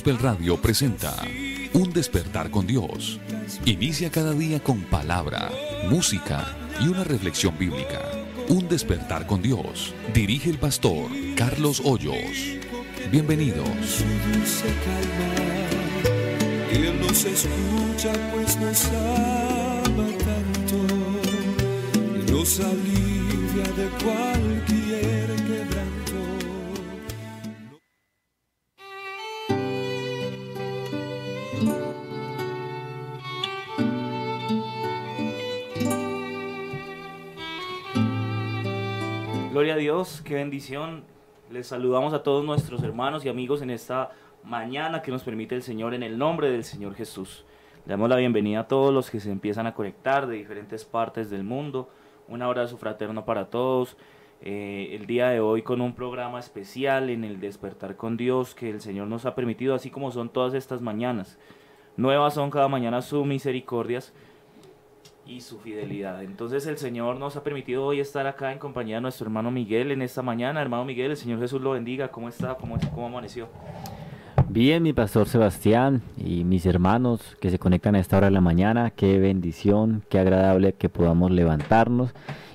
Gospel 0.00 0.18
Radio 0.18 0.56
presenta 0.56 1.14
Un 1.74 1.92
despertar 1.92 2.50
con 2.50 2.66
Dios. 2.66 3.20
Inicia 3.66 4.10
cada 4.10 4.32
día 4.32 4.58
con 4.58 4.80
palabra, 4.84 5.50
música 5.90 6.56
y 6.80 6.88
una 6.88 7.04
reflexión 7.04 7.58
bíblica. 7.58 8.00
Un 8.48 8.66
despertar 8.66 9.26
con 9.26 9.42
Dios. 9.42 9.92
Dirige 10.14 10.48
el 10.48 10.56
pastor 10.56 11.10
Carlos 11.36 11.82
Hoyos. 11.84 12.16
Bienvenidos. 13.12 13.68
Él 16.72 16.98
nos 16.98 17.22
escucha 17.26 18.12
pues 18.32 18.58
nos 18.58 18.86
ama 18.86 20.08
tanto. 20.24 20.78
Nos 22.32 22.58
alivia 22.58 23.70
de 23.76 23.90
Dios, 39.80 40.20
qué 40.22 40.34
bendición. 40.34 41.04
Les 41.50 41.68
saludamos 41.68 42.12
a 42.12 42.22
todos 42.22 42.44
nuestros 42.44 42.82
hermanos 42.82 43.24
y 43.24 43.30
amigos 43.30 43.62
en 43.62 43.70
esta 43.70 44.10
mañana 44.44 45.00
que 45.00 45.10
nos 45.10 45.22
permite 45.22 45.54
el 45.54 45.62
Señor 45.62 45.94
en 45.94 46.02
el 46.02 46.18
nombre 46.18 46.50
del 46.50 46.64
Señor 46.64 46.94
Jesús. 46.94 47.46
Le 47.86 47.92
damos 47.92 48.10
la 48.10 48.16
bienvenida 48.16 48.60
a 48.60 48.68
todos 48.68 48.92
los 48.92 49.10
que 49.10 49.20
se 49.20 49.30
empiezan 49.30 49.66
a 49.66 49.72
conectar 49.72 50.26
de 50.26 50.36
diferentes 50.36 50.84
partes 50.84 51.30
del 51.30 51.44
mundo. 51.44 51.88
Un 52.28 52.42
abrazo 52.42 52.76
fraterno 52.76 53.24
para 53.24 53.48
todos. 53.48 53.96
Eh, 54.42 54.90
el 54.92 55.06
día 55.06 55.30
de 55.30 55.40
hoy 55.40 55.62
con 55.62 55.80
un 55.80 55.94
programa 55.94 56.40
especial 56.40 57.08
en 57.08 57.24
el 57.24 57.40
despertar 57.40 57.96
con 57.96 58.18
Dios 58.18 58.54
que 58.54 58.68
el 58.68 58.82
Señor 58.82 59.08
nos 59.08 59.24
ha 59.24 59.34
permitido, 59.34 59.74
así 59.74 59.88
como 59.88 60.12
son 60.12 60.28
todas 60.28 60.52
estas 60.52 60.82
mañanas. 60.82 61.38
Nuevas 61.96 62.34
son 62.34 62.50
cada 62.50 62.68
mañana 62.68 63.00
sus 63.00 63.24
misericordias 63.24 64.12
y 65.30 65.40
su 65.40 65.58
fidelidad. 65.58 66.22
Entonces 66.24 66.66
el 66.66 66.76
Señor 66.76 67.18
nos 67.18 67.36
ha 67.36 67.44
permitido 67.44 67.84
hoy 67.84 68.00
estar 68.00 68.26
acá 68.26 68.52
en 68.52 68.58
compañía 68.58 68.96
de 68.96 69.02
nuestro 69.02 69.26
hermano 69.26 69.50
Miguel 69.52 69.92
en 69.92 70.02
esta 70.02 70.22
mañana. 70.22 70.60
Hermano 70.60 70.84
Miguel, 70.84 71.12
el 71.12 71.16
Señor 71.16 71.38
Jesús 71.38 71.60
lo 71.60 71.70
bendiga. 71.70 72.08
¿Cómo 72.08 72.28
está? 72.28 72.54
¿Cómo, 72.56 72.76
cómo 72.92 73.06
amaneció? 73.06 73.48
Bien, 74.48 74.82
mi 74.82 74.92
pastor 74.92 75.28
Sebastián 75.28 76.02
y 76.16 76.42
mis 76.42 76.66
hermanos 76.66 77.36
que 77.40 77.50
se 77.50 77.60
conectan 77.60 77.94
a 77.94 78.00
esta 78.00 78.16
hora 78.16 78.26
de 78.26 78.32
la 78.32 78.40
mañana, 78.40 78.90
qué 78.90 79.20
bendición, 79.20 80.02
qué 80.08 80.18
agradable 80.18 80.72
que 80.72 80.88
podamos 80.88 81.30
levantarnos. 81.30 82.12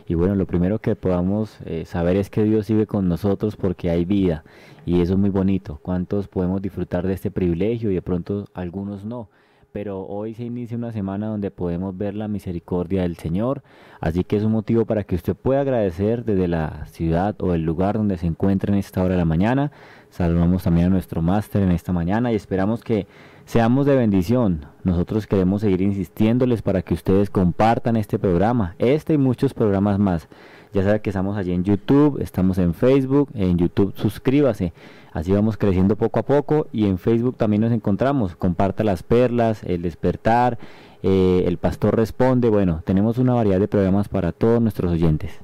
Y 0.08 0.16
bueno, 0.16 0.36
lo 0.36 0.46
primero 0.46 0.80
que 0.80 0.98
podamos 0.98 1.58
eh, 1.66 1.86
saber 1.86 2.18
es 2.18 2.30
que 2.30 2.44
Dios 2.44 2.68
vive 2.68 2.86
con 2.86 3.08
nosotros 3.08 3.56
porque 3.56 3.90
hay 3.90 4.04
vida 4.04 4.44
y 4.86 5.00
eso 5.00 5.14
es 5.14 5.20
muy 5.20 5.30
bonito. 5.30 5.80
¿Cuántos 5.82 6.28
podemos 6.28 6.62
disfrutar 6.62 7.08
de 7.08 7.14
este 7.14 7.32
privilegio 7.32 7.90
y 7.90 7.96
de 7.96 8.02
pronto 8.02 8.50
algunos 8.54 9.06
no? 9.06 9.30
Pero 9.76 10.06
hoy 10.08 10.34
se 10.34 10.46
inicia 10.46 10.78
una 10.78 10.94
semana 10.94 11.28
donde 11.28 11.52
podemos 11.52 11.98
ver 11.98 12.16
la 12.16 12.30
misericordia 12.30 13.02
del 13.02 13.18
Señor, 13.18 13.62
así 14.00 14.24
que 14.24 14.38
es 14.38 14.44
un 14.46 14.54
motivo 14.54 14.86
para 14.86 15.04
que 15.04 15.16
usted 15.16 15.36
pueda 15.36 15.60
agradecer 15.60 16.24
desde 16.24 16.48
la 16.48 16.86
ciudad 16.86 17.36
o 17.42 17.54
el 17.54 17.64
lugar 17.64 17.98
donde 17.98 18.16
se 18.16 18.26
encuentre 18.26 18.72
en 18.72 18.80
esta 18.80 19.04
hora 19.04 19.16
de 19.16 19.18
la 19.18 19.26
mañana. 19.26 19.74
Saludamos 20.12 20.64
también 20.64 20.86
a 20.88 20.90
nuestro 20.92 21.22
máster 21.22 21.62
en 21.62 21.74
esta 21.74 21.92
mañana 21.92 22.32
y 22.32 22.36
esperamos 22.36 22.86
que 22.86 23.06
seamos 23.44 23.86
de 23.86 23.98
bendición. 23.98 24.66
Nosotros 24.86 25.28
queremos 25.28 25.60
seguir 25.60 25.82
insistiéndoles 25.82 26.62
para 26.62 26.82
que 26.82 26.94
ustedes 26.94 27.30
compartan 27.30 27.98
este 27.98 28.18
programa, 28.18 28.76
este 28.80 29.16
y 29.16 29.18
muchos 29.18 29.54
programas 29.54 30.00
más. 30.00 30.30
Ya 30.76 30.84
saben 30.84 31.00
que 31.00 31.10
estamos 31.10 31.38
allí 31.38 31.54
en 31.54 31.64
YouTube, 31.64 32.22
estamos 32.22 32.58
en 32.58 32.74
Facebook, 32.74 33.30
en 33.34 33.58
YouTube 33.58 33.94
suscríbase. 33.96 34.74
Así 35.14 35.32
vamos 35.32 35.56
creciendo 35.56 35.96
poco 35.96 36.20
a 36.20 36.24
poco 36.24 36.68
y 36.74 36.86
en 36.86 36.98
Facebook 36.98 37.38
también 37.38 37.62
nos 37.62 37.72
encontramos. 37.72 38.36
Comparta 38.36 38.84
las 38.84 39.02
perlas, 39.02 39.64
el 39.64 39.82
despertar, 39.82 40.58
eh, 41.02 41.46
el 41.48 41.58
pastor 41.58 41.96
responde. 41.96 42.50
Bueno, 42.50 42.82
tenemos 42.84 43.18
una 43.20 43.34
variedad 43.34 43.58
de 43.58 43.70
programas 43.70 44.10
para 44.10 44.34
todos 44.34 44.62
nuestros 44.62 44.92
oyentes. 44.92 45.40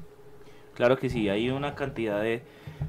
Claro 0.73 0.97
que 0.97 1.09
sí, 1.09 1.29
hay 1.29 1.49
una 1.49 1.75
cantidad 1.75 2.21
de 2.21 2.41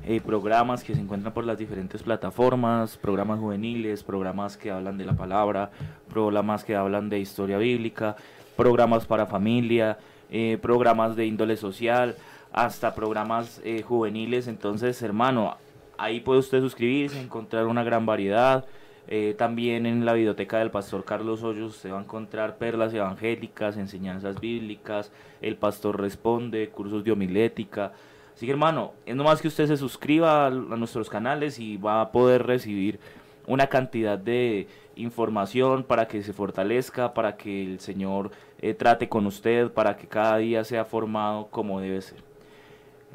eh, 0.05 0.21
programas 0.21 0.83
que 0.83 0.97
se 0.97 1.01
encuentran 1.01 1.33
por 1.33 1.45
las 1.45 1.59
diferentes 1.59 2.03
plataformas, 2.03 2.97
programas 2.97 3.39
juveniles, 3.39 4.03
programas 4.03 4.57
que 4.57 4.73
hablan 4.73 4.99
de 4.99 5.05
la 5.05 5.13
palabra, 5.13 5.71
programas 6.11 6.65
que 6.65 6.75
hablan 6.75 7.09
de 7.09 7.21
historia 7.21 7.59
bíblica, 7.59 8.17
programas 8.57 9.07
para 9.07 9.27
familia, 9.27 9.97
eh, 10.35 10.59
programas 10.63 11.15
de 11.15 11.27
índole 11.27 11.59
social, 11.59 12.17
hasta 12.53 12.95
programas 12.95 13.61
eh, 13.65 13.83
juveniles. 13.83 14.47
Entonces, 14.49 15.01
hermano, 15.03 15.57
Ahí 16.03 16.19
puede 16.19 16.41
usted 16.41 16.61
suscribirse, 16.61 17.21
encontrar 17.21 17.69
una 17.69 17.85
gran 17.85 18.07
variedad. 18.07 18.65
Eh, 19.07 19.37
también 19.39 19.87
en 19.87 20.05
la 20.05 20.15
biblioteca 20.15 20.59
del 20.59 20.73
pastor 20.73 21.05
Carlos 21.05 21.45
Hoyos 21.45 21.77
se 21.77 21.93
va 21.93 21.99
a 21.99 22.03
encontrar 22.03 22.57
perlas 22.57 22.93
evangélicas, 22.93 23.77
enseñanzas 23.77 24.41
bíblicas, 24.41 25.13
el 25.41 25.57
pastor 25.57 26.01
responde, 26.01 26.71
cursos 26.71 27.05
de 27.05 27.13
homilética. 27.13 27.93
Así 28.35 28.47
que 28.47 28.53
hermano, 28.53 28.95
es 29.07 29.15
nomás 29.15 29.41
que 29.41 29.47
usted 29.47 29.69
se 29.69 29.77
suscriba 29.77 30.45
a, 30.45 30.47
a 30.49 30.51
nuestros 30.51 31.09
canales 31.09 31.61
y 31.61 31.77
va 31.77 32.01
a 32.01 32.11
poder 32.11 32.47
recibir 32.47 32.99
una 33.47 33.69
cantidad 33.69 34.19
de 34.19 34.67
información 34.97 35.85
para 35.85 36.09
que 36.09 36.25
se 36.25 36.33
fortalezca, 36.33 37.15
para 37.15 37.37
que 37.37 37.63
el 37.63 37.79
Señor 37.79 38.33
eh, 38.61 38.75
trate 38.75 39.09
con 39.09 39.27
usted, 39.27 39.71
para 39.71 39.97
que 39.97 40.09
cada 40.09 40.39
día 40.39 40.65
sea 40.65 40.85
formado 40.85 41.47
como 41.47 41.81
debe 41.81 42.01
ser. 42.01 42.32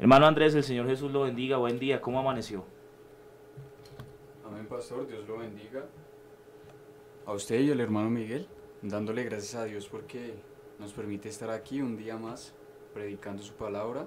Hermano 0.00 0.26
Andrés, 0.26 0.54
el 0.54 0.62
Señor 0.62 0.86
Jesús 0.86 1.10
lo 1.10 1.22
bendiga. 1.22 1.56
Buen 1.56 1.80
día, 1.80 2.00
¿cómo 2.00 2.20
amaneció? 2.20 2.64
Amén, 4.46 4.64
pastor, 4.68 5.08
Dios 5.08 5.26
lo 5.26 5.38
bendiga. 5.38 5.86
A 7.26 7.32
usted 7.32 7.58
y 7.58 7.72
al 7.72 7.80
hermano 7.80 8.08
Miguel, 8.08 8.46
dándole 8.80 9.24
gracias 9.24 9.56
a 9.56 9.64
Dios 9.64 9.88
porque 9.88 10.34
nos 10.78 10.92
permite 10.92 11.28
estar 11.28 11.50
aquí 11.50 11.80
un 11.80 11.96
día 11.96 12.16
más 12.16 12.54
predicando 12.94 13.42
su 13.42 13.54
palabra 13.54 14.06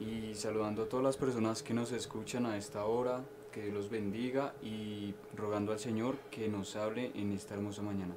y 0.00 0.34
saludando 0.34 0.84
a 0.84 0.88
todas 0.88 1.04
las 1.04 1.18
personas 1.18 1.62
que 1.62 1.74
nos 1.74 1.92
escuchan 1.92 2.46
a 2.46 2.56
esta 2.56 2.86
hora, 2.86 3.20
que 3.52 3.64
Dios 3.64 3.74
los 3.74 3.90
bendiga 3.90 4.54
y 4.62 5.14
rogando 5.36 5.72
al 5.72 5.80
Señor 5.80 6.16
que 6.30 6.48
nos 6.48 6.76
hable 6.76 7.12
en 7.14 7.32
esta 7.32 7.52
hermosa 7.52 7.82
mañana. 7.82 8.14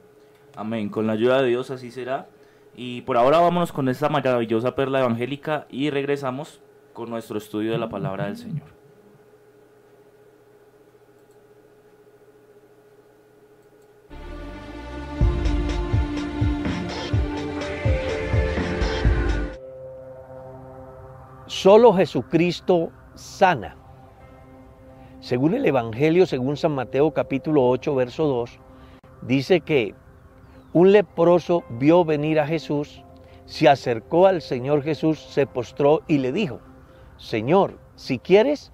Amén. 0.55 0.87
Con 0.87 1.05
la 1.05 1.13
ayuda 1.13 1.41
de 1.41 1.49
Dios 1.49 1.69
así 1.69 1.91
será. 1.91 2.29
Y 2.77 3.01
por 3.01 3.17
ahora 3.17 3.39
vámonos 3.39 3.73
con 3.73 3.89
esta 3.89 4.07
maravillosa 4.07 4.73
perla 4.73 4.99
evangélica 5.01 5.67
y 5.69 5.89
regresamos 5.89 6.61
con 6.97 7.11
nuestro 7.11 7.37
estudio 7.37 7.73
de 7.73 7.77
la 7.77 7.89
palabra 7.89 8.25
del 8.25 8.37
Señor. 8.37 8.65
Solo 21.45 21.93
Jesucristo 21.93 22.91
sana. 23.13 23.75
Según 25.19 25.53
el 25.53 25.67
Evangelio, 25.67 26.25
según 26.25 26.57
San 26.57 26.71
Mateo 26.71 27.11
capítulo 27.11 27.69
8, 27.69 27.93
verso 27.93 28.25
2, 28.25 28.59
dice 29.21 29.61
que 29.61 29.93
un 30.73 30.91
leproso 30.91 31.63
vio 31.69 32.03
venir 32.03 32.39
a 32.39 32.47
Jesús, 32.47 33.03
se 33.45 33.69
acercó 33.69 34.25
al 34.25 34.41
Señor 34.41 34.81
Jesús, 34.81 35.19
se 35.19 35.45
postró 35.45 36.01
y 36.07 36.17
le 36.17 36.31
dijo, 36.31 36.59
Señor, 37.17 37.79
si 37.95 38.19
quieres, 38.19 38.71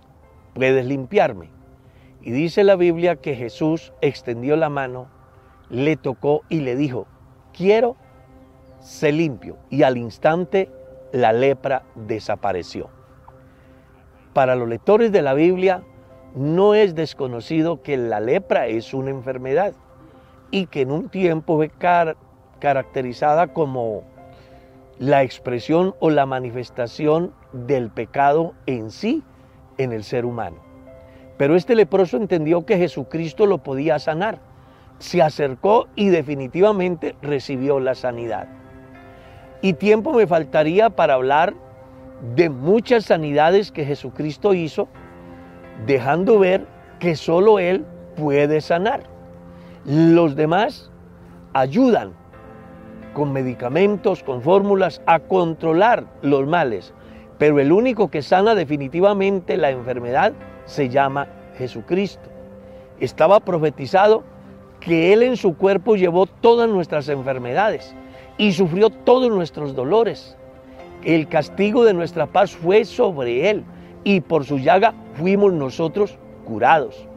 puedes 0.54 0.86
limpiarme. 0.86 1.50
Y 2.22 2.32
dice 2.32 2.64
la 2.64 2.76
Biblia 2.76 3.18
que 3.18 3.36
Jesús 3.36 3.94
extendió 4.02 4.56
la 4.56 4.70
mano, 4.70 5.08
le 5.70 5.98
tocó 5.98 6.42
y 6.50 6.60
le 6.60 6.76
dijo, 6.76 7.08
quiero, 7.54 7.96
sé 8.80 9.12
limpio. 9.12 9.58
Y 9.70 9.84
al 9.84 9.98
instante 9.98 10.70
la 11.12 11.34
lepra 11.34 11.84
desapareció. 11.96 12.90
Para 14.34 14.56
los 14.56 14.68
lectores 14.68 15.12
de 15.12 15.22
la 15.22 15.34
Biblia 15.34 15.84
no 16.36 16.74
es 16.74 16.96
desconocido 16.96 17.82
que 17.82 17.98
la 17.98 18.20
lepra 18.20 18.68
es 18.68 18.94
una 18.94 19.12
enfermedad 19.12 19.74
y 20.50 20.68
que 20.68 20.82
en 20.82 20.92
un 20.92 21.10
tiempo 21.10 21.56
fue 21.56 21.70
car 21.70 22.18
caracterizada 22.60 23.48
como 23.48 24.04
la 25.00 25.24
expresión 25.24 25.96
o 26.00 26.10
la 26.10 26.26
manifestación 26.26 27.34
del 27.52 27.90
pecado 27.90 28.54
en 28.66 28.92
sí 28.92 29.24
en 29.78 29.92
el 29.92 30.04
ser 30.04 30.26
humano. 30.26 30.58
Pero 31.38 31.56
este 31.56 31.76
leproso 31.76 32.18
entendió 32.18 32.66
que 32.66 32.78
Jesucristo 32.78 33.46
lo 33.46 33.60
podía 33.60 34.00
sanar. 34.00 34.40
Se 35.00 35.22
acercó 35.22 35.88
y 35.96 36.10
definitivamente 36.10 37.16
recibió 37.22 37.80
la 37.80 37.96
sanidad. 37.96 38.48
Y 39.62 39.74
tiempo 39.74 40.14
me 40.14 40.28
faltaría 40.28 40.90
para 40.90 41.16
hablar 41.16 41.54
de 42.36 42.50
muchas 42.50 43.06
sanidades 43.06 43.72
que 43.72 43.86
Jesucristo 43.86 44.54
hizo, 44.54 44.88
dejando 45.86 46.40
ver 46.40 46.66
que 47.00 47.16
solo 47.16 47.60
Él 47.60 47.86
puede 48.16 48.62
sanar. 48.62 49.04
Los 49.86 50.36
demás 50.36 50.92
ayudan 51.54 52.14
con 53.14 53.32
medicamentos, 53.32 54.24
con 54.24 54.42
fórmulas, 54.42 55.02
a 55.06 55.20
controlar 55.20 56.06
los 56.22 56.48
males. 56.48 56.94
Pero 57.38 57.60
el 57.60 57.72
único 57.72 58.10
que 58.10 58.22
sana 58.22 58.56
definitivamente 58.56 59.58
la 59.58 59.70
enfermedad 59.70 60.34
se 60.66 60.90
llama 60.90 61.28
Jesucristo. 61.58 62.30
Estaba 63.00 63.40
profetizado 63.40 64.24
que 64.80 65.14
Él 65.14 65.24
en 65.24 65.38
su 65.38 65.56
cuerpo 65.56 65.96
llevó 65.96 66.26
todas 66.26 66.70
nuestras 66.70 67.08
enfermedades 67.10 67.96
y 68.38 68.52
sufrió 68.54 68.90
todos 68.90 69.30
nuestros 69.30 69.76
dolores. 69.76 70.38
El 71.04 71.28
castigo 71.28 71.86
de 71.86 71.94
nuestra 71.94 72.28
paz 72.28 72.52
fue 72.52 72.86
sobre 72.86 73.50
Él 73.50 73.64
y 74.04 74.22
por 74.22 74.46
su 74.46 74.58
llaga 74.58 74.94
fuimos 75.14 75.54
nosotros 75.54 76.18
curados. 76.46 77.08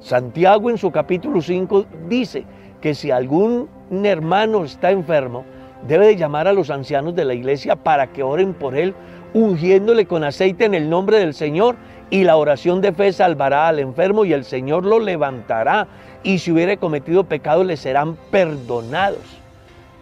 Santiago 0.00 0.70
en 0.70 0.78
su 0.78 0.90
capítulo 0.92 1.42
5 1.42 1.86
dice 2.08 2.44
que 2.80 2.94
si 2.94 3.10
algún 3.10 3.68
hermano 3.90 4.64
está 4.64 4.90
enfermo, 4.90 5.44
debe 5.86 6.06
de 6.06 6.16
llamar 6.16 6.48
a 6.48 6.52
los 6.52 6.70
ancianos 6.70 7.14
de 7.14 7.24
la 7.24 7.34
iglesia 7.34 7.76
para 7.76 8.08
que 8.08 8.22
oren 8.22 8.54
por 8.54 8.76
él, 8.76 8.94
ungiéndole 9.34 10.06
con 10.06 10.24
aceite 10.24 10.64
en 10.64 10.74
el 10.74 10.88
nombre 10.88 11.18
del 11.18 11.34
Señor, 11.34 11.76
y 12.10 12.24
la 12.24 12.36
oración 12.36 12.80
de 12.80 12.92
fe 12.92 13.12
salvará 13.12 13.68
al 13.68 13.78
enfermo 13.78 14.24
y 14.24 14.32
el 14.32 14.44
Señor 14.44 14.84
lo 14.84 14.98
levantará, 14.98 15.86
y 16.22 16.38
si 16.38 16.50
hubiere 16.50 16.78
cometido 16.78 17.24
pecado 17.24 17.64
le 17.64 17.76
serán 17.76 18.16
perdonados. 18.30 19.38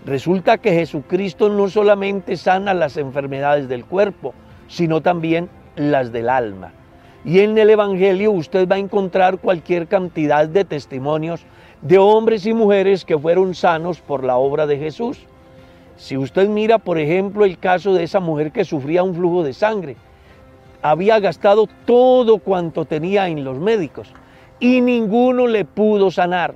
Resulta 0.04 0.58
que 0.58 0.72
Jesucristo 0.72 1.48
no 1.48 1.68
solamente 1.68 2.36
sana 2.36 2.74
las 2.74 2.96
enfermedades 2.96 3.68
del 3.68 3.84
cuerpo, 3.84 4.34
sino 4.68 5.00
también 5.00 5.48
las 5.74 6.12
del 6.12 6.28
alma. 6.28 6.72
Y 7.24 7.40
en 7.40 7.58
el 7.58 7.70
Evangelio 7.70 8.30
usted 8.30 8.68
va 8.68 8.76
a 8.76 8.78
encontrar 8.78 9.38
cualquier 9.38 9.88
cantidad 9.88 10.48
de 10.48 10.64
testimonios 10.64 11.44
de 11.82 11.98
hombres 11.98 12.46
y 12.46 12.54
mujeres 12.54 13.04
que 13.04 13.18
fueron 13.18 13.54
sanos 13.54 14.00
por 14.00 14.24
la 14.24 14.36
obra 14.36 14.66
de 14.66 14.78
Jesús. 14.78 15.18
Si 15.96 16.16
usted 16.16 16.48
mira, 16.48 16.78
por 16.78 16.98
ejemplo, 16.98 17.44
el 17.44 17.58
caso 17.58 17.94
de 17.94 18.04
esa 18.04 18.20
mujer 18.20 18.52
que 18.52 18.64
sufría 18.64 19.02
un 19.02 19.14
flujo 19.14 19.42
de 19.42 19.52
sangre, 19.52 19.96
había 20.82 21.18
gastado 21.20 21.66
todo 21.84 22.38
cuanto 22.38 22.84
tenía 22.84 23.28
en 23.28 23.44
los 23.44 23.58
médicos 23.58 24.12
y 24.60 24.80
ninguno 24.80 25.46
le 25.46 25.64
pudo 25.64 26.10
sanar. 26.10 26.54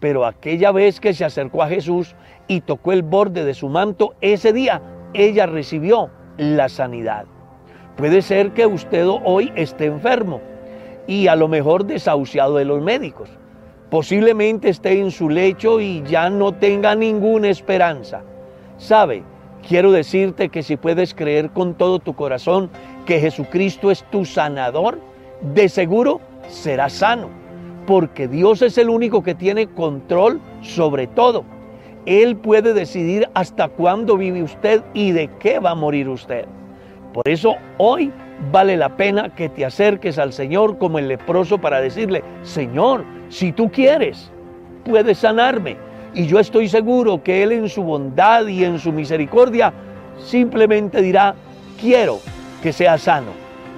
Pero 0.00 0.26
aquella 0.26 0.72
vez 0.72 1.00
que 1.00 1.14
se 1.14 1.24
acercó 1.24 1.62
a 1.62 1.68
Jesús 1.68 2.14
y 2.48 2.60
tocó 2.60 2.92
el 2.92 3.02
borde 3.02 3.44
de 3.44 3.54
su 3.54 3.68
manto, 3.68 4.14
ese 4.20 4.52
día 4.52 4.82
ella 5.14 5.46
recibió 5.46 6.10
la 6.36 6.68
sanidad. 6.68 7.26
Puede 7.96 8.20
ser 8.20 8.52
que 8.52 8.66
usted 8.66 9.06
hoy 9.06 9.52
esté 9.56 9.86
enfermo 9.86 10.40
y 11.06 11.28
a 11.28 11.36
lo 11.36 11.48
mejor 11.48 11.86
desahuciado 11.86 12.56
de 12.56 12.66
los 12.66 12.82
médicos. 12.82 13.30
Posiblemente 13.90 14.68
esté 14.68 14.98
en 14.98 15.10
su 15.10 15.28
lecho 15.28 15.80
y 15.80 16.02
ya 16.02 16.28
no 16.28 16.52
tenga 16.52 16.94
ninguna 16.94 17.48
esperanza. 17.48 18.22
Sabe, 18.78 19.22
quiero 19.66 19.92
decirte 19.92 20.48
que 20.48 20.62
si 20.62 20.76
puedes 20.76 21.14
creer 21.14 21.50
con 21.50 21.74
todo 21.74 22.00
tu 22.00 22.14
corazón 22.14 22.68
que 23.06 23.20
Jesucristo 23.20 23.92
es 23.92 24.02
tu 24.10 24.24
sanador, 24.24 24.98
de 25.54 25.68
seguro 25.68 26.20
serás 26.48 26.94
sano, 26.94 27.28
porque 27.86 28.26
Dios 28.26 28.60
es 28.62 28.76
el 28.76 28.90
único 28.90 29.22
que 29.22 29.34
tiene 29.34 29.68
control 29.68 30.40
sobre 30.62 31.06
todo. 31.06 31.44
Él 32.06 32.36
puede 32.36 32.74
decidir 32.74 33.28
hasta 33.34 33.68
cuándo 33.68 34.16
vive 34.16 34.42
usted 34.42 34.82
y 34.94 35.12
de 35.12 35.28
qué 35.38 35.58
va 35.60 35.70
a 35.70 35.74
morir 35.74 36.08
usted. 36.08 36.46
Por 37.12 37.28
eso 37.28 37.54
hoy 37.78 38.12
vale 38.52 38.76
la 38.76 38.96
pena 38.96 39.34
que 39.34 39.48
te 39.48 39.64
acerques 39.64 40.18
al 40.18 40.32
Señor 40.32 40.78
como 40.78 40.98
el 40.98 41.08
leproso 41.08 41.58
para 41.58 41.80
decirle, 41.80 42.22
Señor, 42.42 43.04
si 43.28 43.52
tú 43.52 43.70
quieres, 43.70 44.30
puedes 44.84 45.18
sanarme. 45.18 45.76
Y 46.14 46.26
yo 46.26 46.38
estoy 46.38 46.68
seguro 46.68 47.22
que 47.22 47.42
Él 47.42 47.52
en 47.52 47.68
su 47.68 47.82
bondad 47.82 48.46
y 48.46 48.64
en 48.64 48.78
su 48.78 48.92
misericordia 48.92 49.72
simplemente 50.18 51.02
dirá, 51.02 51.34
quiero 51.80 52.20
que 52.62 52.72
sea 52.72 52.96
sano. 52.96 53.32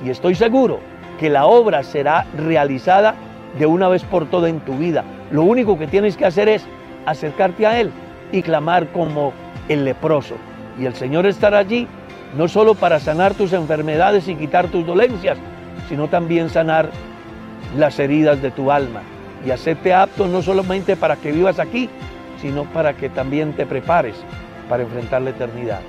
Y 0.05 0.11
estoy 0.11 0.35
seguro 0.35 0.79
que 1.19 1.31
la 1.31 1.47
obra 1.47 1.83
será 1.83 2.27
realizada 2.37 3.15
de 3.59 3.67
una 3.67 3.89
vez 3.89 4.05
por 4.05 4.27
todas 4.27 4.51
en 4.51 4.61
tu 4.61 4.77
vida. 4.77 5.05
Lo 5.33 5.43
único 5.43 5.79
que 5.79 5.89
tienes 5.89 6.17
que 6.17 6.27
hacer 6.27 6.49
es 6.49 6.65
acercarte 7.07 7.67
a 7.67 7.81
Él 7.81 7.91
y 8.31 8.43
clamar 8.43 8.87
como 8.93 9.33
el 9.69 9.85
leproso. 9.85 10.35
Y 10.79 10.85
el 10.85 10.95
Señor 10.95 11.27
estará 11.27 11.59
allí 11.59 11.89
no 12.37 12.47
solo 12.47 12.75
para 12.75 13.01
sanar 13.01 13.35
tus 13.35 13.53
enfermedades 13.55 14.29
y 14.29 14.37
quitar 14.37 14.69
tus 14.69 14.87
dolencias, 14.87 15.39
sino 15.89 16.07
también 16.09 16.51
sanar 16.51 16.91
las 17.77 17.99
heridas 17.99 18.41
de 18.43 18.51
tu 18.51 18.71
alma 18.71 19.01
y 19.45 19.51
hacerte 19.51 19.95
apto 19.95 20.27
no 20.27 20.43
solamente 20.43 20.97
para 20.97 21.17
que 21.17 21.33
vivas 21.33 21.59
aquí, 21.59 21.89
sino 22.41 22.65
para 22.65 22.95
que 22.95 23.09
también 23.09 23.53
te 23.53 23.67
prepares 23.67 24.17
para 24.69 24.83
enfrentar 24.83 25.23
la 25.23 25.31
eternidad. 25.31 25.81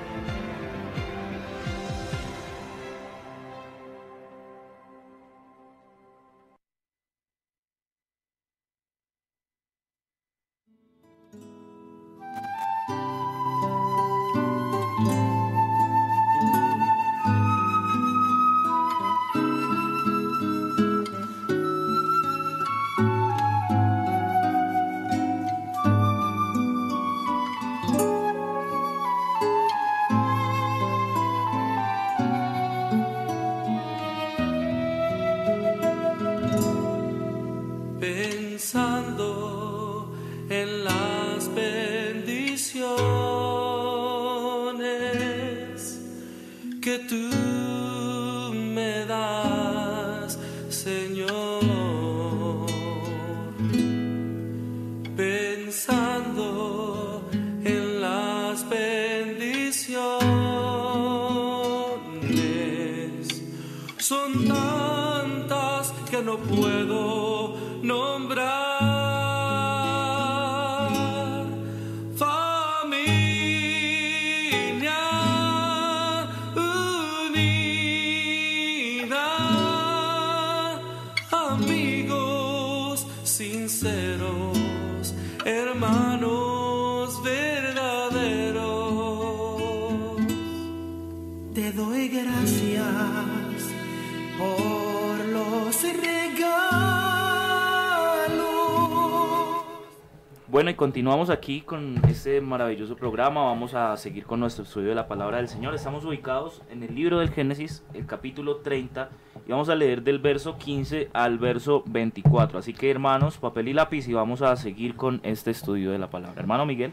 Continuamos 100.89 101.29
aquí 101.29 101.61
con 101.61 102.01
este 102.09 102.41
maravilloso 102.41 102.95
programa. 102.95 103.43
Vamos 103.43 103.75
a 103.75 103.95
seguir 103.95 104.25
con 104.25 104.39
nuestro 104.39 104.63
estudio 104.63 104.89
de 104.89 104.95
la 104.95 105.07
palabra 105.07 105.37
del 105.37 105.47
Señor. 105.47 105.75
Estamos 105.75 106.03
ubicados 106.03 106.63
en 106.71 106.81
el 106.81 106.95
libro 106.95 107.19
del 107.19 107.29
Génesis, 107.29 107.83
el 107.93 108.07
capítulo 108.07 108.55
30, 108.55 109.11
y 109.47 109.51
vamos 109.51 109.69
a 109.69 109.75
leer 109.75 110.01
del 110.01 110.17
verso 110.17 110.57
15 110.57 111.09
al 111.13 111.37
verso 111.37 111.83
24. 111.85 112.57
Así 112.57 112.73
que, 112.73 112.89
hermanos, 112.89 113.37
papel 113.37 113.67
y 113.67 113.73
lápiz, 113.73 114.07
y 114.07 114.13
vamos 114.13 114.41
a 114.41 114.55
seguir 114.55 114.95
con 114.95 115.19
este 115.21 115.51
estudio 115.51 115.91
de 115.91 115.99
la 115.99 116.09
palabra. 116.09 116.41
Hermano 116.41 116.65
Miguel. 116.65 116.91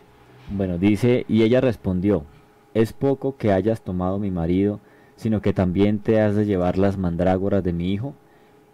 Bueno, 0.50 0.76
dice, 0.76 1.24
y 1.26 1.42
ella 1.42 1.62
respondió, 1.62 2.26
es 2.74 2.92
poco 2.92 3.38
que 3.38 3.50
hayas 3.50 3.80
tomado 3.80 4.18
mi 4.18 4.30
marido, 4.30 4.78
sino 5.16 5.40
que 5.40 5.54
también 5.54 6.00
te 6.00 6.20
has 6.20 6.36
de 6.36 6.44
llevar 6.44 6.76
las 6.76 6.98
mandrágoras 6.98 7.64
de 7.64 7.72
mi 7.72 7.94
hijo. 7.94 8.14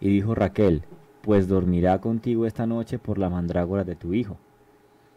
Y 0.00 0.08
dijo 0.08 0.34
Raquel, 0.34 0.82
pues 1.20 1.46
dormirá 1.46 2.00
contigo 2.00 2.44
esta 2.44 2.66
noche 2.66 2.98
por 2.98 3.18
las 3.18 3.30
mandrágoras 3.30 3.86
de 3.86 3.94
tu 3.94 4.14
hijo. 4.14 4.36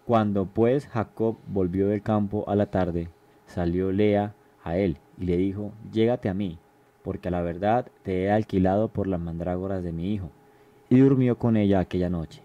Cuando 0.05 0.45
pues 0.45 0.87
Jacob 0.87 1.37
volvió 1.47 1.87
del 1.87 2.03
campo 2.03 2.47
a 2.47 2.55
la 2.55 2.67
tarde, 2.67 3.09
salió 3.47 3.91
Lea 3.91 4.35
a 4.63 4.77
él 4.77 4.97
y 5.19 5.25
le 5.25 5.35
dijo, 5.37 5.71
llégate 5.91 6.29
a 6.29 6.35
mí, 6.35 6.59
porque 7.03 7.29
a 7.29 7.31
la 7.31 7.41
verdad 7.41 7.87
te 8.03 8.23
he 8.23 8.31
alquilado 8.31 8.89
por 8.89 9.07
las 9.07 9.19
mandrágoras 9.19 9.83
de 9.83 9.91
mi 9.91 10.13
hijo. 10.13 10.29
Y 10.89 10.99
durmió 10.99 11.39
con 11.39 11.57
ella 11.57 11.79
aquella 11.79 12.11
noche. 12.11 12.43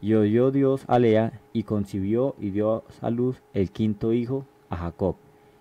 Y 0.00 0.14
oyó 0.14 0.50
Dios 0.50 0.84
a 0.88 0.98
Lea, 0.98 1.40
y 1.52 1.62
concibió 1.62 2.34
y 2.38 2.50
dio 2.50 2.82
a 3.00 3.10
luz 3.10 3.42
el 3.54 3.70
quinto 3.70 4.12
hijo 4.12 4.44
a 4.68 4.76
Jacob. 4.76 5.14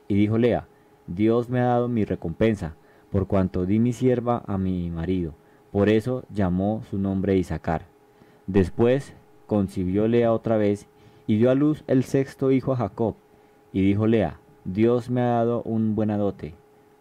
Y 0.08 0.16
dijo 0.16 0.40
Lea, 0.40 0.68
Dios 1.06 1.50
me 1.50 1.60
ha 1.60 1.66
dado 1.66 1.88
mi 1.88 2.04
recompensa, 2.04 2.76
por 3.12 3.28
cuanto 3.28 3.68
di 3.68 3.78
mi 3.78 3.94
sierva 3.94 4.44
a 4.48 4.58
mi 4.58 4.90
marido. 4.90 5.36
Por 5.72 5.90
eso 5.90 6.24
llamó 6.34 6.82
su 6.90 6.98
nombre 6.98 7.38
Isaacar. 7.38 7.86
Después 8.48 9.14
concibió 9.46 10.08
Lea 10.08 10.34
otra 10.34 10.58
vez, 10.58 10.88
y 11.28 11.38
dio 11.38 11.52
a 11.52 11.56
luz 11.56 11.84
el 11.88 12.04
sexto 12.04 12.52
hijo 12.52 12.74
a 12.74 12.78
Jacob. 12.78 13.16
Y 13.74 13.82
dijo 13.82 14.08
Lea, 14.08 14.40
Dios 14.64 15.10
me 15.10 15.22
ha 15.22 15.36
dado 15.36 15.62
un 15.64 15.94
buena 15.94 16.18
dote. 16.18 16.56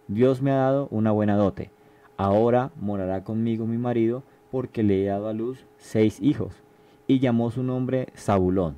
Dios 0.09 0.43
me 0.43 0.51
ha 0.51 0.57
dado 0.57 0.89
una 0.91 1.13
buena 1.13 1.37
dote. 1.37 1.71
Ahora 2.17 2.71
morará 2.81 3.25
conmigo 3.25 3.67
mi 3.67 3.79
marido, 3.79 4.25
porque 4.51 4.83
le 4.83 5.03
he 5.03 5.07
dado 5.07 5.29
a 5.29 5.33
luz 5.33 5.65
seis 5.79 6.21
hijos. 6.21 6.55
Y 7.07 7.21
llamó 7.21 7.51
su 7.51 7.63
nombre 7.63 8.09
Zabulón. 8.17 8.75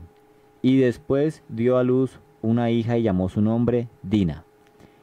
Y 0.61 0.78
después 0.78 1.43
dio 1.49 1.78
a 1.78 1.83
luz 1.83 2.21
una 2.43 2.71
hija 2.71 2.99
y 2.99 3.02
llamó 3.02 3.28
su 3.28 3.40
nombre 3.40 3.88
Dina. 4.02 4.45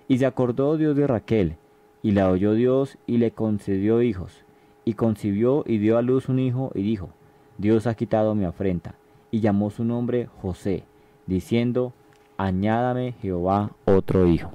Y 0.08 0.20
se 0.20 0.26
acordó 0.26 0.78
Dios 0.78 0.96
de 0.96 1.08
Raquel, 1.08 1.56
y 2.04 2.12
la 2.12 2.30
oyó 2.30 2.54
Dios 2.54 3.00
y 3.08 3.18
le 3.18 3.32
concedió 3.32 4.04
hijos. 4.04 4.44
Y 4.84 4.94
concibió 4.94 5.64
y 5.66 5.80
dio 5.80 5.98
a 5.98 6.04
luz 6.04 6.30
un 6.30 6.38
hijo 6.38 6.72
y 6.76 6.84
dijo, 6.84 7.10
Dios 7.58 7.88
ha 7.88 7.96
quitado 7.96 8.36
mi 8.36 8.46
afrenta. 8.46 8.94
Y 9.36 9.42
llamó 9.42 9.70
su 9.70 9.84
nombre 9.84 10.30
José, 10.42 10.86
diciendo, 11.26 11.92
añádame 12.38 13.16
Jehová 13.22 13.72
otro 13.84 14.30
hijo. 14.30 14.50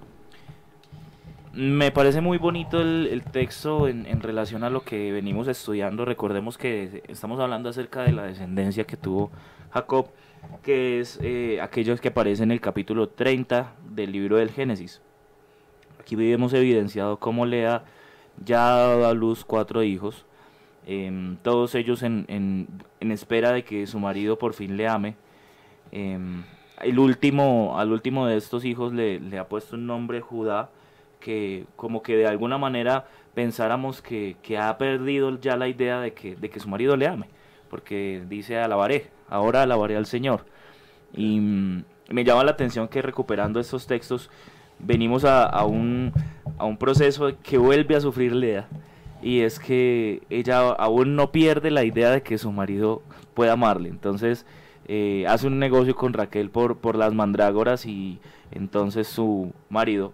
Me 1.52 1.90
parece 1.90 2.22
muy 2.22 2.38
bonito 2.38 2.80
el, 2.80 3.22
texto 3.30 3.88
en, 3.88 4.22
relación 4.22 4.64
a 4.64 4.70
lo 4.70 4.80
que 4.82 5.12
venimos 5.12 5.48
estudiando. 5.48 6.06
Recordemos 6.06 6.56
que 6.56 7.02
estamos 7.08 7.38
hablando 7.40 7.68
acerca 7.68 8.04
de 8.04 8.12
la 8.12 8.22
descendencia 8.22 8.84
que 8.84 8.96
tuvo 8.96 9.30
Jacob, 9.70 10.06
que 10.62 11.00
es 11.00 11.18
eh, 11.20 11.60
aquellos 11.60 12.00
que 12.00 12.08
aparecen 12.08 12.44
en 12.44 12.52
el 12.52 12.62
capítulo 12.62 13.10
30 13.10 13.74
del 13.86 14.12
libro 14.12 14.38
del 14.38 14.50
Génesis. 14.50 15.02
Aquí 16.00 16.16
vemos 16.16 16.54
evidenciado 16.54 17.18
cómo 17.18 17.46
ya 17.46 17.76
ha 18.46 18.78
dado 18.78 19.06
a 19.06 19.12
luz 19.12 19.44
cuatro 19.44 19.82
hijos, 19.82 20.24
em, 20.86 21.36
todos 21.42 21.74
ellos 21.74 22.02
en, 22.02 22.24
en- 22.28 22.68
en 23.00 23.12
espera 23.12 23.52
de 23.52 23.64
que 23.64 23.86
su 23.86 23.98
marido 24.00 24.38
por 24.38 24.54
fin 24.54 24.76
le 24.76 24.88
ame. 24.88 25.16
Em, 25.92 26.42
el 26.82 26.98
último, 26.98 27.78
al 27.78 27.92
último 27.92 28.26
de 28.26 28.36
estos 28.36 28.64
hijos 28.64 28.92
le, 28.92 29.20
le 29.20 29.38
ha 29.38 29.48
puesto 29.48 29.76
un 29.76 29.86
nombre 29.86 30.20
Judá, 30.20 30.70
que 31.20 31.66
como 31.76 32.02
que 32.02 32.16
de 32.16 32.26
alguna 32.26 32.58
manera 32.58 33.06
pensáramos 33.34 34.00
que, 34.02 34.36
que 34.42 34.58
ha 34.58 34.76
perdido 34.78 35.38
ya 35.40 35.56
la 35.56 35.68
idea 35.68 36.00
de 36.00 36.14
que, 36.14 36.36
de 36.36 36.48
que 36.50 36.60
su 36.60 36.68
marido 36.68 36.96
le 36.96 37.06
ame, 37.06 37.26
porque 37.68 38.22
dice 38.28 38.58
alabaré, 38.58 39.10
ahora 39.28 39.62
alabaré 39.62 39.96
al 39.96 40.06
Señor. 40.06 40.46
Y 41.14 41.40
mm, 41.40 41.84
me 42.10 42.24
llama 42.24 42.44
la 42.44 42.52
atención 42.52 42.88
que 42.88 43.02
recuperando 43.02 43.60
estos 43.60 43.86
textos 43.86 44.30
venimos 44.78 45.24
a, 45.24 45.44
a 45.44 45.64
un, 45.66 46.12
a 46.58 46.64
un 46.64 46.76
proceso 46.78 47.30
que 47.42 47.58
vuelve 47.58 47.96
a 47.96 48.00
sufrir 48.00 48.34
Lea, 48.34 48.68
y 49.22 49.40
es 49.40 49.58
que 49.58 50.22
ella 50.30 50.70
aún 50.70 51.16
no 51.16 51.30
pierde 51.32 51.70
la 51.70 51.84
idea 51.84 52.10
de 52.10 52.22
que 52.22 52.38
su 52.38 52.50
marido 52.52 53.02
pueda 53.34 53.52
amarle, 53.52 53.88
entonces 53.88 54.46
eh, 54.88 55.24
hace 55.28 55.46
un 55.46 55.58
negocio 55.58 55.94
con 55.94 56.12
Raquel 56.12 56.50
por, 56.50 56.76
por 56.78 56.96
las 56.96 57.14
mandrágoras 57.14 57.86
y 57.86 58.18
entonces 58.50 59.06
su 59.06 59.52
marido 59.68 60.12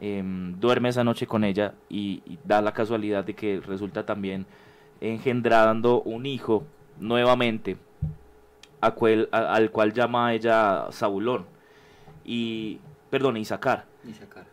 em, 0.00 0.58
duerme 0.60 0.90
esa 0.90 1.02
noche 1.04 1.26
con 1.26 1.42
ella 1.44 1.74
y, 1.88 2.22
y 2.26 2.38
da 2.44 2.60
la 2.62 2.72
casualidad 2.72 3.24
de 3.24 3.34
que 3.34 3.60
resulta 3.66 4.04
también 4.06 4.46
engendrando 5.00 6.02
un 6.02 6.26
hijo 6.26 6.64
nuevamente 7.00 7.76
a 8.80 8.90
cual- 8.92 9.28
a- 9.32 9.54
al 9.54 9.70
cual 9.70 9.92
llama 9.92 10.32
ella 10.34 10.86
Zabulón 10.92 11.46
y 12.24 12.78
perdón 13.10 13.36
Isaacar. 13.38 13.84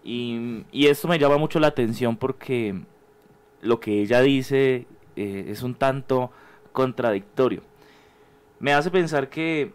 Y, 0.04 0.64
y 0.72 0.88
esto 0.88 1.08
me 1.08 1.20
llama 1.20 1.38
mucho 1.38 1.60
la 1.60 1.68
atención 1.68 2.16
porque 2.18 2.76
lo 3.64 3.80
que 3.80 4.02
ella 4.02 4.22
dice 4.22 4.88
eh, 5.16 5.46
es 5.48 5.64
un 5.64 5.76
tanto 5.76 6.32
contradictorio 6.72 7.62
me 8.64 8.74
hace 8.74 8.90
pensar 8.90 9.28
que 9.28 9.74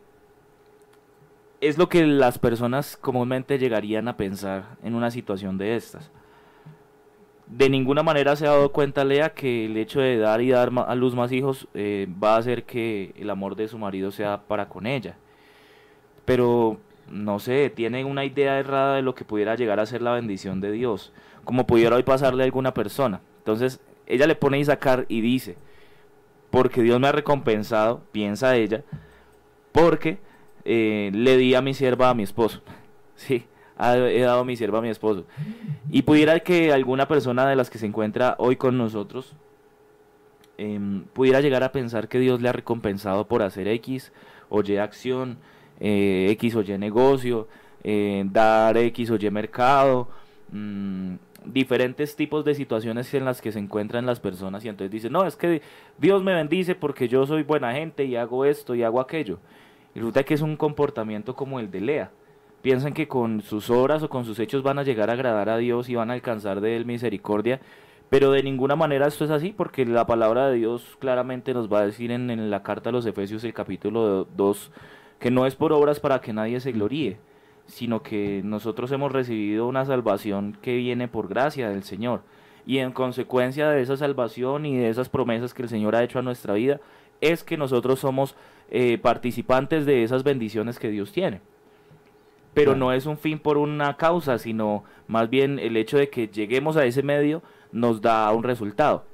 es 1.61 1.77
lo 1.77 1.91
que 1.91 2.07
las 2.07 2.39
personas 2.39 2.97
comúnmente 2.97 3.59
llegarían 3.59 4.09
a 4.09 4.17
pensar 4.17 4.79
en 4.83 4.95
una 4.95 5.11
situación 5.11 5.59
de 5.59 5.77
estas. 5.77 6.11
De 7.47 7.69
ninguna 7.69 8.03
manera 8.03 8.35
se 8.35 8.47
ha 8.47 8.53
dado 8.53 8.73
cuenta 8.73 9.05
Lea 9.05 9.35
que 9.35 9.67
el 9.67 9.77
hecho 9.77 10.01
de 10.01 10.17
dar 10.17 10.41
y 10.41 10.49
dar 10.49 10.71
a 10.87 10.95
luz 10.95 11.15
más 11.15 11.33
hijos 11.33 11.69
eh, 11.75 12.09
va 12.23 12.37
a 12.37 12.39
hacer 12.39 12.65
que 12.65 13.12
el 13.19 13.29
amor 13.29 13.57
de 13.57 13.69
su 13.69 13.77
marido 13.77 14.11
sea 14.11 14.41
para 14.49 14.71
con 14.71 14.87
ella. 14.87 15.17
Pero, 16.25 16.79
no 17.11 17.41
sé, 17.41 17.69
tiene 17.69 18.07
una 18.07 18.25
idea 18.25 18.59
errada 18.59 18.97
de 18.97 19.03
lo 19.03 19.15
que 19.15 19.27
pudiera 19.27 19.55
llegar 19.55 19.81
a 19.81 19.87
ser 19.87 20.01
la 20.01 20.12
bendición 20.12 20.62
de 20.62 20.73
Dios, 20.73 21.12
como 21.45 21.67
pudiera 21.67 21.97
hoy 21.97 22.05
pasarle 22.05 22.43
a 22.43 22.47
alguna 22.47 22.73
persona. 22.73 23.21
Entonces, 23.41 23.83
ella 24.09 24.27
le 24.27 24.35
pone 24.35 24.57
a 24.57 24.61
Isaacar 24.61 25.05
y 25.09 25.21
dice, 25.21 25.57
porque 26.51 26.83
Dios 26.83 26.99
me 26.99 27.09
ha 27.09 27.12
recompensado, 27.12 28.03
piensa 28.11 28.57
ella, 28.57 28.83
porque 29.71 30.18
eh, 30.64 31.11
le 31.12 31.37
di 31.37 31.55
a 31.55 31.62
mi 31.62 31.75
sierva 31.75 32.11
a 32.11 32.14
mi 32.14 32.25
esposo. 32.25 32.62
Sí, 33.18 33.44
he 33.81 34.21
dado 34.21 34.44
mi 34.44 34.55
sierva 34.55 34.79
a 34.79 34.81
mi 34.81 34.90
esposo. 34.90 35.25
Y 35.90 36.03
pudiera 36.03 36.38
que 36.38 36.73
alguna 36.73 37.09
persona 37.09 37.49
de 37.49 37.57
las 37.57 37.68
que 37.68 37.79
se 37.79 37.87
encuentra 37.87 38.37
hoy 38.38 38.55
con 38.55 38.79
nosotros 38.79 39.35
em, 40.57 41.03
pudiera 41.12 41.40
llegar 41.40 41.64
a 41.64 41.73
pensar 41.73 42.07
que 42.07 42.21
Dios 42.21 42.40
le 42.40 42.49
ha 42.49 42.53
recompensado 42.53 43.27
por 43.27 43.42
hacer 43.42 43.66
X 43.66 44.12
o 44.51 44.62
Y 44.62 44.77
acción, 44.77 45.38
eh, 45.81 46.29
X 46.31 46.55
o 46.55 46.62
Y 46.62 46.79
negocio, 46.79 47.49
eh, 47.83 48.25
dar 48.31 48.77
X 48.77 49.11
o 49.11 49.16
Y 49.16 49.31
mercado, 49.33 50.09
mm, 50.53 51.14
diferentes 51.53 52.17
tipos 52.17 52.45
de 52.45 52.55
situaciones 52.55 53.13
en 53.15 53.25
las 53.25 53.41
que 53.41 53.53
se 53.53 53.59
encuentran 53.59 54.07
las 54.07 54.21
personas 54.21 54.65
y 54.65 54.69
entonces 54.69 54.91
dicen, 54.91 55.13
no, 55.13 55.25
es 55.25 55.37
que 55.37 55.63
Dios 55.99 56.23
me 56.23 56.35
bendice 56.35 56.75
porque 56.75 57.09
yo 57.09 57.27
soy 57.27 57.43
buena 57.43 57.73
gente 57.73 58.05
y 58.05 58.17
hago 58.17 58.45
esto 58.45 58.75
y 58.75 58.83
hago 58.83 59.01
aquello. 59.01 59.39
Y 59.95 59.99
resulta 59.99 60.25
que 60.25 60.35
es 60.35 60.43
un 60.43 60.57
comportamiento 60.57 61.35
como 61.35 61.61
el 61.61 61.71
de 61.71 61.81
Lea. 61.81 62.11
piensan 62.63 62.93
que 62.93 63.09
con 63.09 63.41
sus 63.41 63.71
obras 63.71 64.03
o 64.03 64.09
con 64.09 64.25
sus 64.25 64.39
hechos 64.39 64.63
van 64.63 64.79
a 64.79 64.83
llegar 64.83 65.11
a 65.11 65.15
agradar 65.15 65.49
a 65.49 65.59
Dios 65.59 65.89
y 65.89 65.95
van 65.95 66.11
a 66.11 66.15
alcanzar 66.15 66.61
de 66.61 66.77
Él 66.77 66.85
misericordia, 66.85 67.61
pero 68.11 68.33
de 68.33 68.43
ninguna 68.43 68.77
manera 68.77 69.07
esto 69.07 69.25
es 69.25 69.31
así, 69.31 69.53
porque 69.57 69.85
la 69.87 70.07
palabra 70.07 70.49
de 70.49 70.57
Dios 70.57 70.97
claramente 70.99 71.55
nos 71.55 71.73
va 71.73 71.81
a 71.81 71.87
decir 71.87 72.11
en, 72.11 72.31
en 72.31 72.51
la 72.51 72.63
carta 72.63 72.91
a 72.91 72.93
los 72.93 73.07
Efesios, 73.07 73.45
el 73.45 73.55
capítulo 73.55 74.27
2, 74.37 74.73
que 75.19 75.31
no 75.31 75.47
es 75.47 75.55
por 75.55 75.73
obras 75.73 76.01
para 76.01 76.21
que 76.21 76.33
nadie 76.33 76.61
se 76.61 76.73
gloríe, 76.73 77.19
sino 77.69 78.03
que 78.03 78.41
nosotros 78.45 78.91
hemos 78.91 79.13
recibido 79.13 79.69
una 79.69 79.85
salvación 79.85 80.57
que 80.61 80.77
viene 80.77 81.07
por 81.07 81.29
gracia 81.29 81.69
del 81.69 81.85
Señor. 81.85 82.23
Y 82.67 82.79
en 82.79 82.93
consecuencia 82.93 83.69
de 83.71 83.81
esa 83.81 83.97
salvación 83.97 84.67
y 84.67 84.77
de 84.77 84.89
esas 84.89 85.09
promesas 85.09 85.55
que 85.55 85.63
el 85.63 85.69
Señor 85.69 85.95
ha 85.95 86.03
hecho 86.03 86.19
a 86.19 86.23
nuestra 86.23 86.55
vida, 86.55 86.81
es 87.21 87.45
que 87.45 87.57
nosotros 87.57 88.01
somos 88.01 88.35
eh, 88.71 88.99
participantes 88.99 89.87
de 89.87 90.03
esas 90.03 90.25
bendiciones 90.25 90.79
que 90.79 90.91
Dios 90.91 91.13
tiene. 91.13 91.41
Pero 92.55 92.75
no 92.75 92.93
es 92.93 93.07
un 93.07 93.19
fin 93.19 93.39
por 93.39 93.57
una 93.57 93.97
causa, 93.97 94.39
sino 94.39 94.83
más 95.07 95.31
bien 95.31 95.59
el 95.59 95.77
hecho 95.77 95.97
de 95.97 96.09
que 96.09 96.27
lleguemos 96.27 96.77
a 96.77 96.85
ese 96.85 97.03
medio 97.03 97.43
nos 97.71 98.01
da 98.01 98.33
un 98.33 98.43
resultado. 98.43 99.05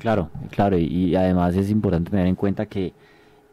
Claro, 0.00 0.28
claro, 0.50 0.76
y, 0.76 0.84
y 0.84 1.16
además 1.16 1.56
es 1.56 1.70
importante 1.70 2.10
tener 2.10 2.26
en 2.26 2.34
cuenta 2.34 2.66
que, 2.66 2.92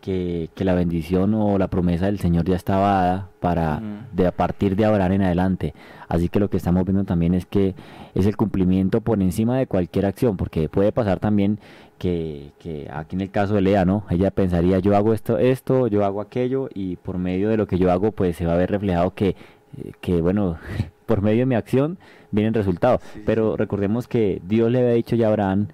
que, 0.05 0.51
que 0.53 0.65
la 0.65 0.75
bendición 0.75 1.33
o 1.33 1.57
la 1.57 1.67
promesa 1.67 2.05
del 2.05 2.19
Señor 2.19 2.45
ya 2.45 2.55
estaba 2.55 2.91
dada 2.91 3.29
para 3.39 3.81
de 4.13 4.27
a 4.27 4.31
partir 4.31 4.75
de 4.75 4.85
ahora 4.85 5.07
en 5.07 5.23
adelante. 5.23 5.73
Así 6.07 6.29
que 6.29 6.39
lo 6.39 6.47
que 6.47 6.57
estamos 6.57 6.85
viendo 6.85 7.05
también 7.05 7.33
es 7.33 7.47
que 7.47 7.73
es 8.13 8.27
el 8.27 8.37
cumplimiento 8.37 9.01
por 9.01 9.19
encima 9.19 9.57
de 9.57 9.65
cualquier 9.65 10.05
acción, 10.05 10.37
porque 10.37 10.69
puede 10.69 10.91
pasar 10.91 11.19
también 11.19 11.57
que, 11.97 12.51
que 12.59 12.87
aquí 12.93 13.15
en 13.15 13.21
el 13.21 13.31
caso 13.31 13.55
de 13.55 13.61
Lea, 13.61 13.83
¿no? 13.83 14.03
Ella 14.11 14.29
pensaría, 14.29 14.77
yo 14.77 14.95
hago 14.95 15.11
esto, 15.11 15.39
esto, 15.39 15.87
yo 15.87 16.05
hago 16.05 16.21
aquello, 16.21 16.69
y 16.71 16.97
por 16.97 17.17
medio 17.17 17.49
de 17.49 17.57
lo 17.57 17.65
que 17.65 17.79
yo 17.79 17.91
hago, 17.91 18.11
pues 18.11 18.35
se 18.35 18.45
va 18.45 18.53
a 18.53 18.57
ver 18.57 18.69
reflejado 18.69 19.15
que, 19.15 19.29
eh, 19.29 19.91
que 20.01 20.21
bueno, 20.21 20.59
por 21.07 21.23
medio 21.23 21.39
de 21.39 21.45
mi 21.47 21.55
acción 21.55 21.97
viene 22.29 22.49
el 22.49 22.53
resultado. 22.53 22.99
Sí, 23.11 23.23
Pero 23.25 23.57
recordemos 23.57 24.07
que 24.07 24.39
Dios 24.45 24.69
le 24.69 24.81
había 24.81 24.91
dicho 24.91 25.15
ya 25.15 25.25
a 25.25 25.29
Abraham, 25.29 25.69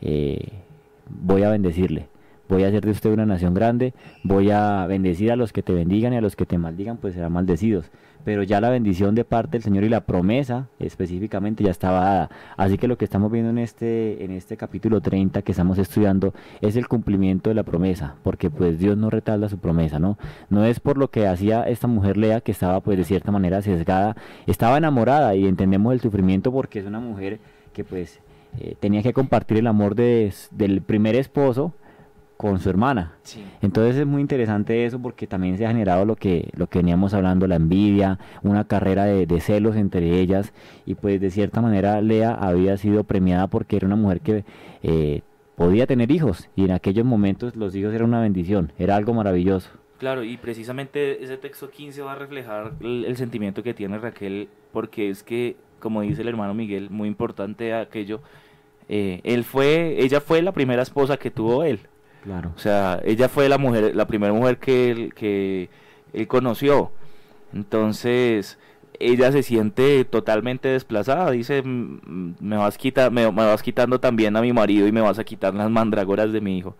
eh, 0.00 0.50
voy 1.08 1.42
a 1.42 1.50
bendecirle, 1.50 2.06
voy 2.52 2.64
a 2.64 2.68
hacer 2.68 2.84
de 2.84 2.90
usted 2.90 3.10
una 3.10 3.24
nación 3.24 3.54
grande, 3.54 3.94
voy 4.22 4.50
a 4.50 4.86
bendecir 4.86 5.32
a 5.32 5.36
los 5.36 5.54
que 5.54 5.62
te 5.62 5.72
bendigan 5.72 6.12
y 6.12 6.18
a 6.18 6.20
los 6.20 6.36
que 6.36 6.44
te 6.44 6.58
maldigan, 6.58 6.98
pues 6.98 7.14
serán 7.14 7.32
maldecidos. 7.32 7.90
Pero 8.24 8.42
ya 8.42 8.60
la 8.60 8.68
bendición 8.68 9.14
de 9.14 9.24
parte 9.24 9.52
del 9.52 9.62
Señor 9.62 9.82
y 9.84 9.88
la 9.88 10.02
promesa 10.02 10.68
específicamente 10.78 11.64
ya 11.64 11.70
estaba 11.70 12.04
dada. 12.04 12.30
Así 12.56 12.76
que 12.78 12.86
lo 12.86 12.96
que 12.96 13.04
estamos 13.04 13.32
viendo 13.32 13.50
en 13.50 13.58
este, 13.58 14.22
en 14.22 14.30
este 14.30 14.56
capítulo 14.56 15.00
30 15.00 15.42
que 15.42 15.52
estamos 15.52 15.78
estudiando 15.78 16.34
es 16.60 16.76
el 16.76 16.86
cumplimiento 16.86 17.50
de 17.50 17.54
la 17.54 17.64
promesa, 17.64 18.16
porque 18.22 18.50
pues 18.50 18.78
Dios 18.78 18.96
no 18.96 19.08
retarda 19.10 19.48
su 19.48 19.58
promesa, 19.58 19.98
¿no? 19.98 20.18
No 20.50 20.64
es 20.66 20.78
por 20.78 20.98
lo 20.98 21.08
que 21.08 21.26
hacía 21.26 21.62
esta 21.64 21.88
mujer 21.88 22.16
Lea 22.16 22.42
que 22.42 22.52
estaba 22.52 22.80
pues 22.80 22.98
de 22.98 23.04
cierta 23.04 23.32
manera 23.32 23.62
sesgada, 23.62 24.14
estaba 24.46 24.76
enamorada 24.76 25.34
y 25.34 25.46
entendemos 25.46 25.94
el 25.94 26.00
sufrimiento 26.00 26.52
porque 26.52 26.78
es 26.78 26.86
una 26.86 27.00
mujer 27.00 27.40
que 27.72 27.82
pues 27.82 28.20
eh, 28.60 28.76
tenía 28.78 29.02
que 29.02 29.14
compartir 29.14 29.56
el 29.56 29.66
amor 29.66 29.94
de, 29.94 30.32
del 30.50 30.82
primer 30.82 31.16
esposo 31.16 31.72
con 32.42 32.58
su 32.58 32.68
hermana. 32.68 33.12
Sí. 33.22 33.44
Entonces 33.60 33.96
es 33.96 34.04
muy 34.04 34.20
interesante 34.20 34.84
eso 34.84 35.00
porque 35.00 35.28
también 35.28 35.56
se 35.56 35.64
ha 35.64 35.68
generado 35.68 36.04
lo 36.04 36.16
que, 36.16 36.50
lo 36.56 36.66
que 36.66 36.80
veníamos 36.80 37.14
hablando, 37.14 37.46
la 37.46 37.54
envidia, 37.54 38.18
una 38.42 38.64
carrera 38.64 39.04
de, 39.04 39.26
de 39.26 39.40
celos 39.40 39.76
entre 39.76 40.18
ellas 40.18 40.52
y 40.84 40.96
pues 40.96 41.20
de 41.20 41.30
cierta 41.30 41.60
manera 41.60 42.00
Lea 42.00 42.34
había 42.34 42.76
sido 42.76 43.04
premiada 43.04 43.46
porque 43.46 43.76
era 43.76 43.86
una 43.86 43.94
mujer 43.94 44.20
que 44.20 44.44
eh, 44.82 45.22
podía 45.54 45.86
tener 45.86 46.10
hijos 46.10 46.48
y 46.56 46.64
en 46.64 46.72
aquellos 46.72 47.06
momentos 47.06 47.54
los 47.54 47.76
hijos 47.76 47.94
eran 47.94 48.08
una 48.08 48.20
bendición, 48.20 48.72
era 48.76 48.96
algo 48.96 49.14
maravilloso. 49.14 49.70
Claro, 49.98 50.24
y 50.24 50.36
precisamente 50.36 51.22
ese 51.22 51.36
texto 51.36 51.70
15 51.70 52.02
va 52.02 52.12
a 52.12 52.16
reflejar 52.16 52.72
el, 52.80 53.04
el 53.04 53.16
sentimiento 53.16 53.62
que 53.62 53.72
tiene 53.72 53.98
Raquel, 53.98 54.48
porque 54.72 55.10
es 55.10 55.22
que, 55.22 55.54
como 55.78 56.00
dice 56.00 56.22
el 56.22 56.28
hermano 56.28 56.54
Miguel, 56.54 56.90
muy 56.90 57.06
importante 57.06 57.72
aquello, 57.72 58.20
eh, 58.88 59.20
él 59.22 59.44
fue, 59.44 60.02
ella 60.02 60.20
fue 60.20 60.42
la 60.42 60.50
primera 60.50 60.82
esposa 60.82 61.16
que 61.16 61.30
tuvo 61.30 61.62
él. 61.62 61.80
Claro. 62.22 62.52
O 62.54 62.58
sea, 62.58 63.00
ella 63.04 63.28
fue 63.28 63.48
la 63.48 63.58
mujer, 63.58 63.94
la 63.96 64.06
primera 64.06 64.32
mujer 64.32 64.58
que 64.58 64.90
él, 64.90 65.14
que 65.14 65.68
él 66.12 66.28
conoció. 66.28 66.92
Entonces, 67.52 68.58
ella 68.98 69.32
se 69.32 69.42
siente 69.42 70.04
totalmente 70.04 70.68
desplazada. 70.68 71.30
Dice, 71.30 71.62
"Mm, 71.62 72.34
me 72.40 72.56
vas, 72.56 72.78
quita, 72.78 73.10
me, 73.10 73.30
me 73.30 73.46
vas 73.46 73.62
quitando 73.62 73.98
también 74.00 74.36
a 74.36 74.40
mi 74.40 74.52
marido 74.52 74.86
y 74.86 74.92
me 74.92 75.00
vas 75.00 75.18
a 75.18 75.24
quitar 75.24 75.54
las 75.54 75.70
mandrágoras 75.70 76.32
de 76.32 76.40
mi 76.40 76.58
hijo. 76.58 76.76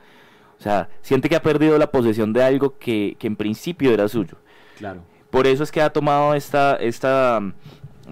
O 0.59 0.62
sea, 0.62 0.88
siente 1.00 1.28
que 1.28 1.37
ha 1.37 1.42
perdido 1.42 1.76
la 1.78 1.90
posesión 1.90 2.33
de 2.33 2.42
algo 2.42 2.78
que, 2.78 3.16
que 3.18 3.26
en 3.26 3.35
principio 3.37 3.92
era 3.92 4.09
suyo. 4.09 4.37
Claro. 4.78 5.02
Por 5.31 5.46
eso 5.46 5.64
es 5.64 5.72
que 5.72 5.83
ha 5.83 5.90
tomado 5.90 6.35
esta, 6.35 6.76
esta 6.76 7.40
mm, 7.40 7.52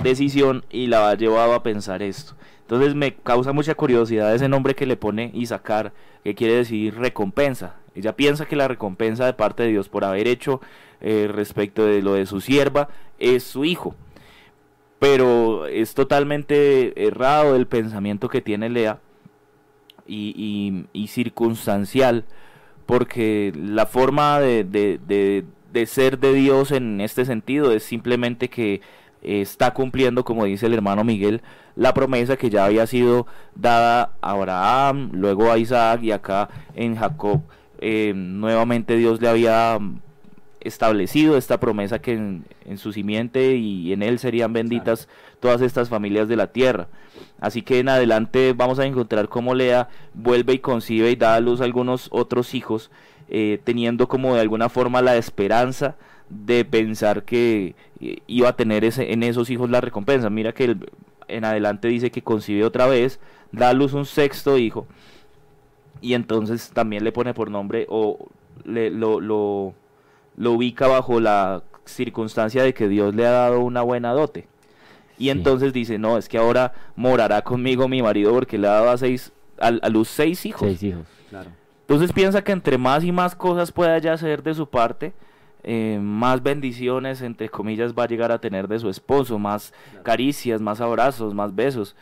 decisión 0.02 0.64
y 0.70 0.88
la 0.88 1.10
ha 1.10 1.14
llevado 1.14 1.54
a 1.54 1.62
pensar 1.62 2.02
esto. 2.02 2.34
Entonces 2.70 2.94
me 2.94 3.14
causa 3.16 3.52
mucha 3.52 3.74
curiosidad 3.74 4.32
ese 4.32 4.48
nombre 4.48 4.76
que 4.76 4.86
le 4.86 4.96
pone 4.96 5.32
Isaacar, 5.34 5.92
que 6.22 6.36
quiere 6.36 6.54
decir 6.54 6.94
recompensa. 6.94 7.74
Ella 7.96 8.14
piensa 8.14 8.46
que 8.46 8.54
la 8.54 8.68
recompensa 8.68 9.26
de 9.26 9.32
parte 9.32 9.64
de 9.64 9.70
Dios 9.70 9.88
por 9.88 10.04
haber 10.04 10.28
hecho 10.28 10.60
eh, 11.00 11.28
respecto 11.28 11.84
de 11.84 12.00
lo 12.00 12.14
de 12.14 12.26
su 12.26 12.40
sierva 12.40 12.88
es 13.18 13.42
su 13.42 13.64
hijo. 13.64 13.96
Pero 15.00 15.66
es 15.66 15.94
totalmente 15.94 17.08
errado 17.08 17.56
el 17.56 17.66
pensamiento 17.66 18.28
que 18.28 18.40
tiene 18.40 18.68
Lea 18.68 19.00
y, 20.06 20.84
circunstancial, 21.08 22.24
porque 22.86 23.52
la 23.56 23.86
forma 23.86 24.38
de, 24.38 24.62
de- 24.62 25.86
ser 25.86 26.20
de 26.20 26.34
Dios 26.34 26.70
en 26.70 27.00
este 27.00 27.24
sentido 27.24 27.72
es 27.72 27.82
simplemente 27.82 28.48
que 28.48 28.80
está 29.22 29.72
cumpliendo, 29.72 30.24
como 30.24 30.44
dice 30.44 30.66
el 30.66 30.74
hermano 30.74 31.04
Miguel, 31.04 31.42
la 31.76 31.94
promesa 31.94 32.36
que 32.36 32.50
ya 32.50 32.64
había 32.64 32.86
sido 32.86 33.26
dada 33.54 34.12
a 34.20 34.30
Abraham, 34.30 35.10
luego 35.12 35.50
a 35.50 35.58
Isaac 35.58 36.02
y 36.02 36.12
acá 36.12 36.48
en 36.74 36.96
Jacob. 36.96 37.42
eh, 37.80 38.12
nuevamente 38.14 38.96
Dios 38.96 39.20
le 39.20 39.28
había 39.28 39.78
establecido 40.60 41.38
esta 41.38 41.58
promesa 41.58 42.00
que 42.00 42.12
en, 42.12 42.44
en 42.66 42.76
su 42.76 42.92
simiente 42.92 43.56
y 43.56 43.92
en 43.94 44.02
él 44.02 44.18
serían 44.18 44.52
benditas 44.52 45.08
todas 45.40 45.62
estas 45.62 45.88
familias 45.88 46.28
de 46.28 46.36
la 46.36 46.48
tierra. 46.48 46.88
Así 47.40 47.62
que 47.62 47.78
en 47.78 47.88
adelante 47.88 48.52
vamos 48.54 48.78
a 48.78 48.84
encontrar 48.84 49.28
cómo 49.28 49.54
Lea 49.54 49.88
vuelve 50.12 50.52
y 50.54 50.58
concibe 50.58 51.10
y 51.10 51.16
da 51.16 51.34
a 51.34 51.40
luz 51.40 51.62
algunos 51.62 52.08
otros 52.12 52.54
hijos, 52.54 52.90
eh, 53.30 53.58
teniendo 53.64 54.08
como 54.08 54.34
de 54.34 54.42
alguna 54.42 54.68
forma 54.68 55.00
la 55.00 55.16
esperanza 55.16 55.96
de 56.30 56.64
pensar 56.64 57.24
que 57.24 57.74
eh, 58.00 58.18
iba 58.26 58.48
a 58.48 58.56
tener 58.56 58.84
ese, 58.84 59.12
en 59.12 59.22
esos 59.22 59.50
hijos 59.50 59.68
la 59.68 59.80
recompensa. 59.80 60.30
Mira 60.30 60.52
que 60.52 60.64
el- 60.64 60.90
en 61.28 61.44
adelante 61.44 61.88
dice 61.88 62.10
que 62.10 62.22
concibe 62.22 62.64
otra 62.64 62.86
vez, 62.86 63.20
da 63.52 63.68
a 63.68 63.72
luz 63.72 63.92
un 63.92 64.06
sexto 64.06 64.56
hijo 64.58 64.86
y 66.00 66.14
entonces 66.14 66.70
también 66.72 67.04
le 67.04 67.12
pone 67.12 67.34
por 67.34 67.50
nombre 67.50 67.86
o 67.88 68.18
le, 68.64 68.90
lo, 68.90 69.20
lo, 69.20 69.74
lo 70.36 70.52
ubica 70.52 70.86
bajo 70.88 71.20
la 71.20 71.62
circunstancia 71.84 72.62
de 72.62 72.72
que 72.74 72.88
Dios 72.88 73.14
le 73.14 73.26
ha 73.26 73.30
dado 73.30 73.60
una 73.60 73.82
buena 73.82 74.12
dote. 74.12 74.46
Y 75.18 75.24
Sí. 75.24 75.30
entonces 75.30 75.72
dice, 75.72 75.98
no, 75.98 76.16
es 76.16 76.28
que 76.28 76.38
ahora 76.38 76.72
morará 76.96 77.42
conmigo 77.42 77.88
mi 77.88 78.00
marido 78.02 78.32
porque 78.32 78.56
le 78.56 78.66
ha 78.68 78.72
dado 78.72 78.90
a, 78.90 78.96
seis, 78.96 79.32
a, 79.58 79.66
a 79.68 79.88
luz 79.88 80.08
seis 80.08 80.46
hijos. 80.46 80.62
Seis 80.66 80.82
hijos, 80.82 81.06
claro. 81.28 81.50
Entonces 81.82 82.12
piensa 82.12 82.42
que 82.42 82.52
entre 82.52 82.78
más 82.78 83.04
y 83.04 83.12
más 83.12 83.34
cosas 83.34 83.70
pueda 83.72 83.96
ella 83.96 84.14
hacer 84.14 84.42
de 84.42 84.54
su 84.54 84.68
parte, 84.68 85.12
eh, 85.62 85.98
más 86.00 86.42
bendiciones, 86.42 87.22
entre 87.22 87.48
comillas, 87.48 87.94
va 87.94 88.04
a 88.04 88.08
llegar 88.08 88.32
a 88.32 88.40
tener 88.40 88.68
de 88.68 88.78
su 88.78 88.88
esposo, 88.88 89.38
más 89.38 89.72
caricias, 90.02 90.60
más 90.60 90.80
abrazos, 90.80 91.34
más 91.34 91.54
besos, 91.54 91.96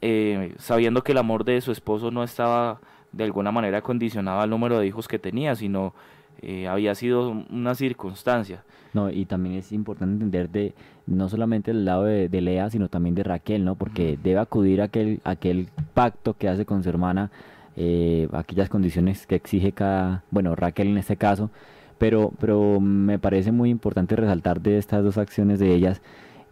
eh, 0.00 0.54
sabiendo 0.58 1.02
que 1.02 1.12
el 1.12 1.18
amor 1.18 1.44
de 1.44 1.60
su 1.60 1.72
esposo 1.72 2.10
no 2.10 2.22
estaba 2.22 2.80
de 3.12 3.24
alguna 3.24 3.52
manera 3.52 3.80
condicionado 3.80 4.40
al 4.40 4.50
número 4.50 4.78
de 4.78 4.86
hijos 4.86 5.08
que 5.08 5.18
tenía, 5.18 5.54
sino 5.54 5.94
eh, 6.42 6.66
había 6.66 6.94
sido 6.94 7.30
una 7.50 7.74
circunstancia. 7.74 8.64
No, 8.92 9.10
y 9.10 9.24
también 9.24 9.56
es 9.56 9.72
importante 9.72 10.14
entender 10.14 10.50
de 10.50 10.74
no 11.06 11.28
solamente 11.28 11.70
el 11.70 11.84
lado 11.84 12.04
de, 12.04 12.28
de 12.28 12.40
Lea, 12.40 12.70
sino 12.70 12.88
también 12.88 13.14
de 13.14 13.24
Raquel, 13.24 13.64
¿no? 13.64 13.74
Porque 13.74 14.18
debe 14.22 14.38
acudir 14.38 14.80
a 14.80 14.84
aquel, 14.84 15.20
a 15.24 15.30
aquel 15.30 15.68
pacto 15.94 16.34
que 16.34 16.48
hace 16.48 16.64
con 16.64 16.82
su 16.82 16.88
hermana, 16.88 17.30
eh, 17.76 18.28
aquellas 18.32 18.68
condiciones 18.68 19.26
que 19.26 19.34
exige 19.34 19.72
cada, 19.72 20.22
bueno, 20.30 20.54
Raquel 20.54 20.88
en 20.88 20.98
este 20.98 21.16
caso, 21.16 21.50
pero, 21.98 22.32
pero 22.38 22.80
me 22.80 23.18
parece 23.18 23.52
muy 23.52 23.70
importante 23.70 24.16
resaltar 24.16 24.60
de 24.60 24.78
estas 24.78 25.02
dos 25.02 25.18
acciones 25.18 25.58
de 25.58 25.74
ellas 25.74 26.02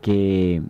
que, 0.01 0.63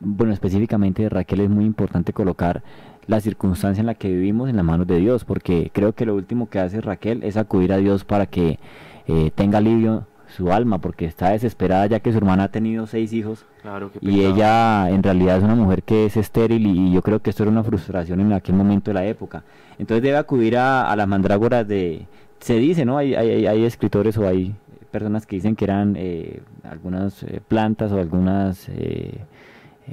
bueno, 0.00 0.32
específicamente 0.32 1.02
de 1.02 1.08
Raquel 1.08 1.40
es 1.40 1.50
muy 1.50 1.64
importante 1.64 2.12
colocar 2.12 2.62
la 3.06 3.20
circunstancia 3.20 3.80
en 3.80 3.86
la 3.86 3.94
que 3.94 4.08
vivimos 4.08 4.48
en 4.48 4.56
las 4.56 4.64
manos 4.64 4.86
de 4.86 4.98
Dios, 4.98 5.24
porque 5.24 5.70
creo 5.72 5.92
que 5.92 6.06
lo 6.06 6.14
último 6.14 6.48
que 6.48 6.58
hace 6.58 6.80
Raquel 6.80 7.22
es 7.22 7.36
acudir 7.36 7.72
a 7.72 7.76
Dios 7.76 8.04
para 8.04 8.26
que 8.26 8.58
eh, 9.06 9.30
tenga 9.34 9.58
alivio 9.58 10.06
su 10.28 10.52
alma, 10.52 10.78
porque 10.78 11.04
está 11.04 11.30
desesperada 11.30 11.86
ya 11.86 12.00
que 12.00 12.10
su 12.10 12.18
hermana 12.18 12.44
ha 12.44 12.48
tenido 12.48 12.86
seis 12.86 13.12
hijos 13.12 13.46
Claro 13.62 13.90
y 14.00 14.22
ella 14.22 14.90
en 14.90 15.02
realidad 15.02 15.38
es 15.38 15.44
una 15.44 15.54
mujer 15.54 15.82
que 15.82 16.06
es 16.06 16.16
estéril 16.16 16.66
y, 16.66 16.88
y 16.88 16.92
yo 16.92 17.02
creo 17.02 17.20
que 17.20 17.30
esto 17.30 17.44
era 17.44 17.52
una 17.52 17.62
frustración 17.62 18.20
en 18.20 18.32
aquel 18.32 18.54
momento 18.56 18.90
de 18.90 18.94
la 18.94 19.04
época. 19.04 19.44
Entonces 19.78 20.02
debe 20.02 20.16
acudir 20.16 20.56
a, 20.56 20.90
a 20.90 20.96
las 20.96 21.06
mandrágoras 21.06 21.66
de... 21.68 22.06
Se 22.44 22.58
dice, 22.58 22.84
¿no? 22.84 22.98
Hay, 22.98 23.14
hay, 23.14 23.46
hay- 23.46 23.64
escritores 23.64 24.18
o 24.18 24.28
hay 24.28 24.54
personas 24.90 25.24
que 25.24 25.36
dicen 25.36 25.56
que 25.56 25.64
eran 25.64 25.94
eh, 25.96 26.42
algunas 26.62 27.22
eh, 27.22 27.40
plantas 27.48 27.90
o 27.90 27.98
algunas 27.98 28.68
eh, 28.68 29.18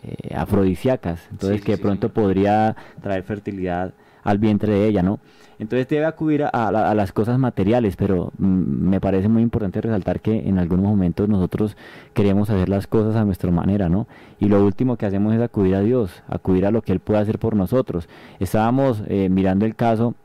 eh, 0.03 0.35
afrodisíacas, 0.35 1.21
entonces 1.31 1.59
Sí, 1.59 1.63
que 1.65 1.71
de 1.71 1.77
sí, 1.77 1.81
pronto 1.83 2.07
sí. 2.07 2.13
podría 2.13 2.75
traer 3.01 3.23
fertilidad 3.23 3.93
al 4.23 4.37
vientre 4.37 4.73
de 4.73 4.85
ella, 4.87 5.01
¿no? 5.01 5.19
Entonces 5.59 5.87
debe 5.87 6.05
acudir 6.05 6.43
a, 6.43 6.49
a 6.49 6.71
la- 6.73 6.91
a 6.91 6.93
las 6.95 7.13
cosas 7.13 7.39
materiales, 7.39 7.95
pero 7.95 8.33
mm, 8.37 8.45
me 8.89 8.99
parece 8.99 9.29
muy 9.29 9.43
importante 9.43 9.79
resaltar 9.79 10.19
que 10.19 10.47
en 10.49 10.59
algunos 10.59 10.85
momentos 10.85 11.29
nosotros 11.29 11.77
queremos 12.13 12.49
hacer 12.49 12.67
las 12.67 12.85
cosas 12.85 13.15
a 13.15 13.23
nuestra 13.23 13.49
manera, 13.51 13.87
¿no? 13.87 14.07
Y 14.41 14.49
lo 14.49 14.61
último 14.65 14.97
que 14.97 15.05
hacemos 15.05 15.33
es 15.33 15.41
acudir 15.41 15.75
a 15.75 15.79
Dios, 15.81 16.21
acudir 16.27 16.65
a 16.65 16.71
lo 16.71 16.81
que 16.81 16.91
Él 16.91 16.99
puede 16.99 17.21
hacer 17.21 17.39
por 17.39 17.55
nosotros. 17.55 18.09
Estábamos 18.41 19.03
eh, 19.07 19.29
mirando 19.29 19.65
el 19.65 19.75
caso 19.75 20.15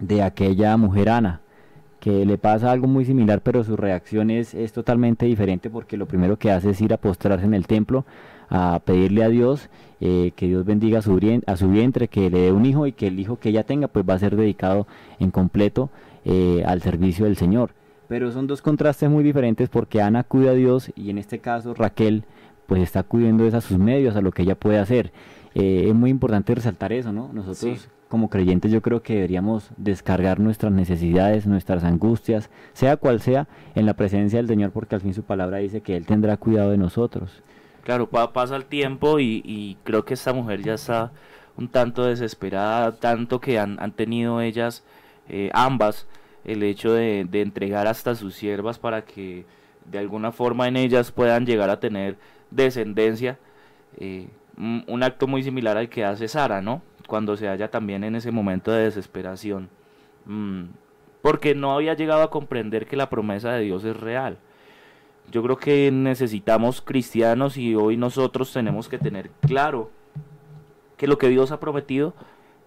de 0.00 0.22
aquella 0.22 0.76
mujer 0.76 1.08
Ana, 1.08 1.40
que 2.04 2.26
le 2.26 2.36
pasa 2.36 2.70
algo 2.70 2.86
muy 2.86 3.06
similar, 3.06 3.40
pero 3.40 3.64
su 3.64 3.78
reacción 3.78 4.30
es, 4.30 4.52
es 4.52 4.74
totalmente 4.74 5.24
diferente 5.24 5.70
porque 5.70 5.96
lo 5.96 6.04
primero 6.04 6.36
que 6.38 6.50
hace 6.50 6.68
es 6.68 6.80
ir 6.82 6.92
a 6.92 6.98
postrarse 6.98 7.46
en 7.46 7.54
el 7.54 7.66
templo, 7.66 8.04
a 8.50 8.82
pedirle 8.84 9.24
a 9.24 9.30
Dios 9.30 9.70
eh, 10.02 10.32
que 10.36 10.46
Dios 10.46 10.66
bendiga 10.66 10.98
a 10.98 11.02
su, 11.02 11.16
brien- 11.18 11.42
a 11.46 11.56
su 11.56 11.70
vientre, 11.70 12.08
que 12.08 12.28
le 12.28 12.40
dé 12.40 12.52
un 12.52 12.66
hijo 12.66 12.86
y 12.86 12.92
que 12.92 13.06
el 13.06 13.18
hijo 13.18 13.38
que 13.38 13.48
ella 13.48 13.64
tenga 13.64 13.88
pues 13.88 14.04
va 14.06 14.12
a 14.12 14.18
ser 14.18 14.36
dedicado 14.36 14.86
en 15.18 15.30
completo 15.30 15.88
eh, 16.26 16.62
al 16.66 16.82
servicio 16.82 17.24
del 17.24 17.38
Señor. 17.38 17.70
Pero 18.06 18.30
son 18.32 18.46
dos 18.46 18.60
contrastes 18.60 19.08
muy 19.08 19.24
diferentes 19.24 19.70
porque 19.70 20.02
Ana 20.02 20.24
cuida 20.24 20.50
a 20.50 20.54
Dios 20.54 20.92
y 20.94 21.08
en 21.08 21.16
este 21.16 21.38
caso 21.38 21.72
Raquel 21.72 22.24
pues 22.66 22.82
está 22.82 23.00
acudiendo 23.00 23.46
a 23.46 23.60
sus 23.62 23.78
medios, 23.78 24.14
a 24.14 24.20
lo 24.20 24.30
que 24.30 24.42
ella 24.42 24.56
puede 24.56 24.78
hacer. 24.78 25.10
Eh, 25.54 25.86
es 25.88 25.94
muy 25.94 26.10
importante 26.10 26.54
resaltar 26.54 26.92
eso, 26.92 27.14
¿no? 27.14 27.30
Nosotros. 27.32 27.88
Como 28.08 28.28
creyentes 28.30 28.70
yo 28.70 28.80
creo 28.82 29.02
que 29.02 29.14
deberíamos 29.14 29.70
descargar 29.76 30.38
nuestras 30.38 30.72
necesidades, 30.72 31.46
nuestras 31.46 31.84
angustias, 31.84 32.50
sea 32.72 32.96
cual 32.96 33.20
sea, 33.20 33.48
en 33.74 33.86
la 33.86 33.94
presencia 33.94 34.38
del 34.38 34.48
Señor, 34.48 34.70
porque 34.70 34.94
al 34.94 35.00
fin 35.00 35.14
su 35.14 35.22
palabra 35.22 35.58
dice 35.58 35.80
que 35.80 35.96
Él 35.96 36.06
tendrá 36.06 36.36
cuidado 36.36 36.70
de 36.70 36.78
nosotros. 36.78 37.42
Claro, 37.82 38.08
pa- 38.08 38.32
pasa 38.32 38.56
el 38.56 38.64
tiempo 38.66 39.20
y, 39.20 39.76
creo 39.84 40.04
que 40.04 40.14
esta 40.14 40.32
mujer 40.32 40.62
ya 40.62 40.74
está 40.74 41.12
un 41.56 41.68
tanto 41.68 42.04
desesperada, 42.04 42.92
tanto 42.92 43.40
que 43.40 43.58
han, 43.58 43.78
tenido 43.92 44.40
ellas, 44.40 44.84
eh, 45.28 45.50
ambas, 45.52 46.06
el 46.44 46.62
hecho 46.62 46.92
de, 46.92 47.26
de 47.30 47.42
entregar 47.42 47.86
hasta 47.86 48.14
sus 48.14 48.34
siervas 48.34 48.78
para 48.78 49.04
que 49.04 49.44
de 49.90 49.98
alguna 49.98 50.32
forma 50.32 50.66
en 50.68 50.76
ellas 50.76 51.10
puedan 51.10 51.46
llegar 51.46 51.68
a 51.70 51.80
tener 51.80 52.16
descendencia. 52.50 53.38
eh, 53.98 54.28
un 54.56 55.02
acto 55.02 55.26
muy 55.26 55.42
similar 55.42 55.76
al 55.76 55.88
que 55.88 56.04
hace 56.04 56.28
Sara, 56.28 56.62
¿no? 56.62 56.80
Cuando 57.06 57.36
se 57.36 57.48
halla 57.48 57.70
también 57.70 58.04
en 58.04 58.14
ese 58.14 58.30
momento 58.30 58.72
de 58.72 58.84
desesperación. 58.84 59.68
Mm, 60.26 60.64
porque 61.22 61.54
no 61.54 61.72
había 61.72 61.94
llegado 61.94 62.22
a 62.22 62.30
comprender 62.30 62.86
que 62.86 62.96
la 62.96 63.08
promesa 63.08 63.52
de 63.52 63.62
Dios 63.62 63.84
es 63.84 63.96
real. 63.96 64.38
Yo 65.32 65.42
creo 65.42 65.56
que 65.56 65.90
necesitamos 65.90 66.82
cristianos 66.82 67.56
y 67.56 67.74
hoy 67.74 67.96
nosotros 67.96 68.52
tenemos 68.52 68.88
que 68.88 68.98
tener 68.98 69.30
claro 69.40 69.90
que 70.98 71.06
lo 71.06 71.16
que 71.16 71.30
Dios 71.30 71.50
ha 71.50 71.60
prometido, 71.60 72.12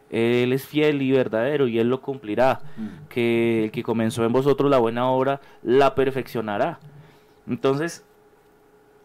Él 0.10 0.54
es 0.54 0.66
fiel 0.66 1.02
y 1.04 1.12
verdadero 1.12 1.68
y 1.68 1.78
Él 1.78 1.90
lo 1.90 2.02
cumplirá. 2.02 2.62
Que 3.10 3.66
el 3.66 3.72
que 3.72 3.84
comenzó 3.84 4.26
en 4.26 4.34
vosotros 4.34 4.72
la 4.72 4.80
buena 4.80 5.08
obra 5.08 5.40
la 5.62 5.94
perfeccionará. 5.94 6.80
Entonces, 7.48 8.07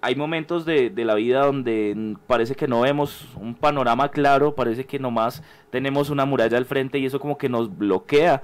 hay 0.05 0.17
momentos 0.17 0.65
de, 0.65 0.91
de 0.91 1.05
la 1.05 1.15
vida 1.15 1.47
donde 1.47 2.17
parece 2.27 2.57
que 2.57 2.67
no 2.67 2.81
vemos 2.81 3.29
un 3.37 3.55
panorama 3.55 4.11
claro, 4.11 4.55
parece 4.55 4.85
que 4.85 4.99
nomás 4.99 5.43
tenemos 5.71 6.11
una 6.11 6.25
muralla 6.25 6.59
al 6.59 6.67
frente 6.67 6.99
y 6.99 7.07
eso 7.07 7.21
como 7.21 7.39
que 7.39 7.49
nos 7.49 7.79
bloquea. 7.79 8.43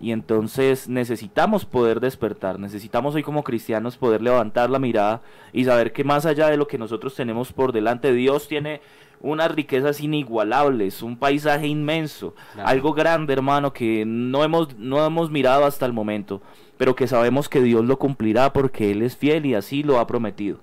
Y 0.00 0.12
entonces 0.12 0.88
necesitamos 0.88 1.64
poder 1.64 1.98
despertar, 2.00 2.58
necesitamos 2.60 3.14
hoy 3.16 3.22
como 3.24 3.42
cristianos 3.42 3.96
poder 3.96 4.22
levantar 4.22 4.70
la 4.70 4.78
mirada 4.78 5.20
y 5.52 5.64
saber 5.64 5.92
que 5.92 6.04
más 6.04 6.26
allá 6.26 6.48
de 6.48 6.56
lo 6.56 6.68
que 6.68 6.78
nosotros 6.78 7.14
tenemos 7.14 7.52
por 7.52 7.72
delante, 7.72 8.12
Dios 8.14 8.46
tiene 8.48 8.80
unas 9.20 9.52
riquezas 9.54 10.00
inigualables, 10.00 11.02
un 11.02 11.16
paisaje 11.18 11.66
inmenso, 11.66 12.34
Claro. 12.54 12.68
algo 12.68 12.92
grande, 12.94 13.32
hermano, 13.34 13.72
que 13.72 14.04
no 14.06 14.44
hemos, 14.44 14.78
no 14.78 15.04
hemos 15.04 15.30
mirado 15.30 15.64
hasta 15.66 15.84
el 15.86 15.92
momento, 15.92 16.40
pero 16.78 16.94
que 16.94 17.06
sabemos 17.06 17.48
que 17.48 17.60
Dios 17.60 17.84
lo 17.84 17.98
cumplirá 17.98 18.52
porque 18.52 18.90
Él 18.92 19.02
es 19.02 19.16
fiel 19.16 19.44
y 19.44 19.54
así 19.54 19.82
lo 19.82 19.98
ha 19.98 20.06
prometido. 20.06 20.60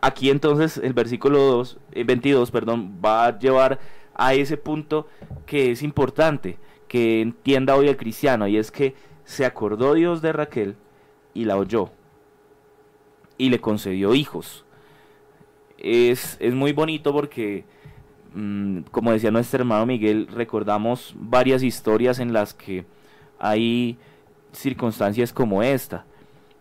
Aquí 0.00 0.30
entonces 0.30 0.78
el 0.78 0.92
versículo 0.94 1.38
2, 1.38 1.78
eh, 1.92 2.04
22 2.04 2.50
perdón, 2.50 3.00
va 3.04 3.26
a 3.26 3.38
llevar 3.38 3.78
a 4.14 4.34
ese 4.34 4.56
punto 4.56 5.06
que 5.46 5.70
es 5.70 5.82
importante 5.82 6.58
que 6.88 7.20
entienda 7.20 7.76
hoy 7.76 7.88
el 7.88 7.96
cristiano 7.96 8.48
y 8.48 8.56
es 8.56 8.70
que 8.70 8.94
se 9.24 9.44
acordó 9.44 9.94
Dios 9.94 10.22
de 10.22 10.32
Raquel 10.32 10.76
y 11.34 11.44
la 11.44 11.56
oyó 11.56 11.90
y 13.38 13.48
le 13.48 13.60
concedió 13.60 14.14
hijos. 14.14 14.64
Es, 15.78 16.36
es 16.40 16.54
muy 16.54 16.72
bonito 16.72 17.12
porque, 17.12 17.64
mm, 18.34 18.80
como 18.90 19.12
decía 19.12 19.30
nuestro 19.30 19.60
hermano 19.60 19.86
Miguel, 19.86 20.26
recordamos 20.26 21.14
varias 21.16 21.62
historias 21.62 22.18
en 22.18 22.32
las 22.32 22.52
que 22.52 22.84
hay 23.38 23.96
circunstancias 24.52 25.32
como 25.32 25.62
esta, 25.62 26.04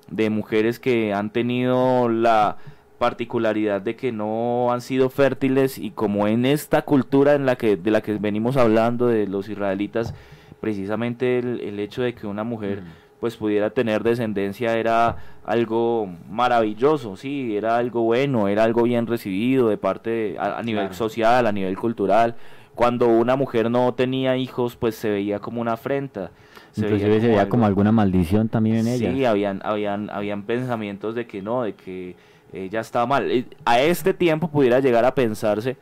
de 0.10 0.30
mujeres 0.30 0.80
que 0.80 1.14
han 1.14 1.32
tenido 1.32 2.08
la 2.08 2.58
particularidad 3.00 3.82
de 3.82 3.96
que 3.96 4.12
no 4.12 4.72
han 4.72 4.82
sido 4.82 5.10
fértiles 5.10 5.78
y 5.80 5.90
como 5.92 6.28
en 6.28 6.46
esta 6.46 6.84
cultura 6.84 7.34
en 7.34 7.46
la 7.48 7.56
que 7.56 7.76
de 7.78 7.90
la 7.92 8.02
que 8.02 8.14
venimos 8.18 8.58
hablando 8.58 9.08
de 9.08 9.26
los 9.26 9.50
israelitas 9.50 10.14
precisamente 10.60 11.40
el, 11.40 11.62
el 11.62 11.80
hecho 11.80 12.02
de 12.02 12.14
que 12.14 12.28
una 12.28 12.44
mujer 12.44 12.84
pues 13.20 13.36
pudiera 13.38 13.70
tener 13.72 14.04
descendencia 14.04 14.78
era 14.78 15.18
algo 15.46 16.10
maravilloso, 16.30 17.16
sí, 17.18 17.56
era 17.56 17.78
algo 17.78 18.04
bueno, 18.04 18.48
era 18.48 18.64
algo 18.64 18.84
bien 18.84 19.08
recibido 19.08 19.68
de 19.70 19.78
parte 19.78 20.10
de- 20.10 20.38
a, 20.40 20.58
a 20.60 20.64
nivel 20.64 20.84
Claro. 20.86 20.94
social, 20.96 21.48
a 21.48 21.52
nivel 21.52 21.78
cultural. 21.78 22.36
Cuando 22.76 23.08
una 23.10 23.36
mujer 23.36 23.70
no 23.70 23.94
tenía 23.94 24.38
hijos, 24.38 24.78
pues 24.78 24.96
se 24.96 25.10
veía 25.10 25.40
como 25.40 25.60
una 25.60 25.74
afrenta. 25.74 26.32
se 26.72 26.82
veía 26.84 26.96
Inclusive 26.98 27.20
se 27.22 27.28
veía 27.28 27.42
algo- 27.42 27.50
como 27.50 27.66
alguna 27.66 27.92
maldición 27.92 28.48
también 28.48 28.78
en 28.78 28.88
ella. 28.88 29.12
Sí, 29.12 29.26
habían, 29.26 29.60
habían, 29.66 30.10
habían 30.12 30.44
pensamientos 30.44 31.14
de 31.16 31.26
que 31.28 31.42
no, 31.42 31.64
de 31.64 31.74
que 31.74 32.16
ella 32.54 32.82
estaba 32.82 33.06
mal. 33.06 33.30
Eh, 33.32 33.46
A 33.66 33.82
este 33.82 34.14
tiempo 34.14 34.50
pudiera 34.50 34.80
llegar 34.80 35.06
a 35.06 35.16
pensarse, 35.16 35.78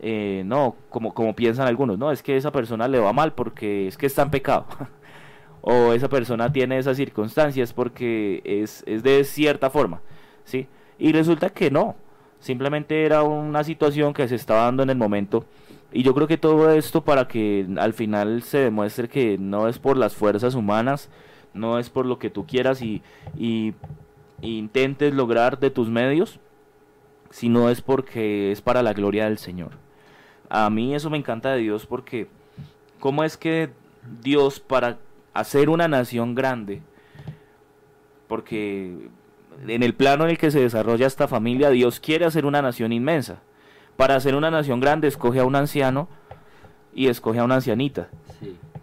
eh, 0.00 0.42
no, 0.46 0.76
como, 0.88 1.14
como 1.14 1.34
piensan 1.34 1.66
algunos, 1.66 1.98
no, 1.98 2.10
es 2.10 2.22
que 2.22 2.36
esa 2.36 2.52
persona 2.52 2.88
le 2.88 2.98
va 2.98 3.12
mal 3.12 3.32
porque 3.32 3.86
es 3.86 3.96
que 3.96 4.06
está 4.06 4.22
en 4.22 4.30
pecado. 4.30 4.66
o 5.62 5.92
esa 5.92 6.08
persona 6.08 6.52
tiene 6.52 6.78
esas 6.78 6.96
circunstancias 6.96 7.72
porque 7.72 8.42
es, 8.44 8.82
es 8.86 9.02
de 9.02 9.24
cierta 9.24 9.70
forma, 9.70 10.00
¿sí? 10.44 10.66
Y 10.98 11.12
resulta 11.12 11.50
que 11.50 11.70
no, 11.70 11.96
simplemente 12.38 13.04
era 13.04 13.22
una 13.22 13.64
situación 13.64 14.14
que 14.14 14.28
se 14.28 14.36
estaba 14.36 14.64
dando 14.64 14.82
en 14.82 14.90
el 14.90 14.96
momento. 14.96 15.44
Y 15.92 16.02
yo 16.02 16.14
creo 16.14 16.28
que 16.28 16.38
todo 16.38 16.70
esto 16.70 17.02
para 17.02 17.26
que 17.26 17.66
al 17.78 17.94
final 17.94 18.42
se 18.42 18.58
demuestre 18.58 19.08
que 19.08 19.38
no 19.38 19.68
es 19.68 19.78
por 19.78 19.96
las 19.96 20.14
fuerzas 20.14 20.54
humanas, 20.54 21.10
no 21.52 21.78
es 21.78 21.90
por 21.90 22.06
lo 22.06 22.18
que 22.18 22.30
tú 22.30 22.46
quieras 22.46 22.80
y 22.80 23.02
intentes 24.42 25.14
lograr 25.14 25.58
de 25.58 25.70
tus 25.70 25.88
medios, 25.88 26.40
sino 27.30 27.70
es 27.70 27.80
porque 27.80 28.52
es 28.52 28.60
para 28.60 28.82
la 28.82 28.92
gloria 28.92 29.24
del 29.24 29.38
Señor. 29.38 29.72
A 30.48 30.68
mí 30.70 30.94
eso 30.94 31.10
me 31.10 31.18
encanta 31.18 31.52
de 31.52 31.60
Dios 31.60 31.86
porque 31.86 32.28
cómo 32.98 33.24
es 33.24 33.36
que 33.36 33.70
Dios 34.22 34.60
para 34.60 34.98
hacer 35.32 35.68
una 35.68 35.88
nación 35.88 36.34
grande, 36.34 36.82
porque 38.26 39.08
en 39.66 39.82
el 39.82 39.94
plano 39.94 40.24
en 40.24 40.30
el 40.30 40.38
que 40.38 40.50
se 40.50 40.60
desarrolla 40.60 41.06
esta 41.06 41.28
familia, 41.28 41.70
Dios 41.70 42.00
quiere 42.00 42.24
hacer 42.24 42.46
una 42.46 42.62
nación 42.62 42.92
inmensa. 42.92 43.42
Para 43.96 44.16
hacer 44.16 44.34
una 44.34 44.50
nación 44.50 44.80
grande 44.80 45.08
escoge 45.08 45.40
a 45.40 45.44
un 45.44 45.54
anciano 45.54 46.08
y 46.94 47.08
escoge 47.08 47.38
a 47.38 47.44
una 47.44 47.56
ancianita 47.56 48.08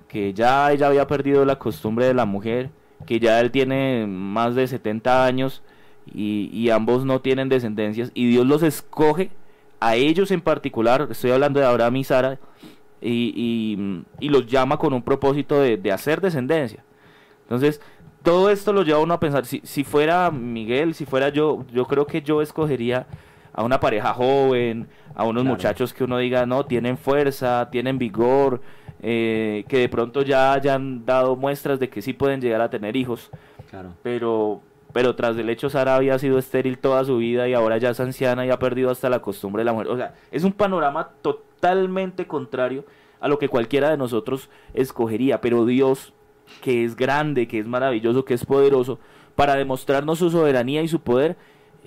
que 0.07 0.33
ya 0.33 0.71
ella 0.71 0.87
había 0.87 1.07
perdido 1.07 1.45
la 1.45 1.59
costumbre 1.59 2.05
de 2.05 2.13
la 2.13 2.25
mujer, 2.25 2.69
que 3.05 3.19
ya 3.19 3.39
él 3.39 3.51
tiene 3.51 4.05
más 4.07 4.55
de 4.55 4.67
70 4.67 5.25
años 5.25 5.61
y, 6.05 6.49
y 6.53 6.69
ambos 6.69 7.05
no 7.05 7.21
tienen 7.21 7.49
descendencias 7.49 8.11
y 8.13 8.27
Dios 8.27 8.45
los 8.45 8.63
escoge 8.63 9.29
a 9.79 9.95
ellos 9.95 10.31
en 10.31 10.41
particular, 10.41 11.07
estoy 11.11 11.31
hablando 11.31 11.59
de 11.59 11.65
Abraham 11.67 11.97
y 11.97 12.03
Sara, 12.03 12.39
y, 12.99 13.31
y- 13.35 14.03
y 14.25 14.29
los 14.29 14.47
llama 14.47 14.77
con 14.77 14.93
un 14.93 15.03
propósito 15.03 15.61
de, 15.61 15.77
de 15.77 15.91
hacer 15.91 16.19
descendencia. 16.19 16.83
Entonces, 17.43 17.79
todo 18.23 18.49
esto 18.49 18.73
lo 18.73 18.81
lleva 18.83 18.97
a 18.99 19.03
uno 19.03 19.13
a 19.13 19.19
pensar, 19.19 19.45
si, 19.45 19.61
si 19.63 19.83
fuera 19.83 20.31
Miguel, 20.31 20.95
si 20.95 21.05
fuera 21.05 21.29
yo, 21.29 21.63
yo 21.71 21.85
creo 21.85 22.07
que 22.07 22.21
yo 22.23 22.41
escogería 22.41 23.05
a 23.53 23.63
una 23.63 23.79
pareja 23.79 24.13
joven, 24.13 24.87
a 25.15 25.23
unos 25.25 25.43
Claro. 25.43 25.55
muchachos 25.55 25.93
que 25.93 26.03
uno 26.03 26.17
diga, 26.17 26.45
no, 26.47 26.65
tienen 26.65 26.97
fuerza, 26.97 27.69
tienen 27.71 27.97
vigor, 27.99 28.61
eh, 29.09 29.63
que 29.69 29.77
de 29.77 29.87
pronto 29.87 30.21
ya 30.21 30.51
hayan 30.51 31.05
dado 31.05 31.37
muestras 31.37 31.79
de 31.79 31.87
que 31.89 32.01
sí 32.01 32.11
pueden 32.11 32.41
llegar 32.41 32.59
a 32.59 32.69
tener 32.69 32.97
hijos, 32.97 33.31
Claro. 33.69 33.93
pero, 34.03 34.59
pero 34.91 35.15
tras 35.15 35.37
del 35.37 35.49
hecho 35.49 35.69
Sara 35.69 35.95
había 35.95 36.19
sido 36.19 36.37
estéril 36.37 36.77
toda 36.77 37.05
su 37.05 37.15
vida 37.17 37.47
y 37.47 37.53
ahora 37.53 37.77
ya 37.77 37.91
es 37.91 37.99
anciana 38.01 38.45
y 38.45 38.49
ha 38.49 38.59
perdido 38.59 38.89
hasta 38.91 39.09
la 39.09 39.19
costumbre 39.21 39.61
de 39.61 39.65
la 39.65 39.71
mujer. 39.71 39.87
O 39.87 39.95
sea, 39.95 40.13
es 40.29 40.43
un 40.43 40.51
panorama 40.51 41.11
totalmente 41.21 42.27
contrario 42.27 42.83
a 43.21 43.29
lo 43.29 43.39
que 43.39 43.47
cualquiera 43.47 43.89
de 43.89 43.95
nosotros 43.97 44.49
escogería, 44.73 45.39
pero 45.39 45.65
Dios, 45.65 46.13
que 46.61 46.83
es 46.83 46.97
grande, 46.97 47.47
que 47.47 47.59
es 47.59 47.65
maravilloso, 47.65 48.25
que 48.25 48.33
es 48.33 48.45
poderoso, 48.45 48.99
para 49.35 49.55
demostrarnos 49.55 50.19
su 50.19 50.29
soberanía 50.31 50.81
y 50.81 50.87
su 50.89 50.99
poder, 50.99 51.37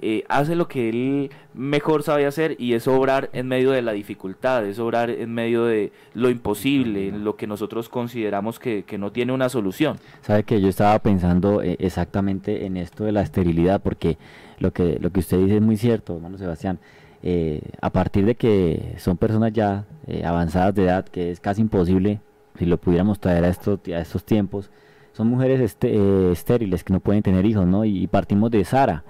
eh, 0.00 0.24
hace 0.28 0.54
lo 0.56 0.66
que 0.66 0.88
él 0.88 1.30
mejor 1.54 2.02
sabe 2.02 2.26
hacer 2.26 2.56
y 2.58 2.74
es 2.74 2.88
obrar 2.88 3.30
en 3.32 3.48
medio 3.48 3.70
de 3.70 3.82
la 3.82 3.92
dificultad, 3.92 4.66
es 4.66 4.78
obrar 4.78 5.10
en 5.10 5.32
medio 5.32 5.64
de 5.64 5.92
lo 6.14 6.30
imposible, 6.30 7.08
en 7.08 7.24
lo 7.24 7.36
que 7.36 7.46
nosotros 7.46 7.88
consideramos 7.88 8.58
que, 8.58 8.84
que 8.84 8.98
no 8.98 9.12
tiene 9.12 9.32
una 9.32 9.48
solución. 9.48 9.98
Sabe 10.22 10.44
que 10.44 10.60
yo 10.60 10.68
estaba 10.68 10.98
pensando 11.00 11.62
eh, 11.62 11.76
exactamente 11.78 12.66
en 12.66 12.76
esto 12.76 13.04
de 13.04 13.12
la 13.12 13.22
esterilidad, 13.22 13.80
porque 13.80 14.16
lo 14.58 14.72
que, 14.72 14.98
lo 15.00 15.10
que 15.10 15.20
usted 15.20 15.38
dice 15.38 15.56
es 15.56 15.62
muy 15.62 15.76
cierto, 15.76 16.16
hermano 16.16 16.38
Sebastián. 16.38 16.78
Eh, 17.22 17.60
a 17.82 17.90
partir 17.90 18.24
de 18.24 18.34
que 18.34 18.94
son 18.98 19.18
personas 19.18 19.52
ya 19.52 19.84
eh, 20.06 20.24
avanzadas 20.24 20.74
de 20.74 20.84
edad, 20.84 21.04
que 21.04 21.30
es 21.30 21.40
casi 21.40 21.60
imposible, 21.60 22.20
si 22.58 22.64
lo 22.64 22.78
pudiéramos 22.78 23.20
traer 23.20 23.44
a 23.44 23.48
estos, 23.48 23.80
a 23.94 24.18
tiempos, 24.20 24.70
son 25.12 25.28
mujeres 25.28 25.60
este, 25.60 25.94
eh, 25.94 26.32
estériles 26.32 26.84
que 26.84 26.92
no 26.92 27.00
pueden 27.00 27.22
tener 27.22 27.44
hijos, 27.44 27.66
¿no? 27.66 27.84
Y, 27.84 28.04
y 28.04 28.06
partimos 28.06 28.50
de 28.50 28.64
Sara. 28.64 29.04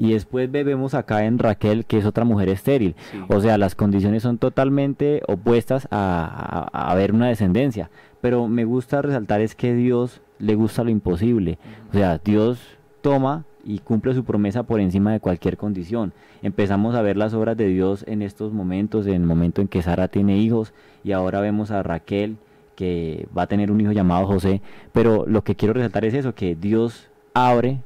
Y 0.00 0.14
después 0.14 0.50
vemos 0.50 0.94
acá 0.94 1.26
en 1.26 1.38
Raquel, 1.38 1.84
que 1.84 1.98
es 1.98 2.06
otra 2.06 2.24
mujer 2.24 2.48
estéril. 2.48 2.94
Sí. 3.12 3.18
O 3.28 3.38
sea, 3.42 3.58
las 3.58 3.74
condiciones 3.74 4.22
son 4.22 4.38
totalmente 4.38 5.20
opuestas 5.28 5.86
a, 5.90 6.68
a, 6.72 6.90
a 6.90 6.94
ver 6.94 7.12
una 7.12 7.28
descendencia. 7.28 7.90
Pero 8.22 8.48
me 8.48 8.64
gusta 8.64 9.02
resaltar 9.02 9.42
es 9.42 9.54
que 9.54 9.74
Dios 9.74 10.22
le 10.38 10.54
gusta 10.54 10.84
lo 10.84 10.90
imposible. 10.90 11.58
O 11.90 11.92
sea, 11.92 12.16
Dios 12.16 12.78
toma 13.02 13.44
y 13.62 13.80
cumple 13.80 14.14
su 14.14 14.24
promesa 14.24 14.62
por 14.62 14.80
encima 14.80 15.12
de 15.12 15.20
cualquier 15.20 15.58
condición. 15.58 16.14
Empezamos 16.42 16.94
a 16.94 17.02
ver 17.02 17.18
las 17.18 17.34
obras 17.34 17.58
de 17.58 17.66
Dios 17.66 18.02
en 18.08 18.22
estos 18.22 18.54
momentos, 18.54 19.06
en 19.06 19.16
el 19.16 19.26
momento 19.26 19.60
en 19.60 19.68
que 19.68 19.82
Sara 19.82 20.08
tiene 20.08 20.38
hijos 20.38 20.72
y 21.04 21.12
ahora 21.12 21.42
vemos 21.42 21.70
a 21.70 21.82
Raquel 21.82 22.38
que 22.74 23.28
va 23.36 23.42
a 23.42 23.46
tener 23.46 23.70
un 23.70 23.82
hijo 23.82 23.92
llamado 23.92 24.26
José. 24.26 24.62
Pero 24.92 25.26
lo 25.26 25.44
que 25.44 25.56
quiero 25.56 25.74
resaltar 25.74 26.06
es 26.06 26.14
eso, 26.14 26.34
que 26.34 26.56
Dios 26.56 27.10
abre 27.34 27.80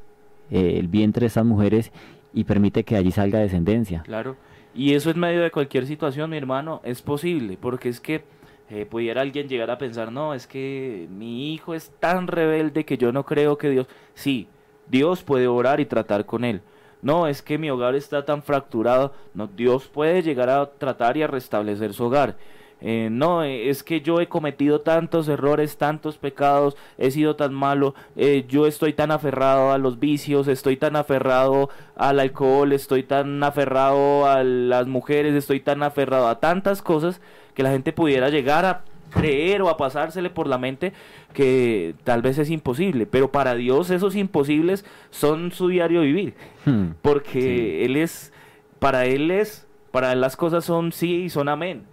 eh, 0.50 0.76
el 0.78 0.88
vientre 0.88 1.20
de 1.20 1.26
estas 1.28 1.44
mujeres 1.44 1.92
y 2.32 2.44
permite 2.44 2.84
que 2.84 2.96
allí 2.96 3.10
salga 3.10 3.38
descendencia. 3.38 4.02
Claro. 4.02 4.36
Y 4.74 4.94
eso 4.94 5.10
en 5.10 5.20
medio 5.20 5.42
de 5.42 5.50
cualquier 5.50 5.86
situación, 5.86 6.30
mi 6.30 6.36
hermano, 6.36 6.80
es 6.84 7.00
posible, 7.00 7.56
porque 7.60 7.88
es 7.88 8.00
que 8.00 8.24
eh, 8.70 8.86
pudiera 8.86 9.20
alguien 9.20 9.48
llegar 9.48 9.70
a 9.70 9.78
pensar, 9.78 10.10
no, 10.10 10.34
es 10.34 10.46
que 10.46 11.06
mi 11.10 11.52
hijo 11.54 11.74
es 11.74 11.92
tan 12.00 12.26
rebelde 12.26 12.84
que 12.84 12.96
yo 12.98 13.12
no 13.12 13.24
creo 13.24 13.56
que 13.56 13.70
Dios... 13.70 13.86
Sí, 14.14 14.48
Dios 14.88 15.22
puede 15.22 15.46
orar 15.46 15.80
y 15.80 15.86
tratar 15.86 16.26
con 16.26 16.44
él. 16.44 16.60
No, 17.02 17.26
es 17.26 17.42
que 17.42 17.58
mi 17.58 17.70
hogar 17.70 17.94
está 17.94 18.24
tan 18.24 18.42
fracturado. 18.42 19.12
No, 19.34 19.46
Dios 19.46 19.88
puede 19.88 20.22
llegar 20.22 20.48
a 20.48 20.70
tratar 20.70 21.16
y 21.16 21.22
a 21.22 21.26
restablecer 21.26 21.92
su 21.92 22.04
hogar. 22.04 22.36
Eh, 22.80 23.08
no, 23.10 23.42
eh, 23.42 23.70
es 23.70 23.82
que 23.82 24.02
yo 24.02 24.20
he 24.20 24.28
cometido 24.28 24.82
tantos 24.82 25.28
errores, 25.28 25.78
tantos 25.78 26.18
pecados, 26.18 26.76
he 26.98 27.10
sido 27.10 27.34
tan 27.34 27.54
malo, 27.54 27.94
eh, 28.14 28.44
yo 28.46 28.66
estoy 28.66 28.92
tan 28.92 29.10
aferrado 29.10 29.72
a 29.72 29.78
los 29.78 29.98
vicios, 29.98 30.48
estoy 30.48 30.76
tan 30.76 30.94
aferrado 30.96 31.70
al 31.96 32.20
alcohol, 32.20 32.72
estoy 32.72 33.02
tan 33.02 33.42
aferrado 33.42 34.26
a 34.26 34.44
las 34.44 34.86
mujeres, 34.86 35.34
estoy 35.34 35.60
tan 35.60 35.82
aferrado 35.82 36.28
a 36.28 36.40
tantas 36.40 36.82
cosas 36.82 37.22
que 37.54 37.62
la 37.62 37.70
gente 37.70 37.92
pudiera 37.92 38.28
llegar 38.28 38.66
a 38.66 38.82
creer 39.10 39.62
o 39.62 39.68
a 39.68 39.76
pasársele 39.76 40.28
por 40.28 40.46
la 40.48 40.58
mente 40.58 40.92
que 41.32 41.94
tal 42.04 42.20
vez 42.20 42.36
es 42.38 42.50
imposible, 42.50 43.06
pero 43.06 43.30
para 43.30 43.54
Dios 43.54 43.90
esos 43.90 44.14
imposibles 44.16 44.84
son 45.10 45.52
su 45.52 45.68
diario 45.68 46.02
vivir, 46.02 46.34
Hmm. 46.66 46.94
porque 47.00 47.84
Él 47.84 47.96
es, 47.96 48.32
para 48.78 49.06
Él 49.06 49.30
es, 49.30 49.66
para 49.90 50.12
Él 50.12 50.20
las 50.20 50.36
cosas 50.36 50.64
son 50.64 50.92
sí 50.92 51.22
y 51.22 51.30
son 51.30 51.48
amén. 51.48 51.84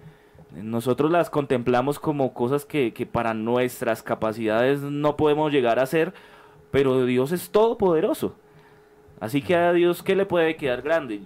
Nosotros 0.55 1.11
las 1.11 1.29
contemplamos 1.29 1.99
como 1.99 2.33
cosas 2.33 2.65
que, 2.65 2.93
que 2.93 3.05
para 3.05 3.33
nuestras 3.33 4.03
capacidades 4.03 4.81
no 4.81 5.15
podemos 5.15 5.51
llegar 5.51 5.79
a 5.79 5.85
ser, 5.85 6.13
pero 6.71 7.05
Dios 7.05 7.31
es 7.31 7.49
todopoderoso. 7.49 8.35
Así 9.19 9.41
que 9.41 9.55
a 9.55 9.71
Dios, 9.71 10.03
¿qué 10.03 10.15
le 10.15 10.25
puede 10.25 10.55
quedar 10.55 10.81
grande? 10.81 11.21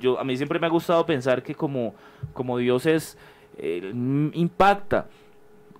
Yo, 0.00 0.18
a 0.18 0.24
mí 0.24 0.36
siempre 0.36 0.60
me 0.60 0.66
ha 0.66 0.70
gustado 0.70 1.04
pensar 1.04 1.42
que 1.42 1.54
como, 1.54 1.94
como 2.32 2.58
Dios 2.58 2.86
es, 2.86 3.18
impacta, 4.32 5.08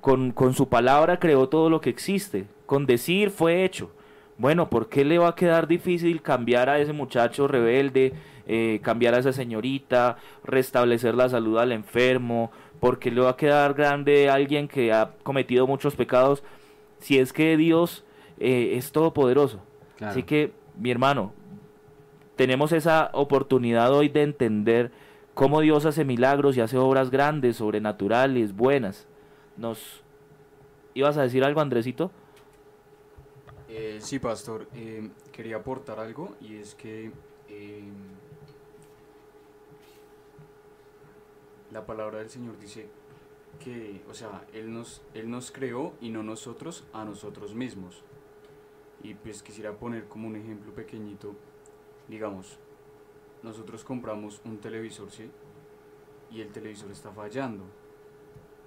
con, 0.01 0.33
con 0.33 0.53
su 0.55 0.69
palabra 0.69 1.19
creó 1.19 1.49
todo 1.49 1.71
lo 1.71 1.81
que 1.81 1.91
existe, 1.91 2.47
con 2.67 2.87
decir 2.87 3.31
fue 3.31 3.65
hecho. 3.65 3.91
Bueno, 4.37 4.71
¿por 4.71 4.89
qué 4.89 5.05
le 5.05 5.19
va 5.19 5.29
a 5.29 5.35
quedar 5.35 5.67
difícil 5.67 6.23
cambiar 6.23 6.69
a 6.69 6.79
ese 6.79 6.93
muchacho 6.93 7.49
rebelde, 7.49 8.13
eh, 8.49 8.81
cambiar 8.83 9.15
a 9.15 9.19
esa 9.19 9.33
señorita, 9.33 10.17
restablecer 10.43 11.15
la 11.15 11.29
salud 11.29 11.59
al 11.59 11.71
enfermo? 11.71 12.51
¿Por 12.81 12.99
qué 12.99 13.11
le 13.11 13.21
va 13.21 13.31
a 13.31 13.37
quedar 13.37 13.75
grande 13.75 14.29
a 14.29 14.35
alguien 14.35 14.67
que 14.67 14.93
ha 14.93 15.13
cometido 15.23 15.67
muchos 15.67 15.95
pecados 15.95 16.43
si 16.99 17.19
es 17.19 17.33
que 17.33 17.57
Dios 17.57 18.05
eh, 18.41 18.73
es 18.75 18.91
todopoderoso? 18.91 19.61
Claro. 19.97 20.13
Así 20.13 20.23
que, 20.23 20.53
mi 20.77 20.91
hermano, 20.91 21.33
tenemos 22.37 22.73
esa 22.73 23.11
oportunidad 23.13 23.93
hoy 23.93 24.09
de 24.09 24.23
entender 24.23 24.91
cómo 25.35 25.61
Dios 25.61 25.87
hace 25.87 26.05
milagros 26.05 26.57
y 26.57 26.61
hace 26.61 26.79
obras 26.79 27.11
grandes, 27.11 27.57
sobrenaturales, 27.57 28.57
buenas. 28.57 29.07
Nos... 29.57 30.03
¿Ibas 30.95 31.17
a 31.17 31.23
decir 31.23 31.45
algo, 31.45 31.61
Andresito? 31.61 32.11
Eh, 33.69 33.99
sí, 34.01 34.19
pastor, 34.19 34.67
eh, 34.75 35.11
quería 35.31 35.57
aportar 35.57 36.01
algo 36.01 36.37
y 36.41 36.57
es 36.57 36.75
que 36.75 37.13
eh, 37.49 37.83
la 41.71 41.87
palabra 41.87 42.19
del 42.19 42.31
Señor 42.31 42.59
dice 42.59 42.89
que, 43.63 44.03
o 44.09 44.15
sea, 44.15 44.47
Él 44.53 44.73
nos, 44.73 45.03
Él 45.15 45.31
nos 45.31 45.51
creó 45.51 45.95
y 46.01 46.11
no 46.11 46.23
nosotros 46.23 46.85
a 46.93 47.05
nosotros 47.05 47.55
mismos. 47.55 48.03
Y 49.03 49.15
pues 49.15 49.43
quisiera 49.43 49.73
poner 49.73 50.09
como 50.09 50.29
un 50.29 50.37
ejemplo 50.37 50.73
pequeñito, 50.75 51.35
digamos, 52.09 52.59
nosotros 53.43 53.85
compramos 53.85 54.41
un 54.45 54.59
televisor, 54.59 55.11
¿sí? 55.11 55.31
Y 56.31 56.41
el 56.41 56.51
televisor 56.51 56.91
está 56.91 57.13
fallando. 57.13 57.65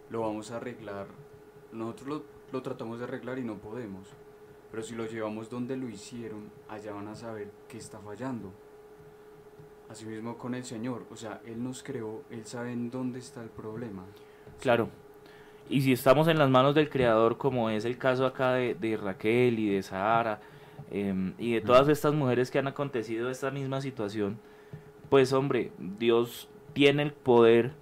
Lo 0.10 0.22
vamos 0.22 0.52
a 0.52 0.58
arreglar, 0.58 1.08
nosotros 1.72 2.08
lo, 2.08 2.24
lo 2.52 2.62
tratamos 2.62 3.00
de 3.00 3.06
arreglar 3.06 3.40
y 3.40 3.44
no 3.44 3.58
podemos. 3.58 4.08
Pero 4.72 4.84
si 4.84 4.96
lo 4.96 5.06
llevamos 5.06 5.50
donde 5.50 5.76
lo 5.76 5.90
hicieron, 5.90 6.50
allá 6.70 6.94
van 6.94 7.10
a 7.10 7.16
saber 7.16 7.52
qué 7.68 7.78
está 7.78 8.00
fallando. 8.00 8.54
Asimismo 9.92 10.38
con 10.38 10.56
el 10.56 10.64
Señor, 10.64 11.06
o 11.12 11.18
sea, 11.18 11.42
Él 11.46 11.62
nos 11.62 11.84
creó, 11.84 12.24
Él 12.30 12.46
sabe 12.46 12.72
en 12.72 12.90
dónde 12.90 13.20
está 13.20 13.44
el 13.44 13.50
problema. 13.50 14.06
Claro. 14.62 14.88
Y 15.70 15.82
si 15.82 15.92
estamos 15.92 16.30
en 16.30 16.40
las 16.40 16.50
manos 16.50 16.74
del 16.74 16.90
Creador, 16.90 17.38
como 17.38 17.70
es 17.70 17.84
el 17.84 17.98
caso 17.98 18.26
acá 18.26 18.54
de, 18.54 18.74
de 18.74 18.96
Raquel 18.96 19.60
y 19.60 19.68
de 19.70 19.84
Sahara, 19.84 20.40
em, 20.92 21.34
y 21.38 21.56
de 21.56 21.62
todas 21.62 21.90
estas 21.90 22.14
mujeres 22.14 22.50
que 22.50 22.58
han 22.58 22.68
acontecido 22.68 23.30
esta 23.30 23.52
misma 23.52 23.82
situación, 23.82 24.40
pues 25.10 25.34
hombre, 25.34 25.74
Dios 25.78 26.48
tiene 26.72 27.04
el 27.04 27.12
poder 27.12 27.74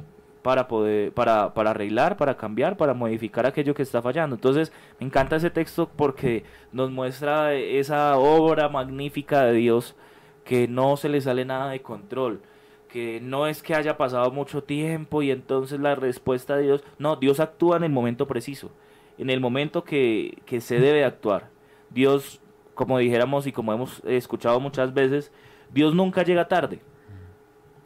para 0.41 0.67
poder, 0.67 1.11
para, 1.13 1.53
para 1.53 1.69
arreglar, 1.69 2.17
para 2.17 2.37
cambiar, 2.37 2.75
para 2.75 2.95
modificar 2.95 3.45
aquello 3.45 3.75
que 3.75 3.83
está 3.83 4.01
fallando. 4.01 4.35
Entonces, 4.35 4.71
me 4.99 5.05
encanta 5.05 5.35
ese 5.35 5.51
texto 5.51 5.87
porque 5.95 6.43
nos 6.71 6.89
muestra 6.89 7.53
esa 7.53 8.17
obra 8.17 8.67
magnífica 8.67 9.43
de 9.43 9.53
Dios 9.53 9.95
que 10.43 10.67
no 10.67 10.97
se 10.97 11.09
le 11.09 11.21
sale 11.21 11.45
nada 11.45 11.69
de 11.71 11.81
control, 11.81 12.41
que 12.87 13.19
no 13.21 13.47
es 13.47 13.61
que 13.61 13.75
haya 13.75 13.97
pasado 13.97 14.31
mucho 14.31 14.63
tiempo 14.63 15.21
y 15.21 15.31
entonces 15.31 15.79
la 15.79 15.95
respuesta 15.95 16.55
de 16.55 16.63
Dios, 16.63 16.83
no, 16.97 17.15
Dios 17.15 17.39
actúa 17.39 17.77
en 17.77 17.83
el 17.83 17.91
momento 17.91 18.27
preciso, 18.27 18.71
en 19.17 19.29
el 19.29 19.39
momento 19.39 19.83
que, 19.83 20.39
que 20.45 20.61
se 20.61 20.79
debe 20.79 21.05
actuar. 21.05 21.49
Dios, 21.89 22.41
como 22.73 22.97
dijéramos 22.97 23.47
y 23.47 23.51
como 23.51 23.73
hemos 23.73 24.03
escuchado 24.05 24.59
muchas 24.59 24.93
veces, 24.93 25.31
Dios 25.71 25.93
nunca 25.93 26.23
llega 26.23 26.47
tarde. 26.47 26.81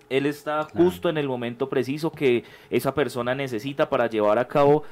Él 0.09 0.25
está 0.25 0.63
justo 0.63 1.09
en 1.09 1.17
el 1.17 1.27
momento 1.27 1.69
preciso 1.69 2.11
que 2.11 2.43
esa 2.69 2.93
persona 2.93 3.33
necesita 3.33 3.89
para 3.89 4.07
llevar 4.07 4.37
a 4.37 4.47
cabo 4.47 4.83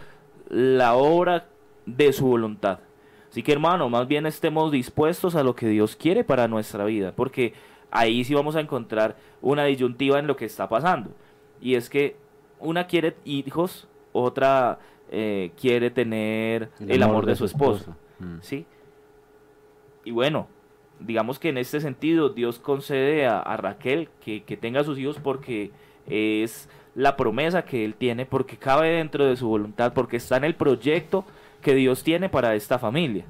la 0.50 0.96
obra 0.96 1.48
de 1.86 2.12
su 2.12 2.26
voluntad. 2.26 2.80
Así 3.32 3.44
que 3.44 3.54
hermano, 3.54 3.88
más 3.88 4.10
bien 4.10 4.26
estemos 4.26 4.74
dispuestos 4.74 5.36
a 5.36 5.44
lo 5.44 5.56
que 5.56 5.70
Dios 5.70 5.96
quiere 5.96 6.26
para 6.26 6.50
nuestra 6.50 6.84
vida, 6.84 7.14
porque 7.16 7.54
ahí 7.90 8.26
sí 8.26 8.34
vamos 8.34 8.58
a 8.58 8.60
encontrar 8.60 9.16
una 9.42 9.64
disyuntiva 9.64 10.20
en 10.20 10.28
lo 10.28 10.36
que 10.36 10.44
está 10.44 10.68
pasando. 10.68 11.12
Y 11.62 11.76
es 11.76 11.90
que 11.90 12.18
una 12.60 12.88
quiere 12.88 13.16
hijos, 13.24 13.88
otra 14.12 14.80
eh, 15.12 15.52
quiere 15.56 15.92
tener 15.92 16.72
el, 16.82 17.02
amor, 17.04 17.26
de 17.26 17.38
su 17.38 17.46
esposo. 17.46 17.96
Mm. 18.20 18.40
¿sí? 18.42 18.66
Y 20.04 20.12
bueno, 20.12 20.50
digamos 21.00 21.40
que 21.40 21.50
en 21.50 21.58
este 21.58 21.80
sentido 21.80 22.28
Dios 22.28 22.60
concede 22.60 23.28
a, 23.28 23.40
a 23.40 23.56
Raquel 23.56 24.10
que, 24.20 24.44
que 24.44 24.58
tenga 24.58 24.84
sus 24.84 25.00
hijos 25.00 25.18
porque 25.24 25.72
es 26.06 26.68
la 26.96 27.16
promesa 27.16 27.64
que 27.64 27.86
Él 27.86 27.96
tiene, 27.96 28.26
porque 28.26 28.58
cabe 28.58 28.90
dentro 28.90 29.26
de 29.26 29.38
su 29.38 29.48
voluntad, 29.48 29.94
porque 29.94 30.18
está 30.18 30.36
en 30.36 30.44
el 30.44 30.56
proyecto 30.56 31.24
que 31.62 31.76
Dios 31.76 32.04
tiene 32.04 32.30
para 32.30 32.56
esta 32.56 32.80
familia. 32.80 33.24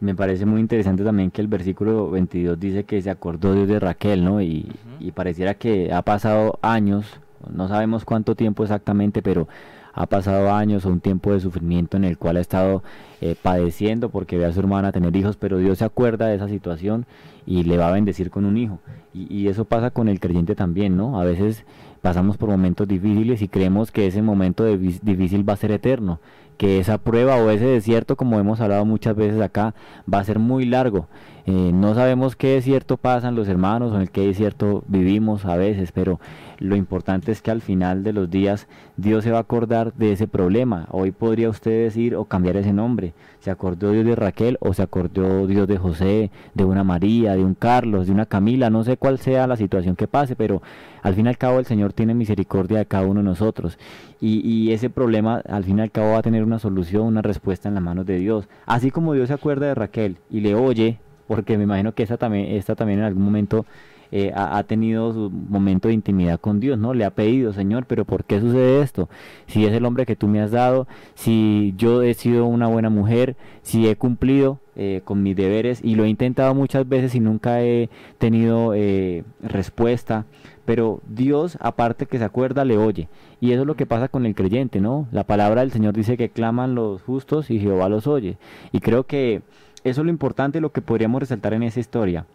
Me 0.00 0.14
parece 0.14 0.46
muy 0.46 0.60
interesante 0.60 1.02
también 1.02 1.30
que 1.30 1.40
el 1.40 1.48
versículo 1.48 2.10
22 2.10 2.58
dice 2.58 2.84
que 2.84 3.02
se 3.02 3.10
acordó 3.10 3.54
Dios 3.54 3.66
de 3.68 3.80
Raquel, 3.80 4.24
¿no? 4.24 4.40
Y, 4.40 4.70
pareciera 5.14 5.54
que 5.54 5.92
ha 5.92 6.02
pasado 6.02 6.58
años, 6.62 7.06
no 7.52 7.66
sabemos 7.66 8.04
cuánto 8.04 8.34
tiempo 8.36 8.62
exactamente, 8.62 9.22
pero 9.22 9.48
ha 9.94 10.06
pasado 10.06 10.52
años 10.52 10.86
o 10.86 10.90
un 10.90 11.00
tiempo 11.00 11.32
de 11.32 11.40
sufrimiento 11.40 11.96
en 11.96 12.04
el 12.04 12.16
cual 12.18 12.36
ha 12.36 12.40
estado 12.40 12.84
eh, 13.20 13.34
padeciendo 13.42 14.10
porque 14.10 14.38
ve 14.38 14.44
a 14.44 14.52
su 14.52 14.60
hermana 14.60 14.92
tener 14.92 15.16
hijos, 15.16 15.36
pero 15.36 15.58
Dios 15.58 15.78
se 15.78 15.84
acuerda 15.84 16.26
de 16.28 16.36
esa 16.36 16.46
situación 16.46 17.04
y 17.46 17.64
le 17.64 17.76
va 17.78 17.88
a 17.88 17.92
bendecir 17.92 18.30
con 18.30 18.44
un 18.44 18.56
hijo. 18.56 18.78
Y, 19.12 19.32
y 19.34 19.48
eso 19.48 19.64
pasa 19.64 19.90
con 19.90 20.08
el 20.08 20.20
creyente 20.20 20.54
también, 20.54 20.96
¿no? 20.96 21.20
A 21.20 21.24
veces 21.24 21.64
pasamos 22.02 22.36
por 22.36 22.48
momentos 22.50 22.86
difíciles 22.86 23.42
y 23.42 23.48
creemos 23.48 23.90
que 23.90 24.06
ese 24.06 24.22
momento 24.22 24.62
de- 24.62 24.78
difícil 24.78 25.48
va 25.48 25.54
a 25.54 25.56
ser 25.56 25.72
eterno, 25.72 26.20
que 26.58 26.80
esa 26.80 26.98
prueba 26.98 27.36
o 27.36 27.50
ese 27.50 27.64
desierto, 27.64 28.16
como 28.16 28.38
hemos 28.38 28.60
hablado 28.60 28.84
muchas 28.84 29.16
veces 29.16 29.40
acá, 29.40 29.74
va 30.12 30.18
a 30.18 30.24
ser 30.24 30.38
muy 30.38 30.66
largo. 30.66 31.08
Eh, 31.50 31.72
no 31.72 31.94
sabemos 31.94 32.36
qué 32.36 32.48
desierto 32.48 32.98
pasan 32.98 33.34
los 33.34 33.48
hermanos 33.48 33.94
o 33.94 33.98
en 33.98 34.06
qué 34.08 34.26
desierto 34.26 34.84
vivimos 34.86 35.46
a 35.46 35.56
veces, 35.56 35.92
pero 35.92 36.20
lo 36.58 36.76
importante 36.76 37.32
es 37.32 37.40
que 37.40 37.50
al 37.50 37.62
final 37.62 38.02
de 38.04 38.12
los 38.12 38.28
días 38.28 38.68
Dios 38.98 39.24
se 39.24 39.30
va 39.30 39.38
a 39.38 39.40
acordar 39.40 39.94
de 39.94 40.12
ese 40.12 40.28
problema. 40.28 40.86
Hoy 40.90 41.10
podría 41.10 41.48
usted 41.48 41.84
decir 41.84 42.16
o 42.16 42.26
cambiar 42.26 42.58
ese 42.58 42.74
nombre. 42.74 43.14
¿Se 43.40 43.50
acordó 43.50 43.92
Dios 43.92 44.04
de 44.04 44.14
Raquel 44.14 44.58
o 44.60 44.74
se 44.74 44.82
acordó 44.82 45.46
Dios 45.46 45.66
de 45.66 45.78
José, 45.78 46.30
de 46.52 46.64
una 46.66 46.84
María, 46.84 47.34
de 47.34 47.42
un 47.42 47.54
Carlos, 47.54 48.08
de 48.08 48.12
una 48.12 48.26
Camila? 48.26 48.68
No 48.68 48.84
sé 48.84 48.98
cuál 48.98 49.16
sea 49.18 49.46
la 49.46 49.56
situación 49.56 49.96
que 49.96 50.06
pase, 50.06 50.36
pero 50.36 50.60
al 51.00 51.14
fin 51.14 51.24
y 51.24 51.28
al 51.30 51.38
cabo 51.38 51.60
el 51.60 51.64
Señor 51.64 51.94
tiene 51.94 52.12
misericordia 52.12 52.76
de 52.76 52.84
cada 52.84 53.06
uno 53.06 53.20
de 53.20 53.24
nosotros. 53.24 53.78
Y, 54.20 54.46
y 54.46 54.72
ese 54.72 54.90
problema 54.90 55.40
al 55.48 55.64
fin 55.64 55.78
y 55.78 55.80
al 55.80 55.90
cabo 55.90 56.12
va 56.12 56.18
a 56.18 56.22
tener 56.22 56.44
una 56.44 56.58
solución, 56.58 57.06
una 57.06 57.22
respuesta 57.22 57.70
en 57.70 57.74
las 57.74 57.82
manos 57.82 58.04
de 58.04 58.18
Dios. 58.18 58.50
Así 58.66 58.90
como 58.90 59.14
Dios 59.14 59.28
se 59.28 59.34
acuerda 59.34 59.66
de 59.68 59.74
Raquel 59.74 60.18
y 60.28 60.40
le 60.40 60.54
oye, 60.54 60.98
porque 61.28 61.56
me 61.56 61.64
imagino 61.64 61.94
que 61.94 62.02
esta 62.02 62.16
también, 62.16 62.46
esta 62.56 62.74
también 62.74 62.98
en 63.00 63.04
algún 63.04 63.22
momento 63.22 63.64
eh, 64.10 64.32
ha, 64.34 64.58
ha 64.58 64.62
tenido 64.64 65.12
su 65.12 65.30
momento 65.30 65.88
de 65.88 65.94
intimidad 65.94 66.40
con 66.40 66.60
Dios, 66.60 66.78
¿no? 66.78 66.94
Le 66.94 67.04
ha 67.04 67.10
pedido, 67.10 67.52
Señor, 67.52 67.84
pero 67.86 68.04
¿por 68.04 68.24
qué 68.24 68.40
sucede 68.40 68.80
esto? 68.80 69.08
Si 69.46 69.66
es 69.66 69.72
el 69.72 69.84
hombre 69.84 70.06
que 70.06 70.16
tú 70.16 70.28
me 70.28 70.40
has 70.40 70.50
dado, 70.50 70.88
si 71.14 71.74
yo 71.76 72.02
he 72.02 72.14
sido 72.14 72.46
una 72.46 72.66
buena 72.66 72.88
mujer, 72.88 73.36
si 73.62 73.86
he 73.86 73.96
cumplido 73.96 74.60
eh, 74.76 75.02
con 75.04 75.22
mis 75.22 75.36
deberes 75.36 75.80
y 75.84 75.94
lo 75.94 76.04
he 76.04 76.08
intentado 76.08 76.54
muchas 76.54 76.88
veces 76.88 77.14
y 77.14 77.20
nunca 77.20 77.62
he 77.62 77.90
tenido 78.18 78.72
eh, 78.74 79.24
respuesta, 79.42 80.24
pero 80.64 81.00
Dios, 81.06 81.58
aparte 81.60 82.06
que 82.06 82.18
se 82.18 82.24
acuerda, 82.24 82.64
le 82.64 82.78
oye. 82.78 83.08
Y 83.40 83.52
eso 83.52 83.62
es 83.62 83.66
lo 83.66 83.76
que 83.76 83.86
pasa 83.86 84.08
con 84.08 84.24
el 84.26 84.34
creyente, 84.34 84.80
¿no? 84.80 85.06
La 85.12 85.24
palabra 85.24 85.62
del 85.62 85.70
Señor 85.70 85.94
dice 85.94 86.16
que 86.16 86.28
claman 86.30 86.74
los 86.74 87.02
justos 87.02 87.50
y 87.50 87.58
Jehová 87.58 87.88
los 87.88 88.06
oye. 88.06 88.38
Y 88.72 88.80
creo 88.80 89.04
que 89.04 89.42
eso 89.84 90.00
es 90.00 90.04
lo 90.04 90.10
importante, 90.10 90.60
lo 90.60 90.72
que 90.72 90.82
podríamos 90.82 91.20
resaltar 91.20 91.54
en 91.54 91.62
esa 91.62 91.80
historia 91.80 92.26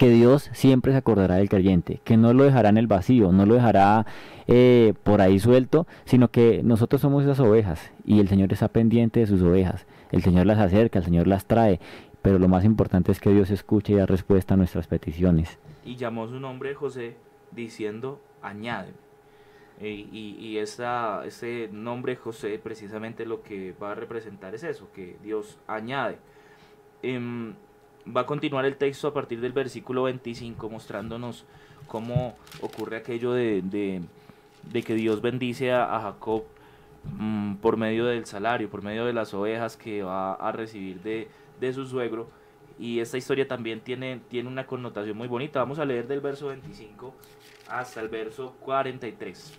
que 0.00 0.08
Dios 0.08 0.48
siempre 0.54 0.92
se 0.92 0.98
acordará 0.98 1.36
del 1.36 1.50
creyente, 1.50 2.00
que 2.04 2.16
no 2.16 2.32
lo 2.32 2.44
dejará 2.44 2.70
en 2.70 2.78
el 2.78 2.86
vacío, 2.86 3.32
no 3.32 3.44
lo 3.44 3.52
dejará 3.52 4.06
eh, 4.46 4.94
por 5.02 5.20
ahí 5.20 5.38
suelto, 5.38 5.86
sino 6.06 6.28
que 6.28 6.62
nosotros 6.64 7.02
somos 7.02 7.22
esas 7.22 7.38
ovejas 7.38 7.92
y 8.06 8.20
el 8.20 8.28
Señor 8.28 8.50
está 8.50 8.68
pendiente 8.68 9.20
de 9.20 9.26
sus 9.26 9.42
ovejas, 9.42 9.84
el 10.10 10.22
Señor 10.22 10.46
las 10.46 10.58
acerca, 10.58 11.00
el 11.00 11.04
Señor 11.04 11.26
las 11.26 11.44
trae, 11.44 11.80
pero 12.22 12.38
lo 12.38 12.48
más 12.48 12.64
importante 12.64 13.12
es 13.12 13.20
que 13.20 13.28
Dios 13.28 13.50
escuche 13.50 13.92
y 13.92 13.96
da 13.96 14.06
respuesta 14.06 14.54
a 14.54 14.56
nuestras 14.56 14.86
peticiones. 14.86 15.58
y 15.84 15.96
llamó 15.96 16.26
su 16.28 16.40
nombre 16.40 16.74
José 16.74 17.16
diciendo 17.50 18.22
añade. 18.40 18.94
Y 19.82 20.36
y 20.38 20.56
esa, 20.56 21.26
ese 21.26 21.68
nombre 21.72 22.16
José 22.16 22.58
precisamente 22.62 23.26
lo 23.26 23.42
que 23.42 23.74
va 23.82 23.92
a 23.92 23.94
representar 23.94 24.54
es 24.54 24.64
eso, 24.64 24.88
que 24.94 25.18
Dios 25.22 25.58
añade. 25.66 26.16
Em, 27.02 27.54
va 28.14 28.22
a 28.22 28.26
continuar 28.26 28.64
el 28.64 28.76
texto 28.76 29.08
a 29.08 29.14
partir 29.14 29.40
del 29.40 29.52
versículo 29.52 30.04
25 30.04 30.68
mostrándonos 30.68 31.44
cómo 31.86 32.34
ocurre 32.60 32.96
aquello 32.96 33.32
de, 33.32 34.02
que 34.72 34.94
Dios 34.94 35.20
bendice 35.20 35.72
a, 35.72 36.00
Jacob 36.00 36.44
mm, 37.18 37.56
por 37.56 37.76
medio 37.76 38.06
del 38.06 38.26
salario, 38.26 38.70
por 38.70 38.82
medio 38.82 39.04
de 39.04 39.12
las 39.12 39.34
ovejas 39.34 39.76
que 39.76 40.02
va 40.02 40.34
a 40.34 40.52
recibir 40.52 41.02
de, 41.02 41.28
de 41.60 41.72
su 41.72 41.86
suegro. 41.86 42.28
Y 42.78 43.00
esta 43.00 43.18
historia 43.18 43.46
también 43.46 43.80
tiene, 43.80 44.20
tiene 44.28 44.48
una 44.48 44.66
connotación 44.66 45.16
muy 45.16 45.28
bonita. 45.28 45.60
Vamos 45.60 45.78
a 45.78 45.84
leer 45.84 46.06
del 46.06 46.20
verso 46.20 46.46
25 46.48 47.14
hasta 47.68 48.00
el 48.00 48.08
verso 48.08 48.54
43. 48.60 49.58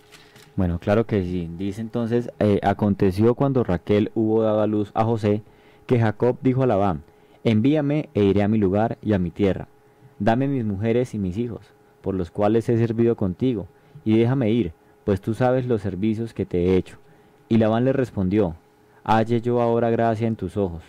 Bueno, 0.56 0.78
claro 0.78 1.06
que 1.06 1.22
sí. 1.22 1.48
Dice 1.56 1.80
entonces, 1.80 2.30
eh, 2.40 2.58
aconteció 2.62 3.34
cuando 3.34 3.62
Raquel 3.62 4.10
hubo 4.14 4.42
dado 4.42 4.60
a 4.60 4.66
luz 4.66 4.90
a 4.94 5.04
José, 5.04 5.42
que 5.86 6.00
Jacob 6.00 6.38
dijo 6.42 6.62
a 6.62 6.66
Labán, 6.66 7.04
envíame 7.44 8.08
e 8.14 8.24
iré 8.24 8.42
a 8.42 8.48
mi 8.48 8.58
lugar 8.58 8.98
y 9.02 9.12
a 9.12 9.18
mi 9.18 9.30
tierra. 9.30 9.68
Dame 10.18 10.48
mis 10.48 10.64
mujeres 10.64 11.14
y 11.14 11.18
mis 11.18 11.36
hijos, 11.38 11.72
por 12.00 12.14
los 12.14 12.30
cuales 12.30 12.68
he 12.68 12.78
servido 12.78 13.16
contigo, 13.16 13.66
y 14.04 14.18
déjame 14.18 14.50
ir, 14.50 14.72
pues 15.04 15.20
tú 15.20 15.34
sabes 15.34 15.66
los 15.66 15.82
servicios 15.82 16.34
que 16.34 16.46
te 16.46 16.64
he 16.64 16.76
hecho. 16.76 16.98
Y 17.48 17.58
Labán 17.58 17.84
le 17.84 17.92
respondió, 17.92 18.56
halle 19.04 19.40
yo 19.40 19.60
ahora 19.60 19.90
gracia 19.90 20.28
en 20.28 20.36
tus 20.36 20.56
ojos, 20.56 20.82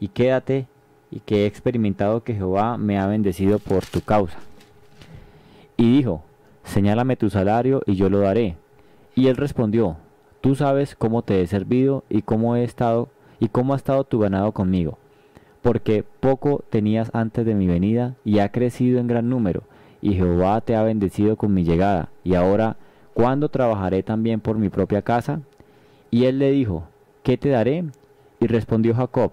y 0.00 0.08
quédate, 0.08 0.66
y 1.10 1.20
que 1.20 1.42
he 1.42 1.46
experimentado 1.46 2.22
que 2.22 2.34
Jehová 2.34 2.76
me 2.76 2.98
ha 2.98 3.06
bendecido 3.06 3.58
por 3.58 3.84
tu 3.86 4.00
causa. 4.00 4.38
Y 5.76 5.96
dijo, 5.96 6.22
señálame 6.64 7.16
tu 7.16 7.30
salario 7.30 7.82
y 7.86 7.94
yo 7.94 8.10
lo 8.10 8.18
daré. 8.18 8.56
Y 9.14 9.28
él 9.28 9.36
respondió, 9.36 9.96
tú 10.40 10.54
sabes 10.54 10.94
cómo 10.96 11.22
te 11.22 11.40
he 11.40 11.46
servido 11.46 12.04
y 12.08 12.22
cómo 12.22 12.56
he 12.56 12.64
estado 12.64 13.08
y 13.40 13.48
cómo 13.48 13.72
ha 13.72 13.76
estado 13.76 14.04
tu 14.04 14.18
ganado 14.18 14.52
conmigo, 14.52 14.98
porque 15.68 16.02
poco 16.20 16.64
tenías 16.70 17.10
antes 17.12 17.44
de 17.44 17.54
mi 17.54 17.66
venida 17.66 18.14
y 18.24 18.38
ha 18.38 18.50
crecido 18.50 19.00
en 19.00 19.06
gran 19.06 19.28
número, 19.28 19.64
y 20.00 20.14
Jehová 20.14 20.62
te 20.62 20.74
ha 20.74 20.82
bendecido 20.82 21.36
con 21.36 21.52
mi 21.52 21.62
llegada, 21.62 22.08
y 22.24 22.36
ahora, 22.36 22.78
¿cuándo 23.12 23.50
trabajaré 23.50 24.02
también 24.02 24.40
por 24.40 24.56
mi 24.56 24.70
propia 24.70 25.02
casa? 25.02 25.42
Y 26.10 26.24
él 26.24 26.38
le 26.38 26.52
dijo, 26.52 26.84
¿qué 27.22 27.36
te 27.36 27.50
daré? 27.50 27.84
Y 28.40 28.46
respondió 28.46 28.94
Jacob, 28.94 29.32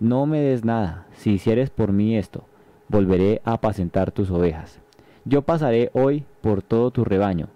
no 0.00 0.24
me 0.24 0.40
des 0.40 0.64
nada, 0.64 1.04
si 1.12 1.32
hicieres 1.32 1.68
por 1.68 1.92
mí 1.92 2.16
esto, 2.16 2.44
volveré 2.88 3.42
a 3.44 3.52
apacentar 3.52 4.12
tus 4.12 4.30
ovejas. 4.30 4.80
Yo 5.26 5.42
pasaré 5.42 5.90
hoy 5.92 6.24
por 6.40 6.62
todo 6.62 6.90
tu 6.90 7.04
rebaño, 7.04 7.48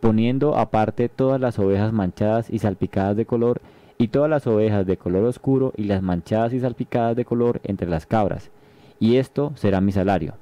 poniendo 0.00 0.56
aparte 0.56 1.10
todas 1.10 1.38
las 1.38 1.58
ovejas 1.58 1.92
manchadas 1.92 2.48
y 2.48 2.58
salpicadas 2.58 3.18
de 3.18 3.26
color, 3.26 3.60
y 4.00 4.08
todas 4.08 4.30
las 4.30 4.46
ovejas 4.46 4.86
de 4.86 4.96
color 4.96 5.24
oscuro 5.24 5.74
y 5.76 5.84
las 5.84 6.00
manchadas 6.00 6.54
y 6.54 6.60
salpicadas 6.60 7.14
de 7.14 7.26
color 7.26 7.60
entre 7.64 7.86
las 7.86 8.06
cabras, 8.06 8.50
y 8.98 9.16
esto 9.16 9.52
será 9.56 9.82
mi 9.82 9.92
salario. 9.92 10.36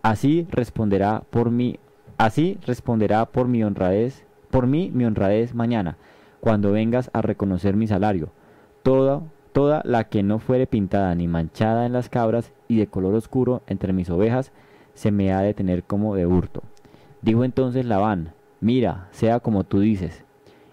Así 0.00 0.46
responderá 0.50 1.22
por 1.28 1.50
mí, 1.50 1.78
así 2.16 2.56
responderá 2.64 3.26
por 3.26 3.46
mi 3.46 3.62
honradez, 3.62 4.24
por 4.50 4.66
mí 4.66 4.90
mi 4.90 5.04
honradez 5.04 5.54
mañana, 5.54 5.98
cuando 6.40 6.72
vengas 6.72 7.10
a 7.12 7.20
reconocer 7.20 7.76
mi 7.76 7.86
salario. 7.86 8.30
Toda, 8.82 9.20
toda 9.52 9.82
la 9.84 10.04
que 10.04 10.22
no 10.22 10.38
fuere 10.38 10.66
pintada 10.66 11.14
ni 11.14 11.28
manchada 11.28 11.84
en 11.84 11.92
las 11.92 12.08
cabras 12.08 12.52
y 12.68 12.78
de 12.78 12.86
color 12.86 13.14
oscuro 13.16 13.60
entre 13.66 13.92
mis 13.92 14.08
ovejas, 14.08 14.50
se 14.94 15.10
me 15.10 15.30
ha 15.30 15.40
de 15.40 15.52
tener 15.52 15.84
como 15.84 16.16
de 16.16 16.24
hurto. 16.24 16.62
Dijo 17.20 17.44
entonces 17.44 17.84
Labán, 17.84 18.32
mira, 18.62 19.08
sea 19.10 19.40
como 19.40 19.64
tú 19.64 19.80
dices. 19.80 20.24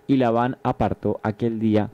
Y 0.07 0.15
Labán 0.15 0.55
apartó 0.63 1.19
aquel 1.23 1.59
día 1.59 1.89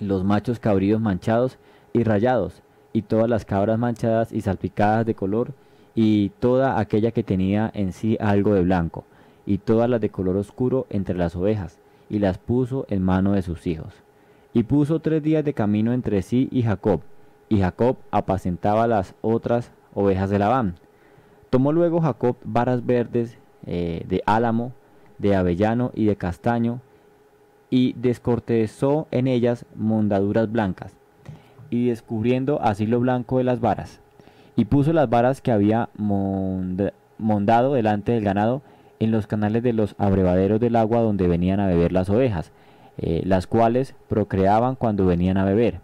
los 0.00 0.24
machos 0.24 0.58
cabríos 0.58 1.00
manchados 1.00 1.58
y 1.92 2.04
rayados, 2.04 2.62
y 2.92 3.02
todas 3.02 3.28
las 3.28 3.44
cabras 3.44 3.78
manchadas 3.78 4.32
y 4.32 4.40
salpicadas 4.40 5.04
de 5.06 5.14
color, 5.14 5.52
y 5.94 6.30
toda 6.40 6.78
aquella 6.78 7.10
que 7.10 7.22
tenía 7.22 7.70
en 7.74 7.92
sí 7.92 8.16
algo 8.20 8.54
de 8.54 8.62
blanco, 8.62 9.04
y 9.46 9.58
todas 9.58 9.88
las 9.88 10.00
de 10.00 10.10
color 10.10 10.36
oscuro 10.36 10.86
entre 10.90 11.16
las 11.16 11.36
ovejas, 11.36 11.78
y 12.08 12.18
las 12.18 12.38
puso 12.38 12.86
en 12.88 13.02
mano 13.02 13.32
de 13.32 13.42
sus 13.42 13.66
hijos. 13.66 13.94
Y 14.52 14.62
puso 14.62 15.00
tres 15.00 15.22
días 15.22 15.44
de 15.44 15.54
camino 15.54 15.92
entre 15.92 16.22
sí 16.22 16.48
y 16.50 16.62
Jacob, 16.62 17.00
y 17.48 17.60
Jacob 17.60 17.96
apacentaba 18.10 18.86
las 18.86 19.14
otras 19.22 19.70
ovejas 19.94 20.30
de 20.30 20.38
Labán. 20.38 20.74
Tomó 21.50 21.72
luego 21.72 22.00
Jacob 22.00 22.36
varas 22.44 22.84
verdes 22.84 23.38
eh, 23.66 24.04
de 24.08 24.22
álamo, 24.26 24.72
de 25.18 25.34
avellano 25.34 25.92
y 25.94 26.06
de 26.06 26.16
castaño, 26.16 26.80
y 27.70 27.94
descortezó 27.94 29.08
en 29.10 29.26
ellas 29.26 29.64
mondaduras 29.74 30.50
blancas, 30.50 30.96
y 31.70 31.88
descubriendo 31.88 32.60
así 32.62 32.86
lo 32.86 33.00
blanco 33.00 33.38
de 33.38 33.44
las 33.44 33.60
varas. 33.60 34.00
Y 34.54 34.66
puso 34.66 34.92
las 34.92 35.10
varas 35.10 35.40
que 35.40 35.52
había 35.52 35.88
monda- 35.98 36.92
mondado 37.18 37.74
delante 37.74 38.12
del 38.12 38.24
ganado 38.24 38.62
en 39.00 39.10
los 39.10 39.26
canales 39.26 39.62
de 39.62 39.72
los 39.72 39.94
abrevaderos 39.98 40.60
del 40.60 40.76
agua 40.76 41.00
donde 41.00 41.28
venían 41.28 41.60
a 41.60 41.66
beber 41.66 41.92
las 41.92 42.08
ovejas, 42.08 42.52
eh, 42.98 43.22
las 43.26 43.46
cuales 43.46 43.94
procreaban 44.08 44.74
cuando 44.74 45.04
venían 45.04 45.36
a 45.36 45.44
beber. 45.44 45.80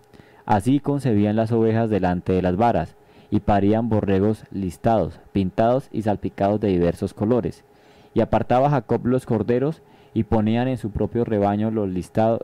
Así 0.47 0.81
concebían 0.81 1.37
las 1.37 1.53
ovejas 1.53 1.91
delante 1.91 2.33
de 2.33 2.43
las 2.43 2.57
varas, 2.57 2.97
y 3.31 3.41
parían 3.41 3.89
borregos 3.89 4.45
listados, 4.51 5.19
pintados 5.33 5.89
y 5.91 6.03
salpicados 6.03 6.61
de 6.61 6.69
diversos 6.69 7.15
colores. 7.15 7.65
Y 8.15 8.21
apartaba 8.21 8.69
Jacob 8.71 9.07
los 9.07 9.25
corderos, 9.25 9.83
y 10.15 10.25
ponían 10.25 10.69
en 10.69 10.79
su 10.79 10.91
propio 10.91 11.25
rebaño 11.25 11.71
los, 11.71 11.89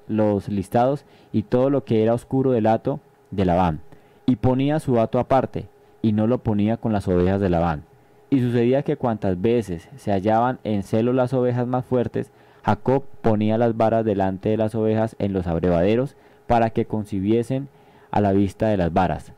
los 0.09 0.49
listados 0.49 1.05
y 1.33 1.43
todo 1.43 1.71
lo 1.71 1.85
que 1.85 2.03
era 2.03 2.15
oscuro 2.15 2.53
del 2.53 2.67
hato 2.67 3.01
de 3.31 3.45
Labán. 3.45 3.81
Y 4.27 4.37
ponía 4.37 4.81
su 4.81 5.01
hato 5.01 5.19
aparte, 5.19 5.69
y 6.03 6.13
no 6.13 6.27
lo 6.27 6.39
ponía 6.39 6.77
con 6.77 6.93
las 6.93 7.09
ovejas 7.09 7.41
de 7.41 7.51
Labán. 7.51 7.85
Y 8.31 8.41
sucedía 8.41 8.83
que 8.83 8.97
cuantas 8.97 9.41
veces 9.41 9.89
se 9.97 10.13
hallaban 10.13 10.59
en 10.65 10.83
celo 10.83 11.13
las 11.13 11.33
ovejas 11.33 11.67
más 11.67 11.85
fuertes, 11.85 12.31
Jacob 12.63 13.05
ponía 13.23 13.57
las 13.57 13.77
varas 13.77 14.05
delante 14.05 14.51
de 14.51 14.59
las 14.59 14.75
ovejas 14.75 15.17
en 15.19 15.33
los 15.33 15.47
abrevaderos 15.47 16.17
para 16.47 16.71
que 16.71 16.85
concibiesen 16.85 17.69
a 18.11 18.21
la 18.21 18.33
vista 18.33 18.69
de 18.69 18.77
las 18.77 18.93
varas. 18.93 19.33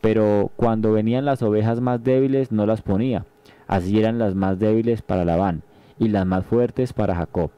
Pero 0.00 0.50
cuando 0.56 0.92
venían 0.92 1.24
las 1.24 1.42
ovejas 1.42 1.80
más 1.80 2.04
débiles 2.04 2.52
no 2.52 2.66
las 2.66 2.82
ponía. 2.82 3.24
Así 3.66 3.98
eran 3.98 4.18
las 4.18 4.34
más 4.36 4.58
débiles 4.58 5.02
para 5.02 5.24
Labán 5.24 5.62
y 5.98 6.08
las 6.08 6.26
más 6.26 6.44
fuertes 6.44 6.92
para 6.92 7.16
Jacob. 7.16 7.50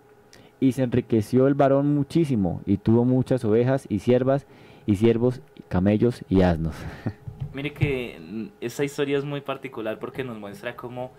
Y 0.61 0.73
se 0.73 0.83
enriqueció 0.83 1.47
el 1.47 1.55
varón 1.55 1.95
muchísimo 1.95 2.63
y 2.67 2.79
tuvo 2.79 3.05
muchas 3.05 3.45
ovejas 3.45 3.87
y 3.89 4.01
siervas 4.01 4.47
y 4.87 4.97
siervos, 4.97 5.41
camellos 5.69 6.25
y 6.29 6.43
asnos. 6.43 6.75
Mire 7.53 7.73
que 7.73 8.19
mm, 8.21 8.47
esta 8.61 8.85
historia 8.85 9.19
es 9.19 9.25
muy 9.25 9.41
particular 9.41 9.99
porque 9.99 10.25
nos 10.25 10.39
muestra 10.39 10.77
cómo 10.77 11.13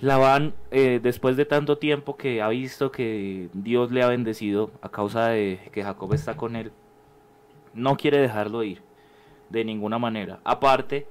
Labán, 0.00 0.54
eh, 0.70 1.00
después 1.02 1.36
de 1.36 1.44
tanto 1.44 1.78
tiempo 1.78 2.16
que 2.16 2.40
ha 2.40 2.48
visto 2.48 2.92
que 2.92 3.48
Dios 3.52 3.90
le 3.90 4.02
ha 4.04 4.08
bendecido 4.08 4.70
a 4.80 4.90
causa 4.90 5.28
de 5.28 5.58
que 5.72 5.82
Jacob 5.82 6.14
está 6.14 6.36
con 6.36 6.54
él, 6.54 6.70
no 7.74 7.96
quiere 7.96 8.18
dejarlo 8.18 8.62
ir 8.62 8.80
de 9.48 9.64
ninguna 9.64 9.98
manera. 9.98 10.38
Aparte, 10.44 11.08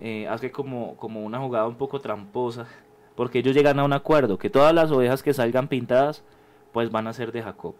eh, 0.00 0.26
hace 0.26 0.50
como, 0.50 0.96
como 0.96 1.22
una 1.22 1.38
jugada 1.38 1.66
un 1.66 1.74
poco 1.74 2.00
tramposa, 2.00 2.66
porque 3.14 3.40
ellos 3.40 3.54
llegan 3.54 3.78
a 3.78 3.84
un 3.84 3.92
acuerdo, 3.92 4.38
que 4.38 4.48
todas 4.48 4.72
las 4.72 4.90
ovejas 4.90 5.22
que 5.22 5.34
salgan 5.34 5.68
pintadas, 5.68 6.24
pues 6.72 6.90
van 6.90 7.06
a 7.06 7.12
ser 7.12 7.32
de 7.32 7.42
Jacob. 7.42 7.74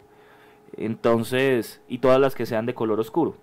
Entonces, 0.77 1.81
y 1.89 1.99
todas 1.99 2.21
las 2.21 2.35
que 2.35 2.47
sean 2.47 2.67
de 2.67 2.75
color 2.75 3.01
oscuro. 3.01 3.37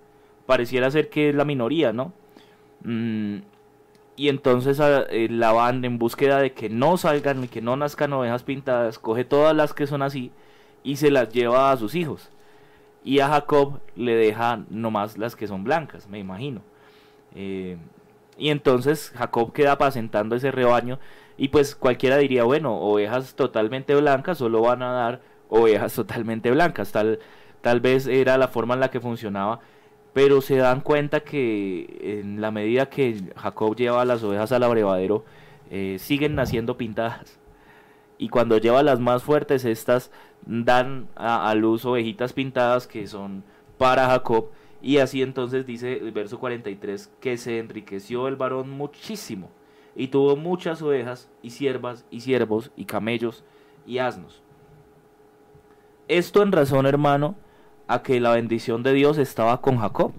Pareciera 0.45 0.91
ser 0.91 1.10
que 1.10 1.30
es 1.30 1.36
la 1.36 1.45
minoría, 1.45 1.93
¿no? 1.93 2.14
Mm, 2.84 3.39
y 4.16 4.30
entonces 4.30 4.80
eh, 4.82 5.28
la 5.30 5.52
van 5.52 5.86
en 5.86 6.00
búsqueda 6.00 6.39
de 6.39 6.54
que 6.54 6.70
no 6.70 6.98
salgan 6.98 7.43
y 7.43 7.48
que 7.48 7.62
no 7.62 7.76
nazcan 7.78 8.14
ovejas 8.14 8.43
pintadas, 8.43 8.98
coge 8.98 9.26
todas 9.26 9.56
las 9.56 9.74
que 9.74 9.88
son 9.88 10.02
así 10.02 10.32
y 10.84 10.95
se 10.98 11.12
las 11.12 11.30
lleva 11.30 11.72
a 11.72 11.78
sus 11.78 11.95
hijos. 11.95 12.30
Y 13.04 13.20
a 13.20 13.30
Jacob 13.30 13.80
le 13.95 14.16
deja 14.16 14.64
nomás 14.70 15.18
las 15.18 15.36
que 15.36 15.48
son 15.48 15.64
blancas, 15.64 16.08
me 16.10 16.20
imagino. 16.20 16.62
Eh, 17.36 17.78
y 18.38 18.50
entonces 18.50 19.12
Jacob 19.16 19.54
queda 19.54 19.74
apacentando 19.74 20.36
ese 20.36 20.52
rebaño 20.52 21.00
y 21.38 21.50
pues 21.50 21.76
cualquiera 21.76 22.18
diría, 22.18 22.43
bueno, 22.43 22.76
ovejas 22.76 23.36
totalmente 23.36 23.95
blancas 23.95 24.39
solo 24.39 24.62
van 24.62 24.82
a 24.82 24.91
dar 24.91 25.22
ovejas 25.50 25.93
totalmente 25.93 26.52
blancas. 26.52 26.91
Tal, 26.91 27.20
tal 27.62 27.80
vez 27.82 28.08
era 28.08 28.38
la 28.38 28.48
forma 28.48 28.74
en 28.74 28.80
la 28.82 28.91
que 28.91 29.00
funcionaba 29.00 29.60
pero 30.18 30.41
se 30.41 30.56
dan 30.56 30.82
cuenta 30.82 31.20
que 31.20 32.20
en 32.20 32.41
la 32.41 32.50
medida 32.50 32.89
que 32.89 33.22
Jacob 33.36 33.76
lleva 33.76 34.04
las 34.04 34.24
ovejas 34.24 34.52
al 34.52 34.64
abrevadero, 34.64 35.24
eh, 35.70 35.98
siguen 36.00 36.34
naciendo 36.34 36.76
pintadas. 36.76 37.39
Y 38.18 38.30
cuando 38.30 38.58
lleva 38.58 38.82
las 38.82 39.00
más 39.00 39.22
fuertes, 39.22 39.64
estas 39.64 40.10
dan 40.43 41.08
a, 41.16 41.48
a, 41.48 41.54
luz 41.54 41.86
ovejitas 41.86 42.34
pintadas 42.34 42.88
que 42.88 43.06
son 43.06 43.43
para 43.78 44.08
Jacob. 44.08 44.50
Y 44.82 44.98
así 44.98 45.22
entonces 45.22 45.68
dice 45.68 46.00
el 46.00 46.12
verso 46.12 46.39
43 46.39 47.12
que 47.22 47.38
se 47.38 47.60
enriqueció 47.60 48.28
el 48.28 48.38
varón 48.38 48.72
muchísimo 48.72 49.52
y 49.95 50.08
tuvo 50.08 50.36
muchas 50.36 50.82
ovejas 50.82 51.30
y 51.43 51.52
siervas 51.52 52.08
y 52.10 52.22
siervos 52.22 52.72
y 52.76 52.86
camellos 52.86 53.43
y 53.86 54.00
asnos. 54.00 54.41
Esto 56.08 56.41
en 56.41 56.53
razón, 56.53 56.86
hermano, 56.86 57.36
a 57.88 58.01
que 58.01 58.22
la 58.22 58.32
bendición 58.32 58.82
de 58.82 58.93
Dios 58.93 59.18
estaba 59.18 59.60
con 59.60 59.78
Jacob. 59.78 60.14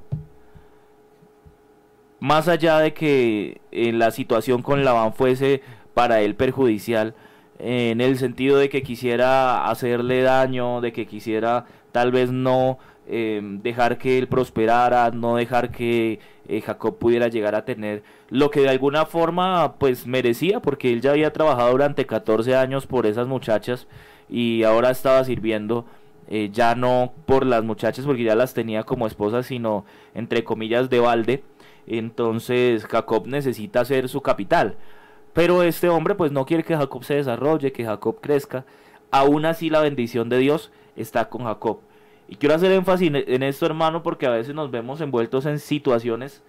Más 2.21 2.47
allá 2.49 2.79
de 2.79 2.93
que 2.93 3.61
eh, 3.73 3.93
la 3.93 4.11
situación 4.11 4.61
con 4.63 4.85
Labán 4.85 5.15
fuese 5.15 5.63
para 5.95 6.21
él 6.21 6.35
perjudicial, 6.35 7.15
eh, 7.59 7.91
en 7.91 8.03
el 8.03 8.19
sentido 8.19 8.59
de 8.59 8.69
que 8.69 8.83
quisiera 8.83 9.71
hacerle 9.71 10.21
daño, 10.23 10.83
de 10.83 10.93
que 10.93 11.07
quisiera 11.07 11.65
tal 11.91 12.13
vez 12.13 12.31
no 12.31 12.79
eh, 13.07 13.41
dejar 13.43 13.97
que 13.97 14.19
él 14.19 14.29
prosperara, 14.29 15.11
no 15.11 15.37
dejar 15.37 15.71
que 15.71 16.21
Jacob 16.65 16.99
pudiera 16.99 17.29
llegar 17.29 17.55
a 17.55 17.65
tener 17.65 18.03
lo 18.31 18.51
que 18.51 18.61
de 18.61 18.71
alguna 18.71 19.07
forma 19.07 19.75
pues 19.79 20.07
merecía, 20.07 20.61
porque 20.61 20.93
él 20.93 21.01
ya 21.01 21.13
había 21.13 21.33
trabajado 21.33 21.71
durante 21.71 22.05
14 22.07 22.57
años 22.57 22.87
por 22.87 23.07
esas 23.07 23.27
muchachas 23.27 23.87
y 24.29 24.63
ahora 24.63 24.91
estaba 24.91 25.25
sirviendo 25.25 25.87
eh, 26.31 26.51
ya 26.53 26.75
no 26.75 27.13
por 27.27 27.47
las 27.47 27.65
muchachas 27.65 28.05
porque 28.05 28.25
ya 28.25 28.35
las 28.35 28.53
tenía 28.55 28.83
como 28.83 29.07
esposas, 29.07 29.47
sino 29.47 29.85
entre 30.15 30.45
comillas 30.45 30.91
de 30.91 31.01
balde. 31.01 31.43
Entonces 31.87 32.85
Jacob 32.85 33.27
necesita 33.27 33.85
ser 33.85 34.09
su 34.09 34.21
capital. 34.21 34.77
Pero 35.33 35.63
este 35.63 35.89
hombre 35.89 36.15
pues 36.15 36.33
no 36.33 36.45
quiere 36.45 36.65
que 36.65 36.77
Jacob 36.77 37.05
se 37.05 37.15
desarrolle, 37.15 37.73
que 37.73 37.85
Jacob 37.85 38.21
crezca. 38.21 38.67
Aún 39.11 39.47
así 39.47 39.71
la 39.71 39.81
bendición 39.81 40.29
de 40.29 40.39
Dios 40.39 40.71
está 40.97 41.29
con 41.31 41.45
Jacob. 41.45 41.79
Y 42.29 42.37
quiero 42.37 42.55
hacer 42.55 42.73
énfasis 42.73 43.11
en 43.15 43.43
esto 43.43 43.65
hermano 43.65 44.03
porque 44.03 44.27
a 44.27 44.31
veces 44.31 44.55
nos 44.55 44.71
vemos 44.71 45.01
envueltos 45.01 45.47
en 45.47 45.59
situaciones 45.59 46.43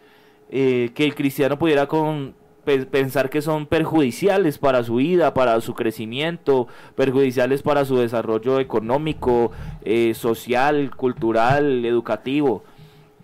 eh, 0.52 0.92
que 0.94 1.06
el 1.06 1.16
cristiano 1.16 1.58
pudiera 1.58 1.88
con, 1.88 2.34
pensar 2.66 3.30
que 3.30 3.42
son 3.42 3.66
perjudiciales 3.66 4.58
para 4.58 4.84
su 4.84 4.96
vida, 4.96 5.34
para 5.34 5.60
su 5.62 5.74
crecimiento, 5.74 6.68
perjudiciales 6.96 7.62
para 7.62 7.86
su 7.86 7.98
desarrollo 7.98 8.60
económico, 8.60 9.52
eh, 9.84 10.14
social, 10.14 10.96
cultural, 10.96 11.86
educativo. 11.86 12.64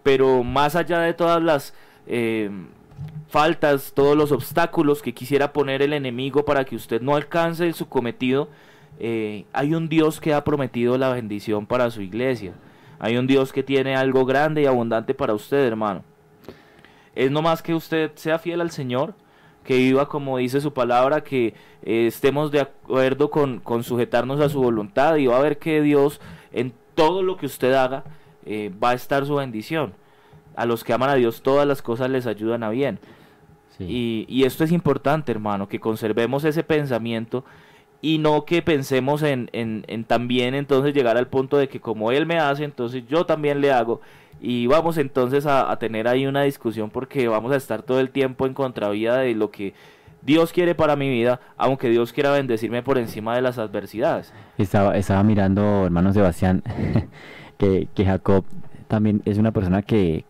Pero 0.03 0.43
más 0.43 0.75
allá 0.75 0.99
de 0.99 1.13
todas 1.13 1.41
las 1.41 1.73
eh, 2.07 2.49
faltas, 3.29 3.93
todos 3.93 4.15
los 4.15 4.31
obstáculos 4.31 5.01
que 5.01 5.13
quisiera 5.13 5.51
poner 5.53 5.81
el 5.81 5.93
enemigo 5.93 6.45
para 6.45 6.65
que 6.65 6.75
usted 6.75 7.01
no 7.01 7.15
alcance 7.15 7.71
su 7.73 7.87
cometido, 7.87 8.47
eh, 8.99 9.45
hay 9.51 9.73
un 9.73 9.89
Dios 9.89 10.21
que 10.21 10.33
ha 10.33 10.43
prometido 10.43 10.97
la 10.97 11.09
bendición 11.09 11.65
para 11.65 11.91
su 11.91 12.01
iglesia. 12.01 12.53
Hay 12.99 13.17
un 13.17 13.27
Dios 13.27 13.51
que 13.51 13.63
tiene 13.63 13.95
algo 13.95 14.25
grande 14.25 14.61
y 14.61 14.65
abundante 14.65 15.13
para 15.13 15.33
usted, 15.33 15.65
hermano. 15.65 16.03
Es 17.13 17.31
nomás 17.31 17.61
que 17.61 17.73
usted 17.73 18.11
sea 18.15 18.39
fiel 18.39 18.61
al 18.61 18.71
Señor 18.71 19.13
que 19.65 19.75
viva 19.77 20.07
como 20.07 20.37
dice 20.37 20.61
su 20.61 20.71
palabra, 20.73 21.23
que 21.23 21.53
eh, 21.83 22.07
estemos 22.07 22.51
de 22.51 22.61
acuerdo 22.61 23.29
con, 23.29 23.59
con, 23.59 23.83
sujetarnos 23.83 24.39
a 24.39 24.47
su 24.47 24.61
voluntad 24.61 25.17
y 25.17 25.27
va 25.27 25.37
a 25.37 25.41
ver 25.41 25.57
que 25.57 25.81
Dios 25.81 26.21
en 26.53 26.71
todo 26.93 27.23
lo 27.23 27.35
que 27.35 27.47
usted 27.47 27.73
haga 27.73 28.03
eh, 28.45 28.71
va 28.81 28.91
a 28.91 28.93
estar 28.93 29.25
su 29.25 29.35
bendición. 29.35 29.93
A 30.55 30.65
los 30.65 30.83
que 30.83 30.93
aman 30.93 31.09
a 31.09 31.15
Dios 31.15 31.41
todas 31.41 31.67
las 31.67 31.81
cosas 31.81 32.09
les 32.09 32.27
ayudan 32.27 32.63
a 32.63 32.69
bien. 32.69 32.99
Y, 33.77 34.25
y, 34.29 34.45
esto 34.45 34.63
es 34.63 34.71
importante, 34.71 35.33
hermano, 35.33 35.67
que 35.67 35.81
conservemos 35.81 36.45
ese 36.45 36.63
pensamiento 36.63 37.43
y 38.01 38.17
no 38.17 38.45
que 38.45 38.61
pensemos 38.61 39.23
en, 39.23 39.49
en, 39.53 39.83
en 39.87 40.03
también 40.03 40.53
entonces 40.55 40.93
llegar 40.93 41.17
al 41.17 41.27
punto 41.27 41.57
de 41.57 41.67
que 41.67 41.79
como 41.79 42.11
Él 42.11 42.25
me 42.25 42.37
hace, 42.37 42.63
entonces 42.63 43.03
yo 43.07 43.25
también 43.25 43.61
le 43.61 43.71
hago 43.71 44.01
y 44.41 44.67
vamos 44.67 44.97
entonces 44.97 45.45
a, 45.45 45.75
tener 45.77 46.07
ahí 46.07 46.25
una 46.25 46.43
discusión 46.43 46.89
porque 46.89 47.27
vamos 47.27 47.51
a 47.51 47.55
estar 47.55 47.81
todo 47.81 47.99
el 47.99 48.09
tiempo 48.09 48.45
en 48.45 48.53
contravía 48.53 49.15
de 49.15 49.33
lo 49.33 49.49
que 49.49 49.73
Dios 50.21 50.51
quiere 50.51 50.75
para 50.75 50.95
mi 50.95 51.09
vida, 51.09 51.39
aunque 51.57 51.89
Dios 51.89 52.11
quiera 52.11 52.31
bendecirme 52.31 52.83
por 52.83 52.97
encima 52.97 53.35
de 53.35 53.41
las 53.41 53.57
adversidades. 53.57 54.33
Estaba, 54.57 54.97
estaba 54.97 55.23
mirando, 55.23 55.85
hermano 55.85 56.13
Sebastián, 56.13 56.63
que, 57.57 57.87
que 57.93 58.05
Jacob 58.05 58.43
también 58.87 59.21
es 59.25 59.37
una 59.37 59.51
persona 59.51 59.81
que, 59.81 60.25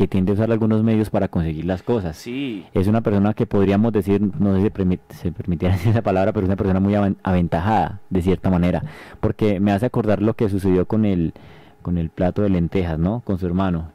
que 0.00 0.08
tiende 0.08 0.32
a 0.32 0.34
usar 0.34 0.50
algunos 0.50 0.82
medios 0.82 1.10
para 1.10 1.28
conseguir 1.28 1.66
las 1.66 1.82
cosas. 1.82 2.16
Sí. 2.16 2.64
Es 2.72 2.86
una 2.86 3.02
persona 3.02 3.34
que 3.34 3.44
podríamos 3.44 3.92
decir, 3.92 4.18
no 4.38 4.54
sé 4.54 4.62
si 4.62 4.98
se 5.14 5.30
permitiera 5.30 5.74
decir 5.76 5.90
esa 5.90 6.00
palabra, 6.00 6.32
pero 6.32 6.44
es 6.44 6.48
una 6.48 6.56
persona 6.56 6.80
muy 6.80 6.94
aventajada, 7.22 8.00
de 8.08 8.22
cierta 8.22 8.48
manera, 8.48 8.82
porque 9.20 9.60
me 9.60 9.72
hace 9.72 9.84
acordar 9.84 10.22
lo 10.22 10.32
que 10.32 10.48
sucedió 10.48 10.86
con 10.86 11.04
el 11.04 11.34
con 11.82 11.98
el 11.98 12.08
plato 12.08 12.40
de 12.40 12.48
lentejas, 12.48 12.98
¿no? 12.98 13.20
Con 13.20 13.38
su 13.38 13.46
hermano. 13.46 13.92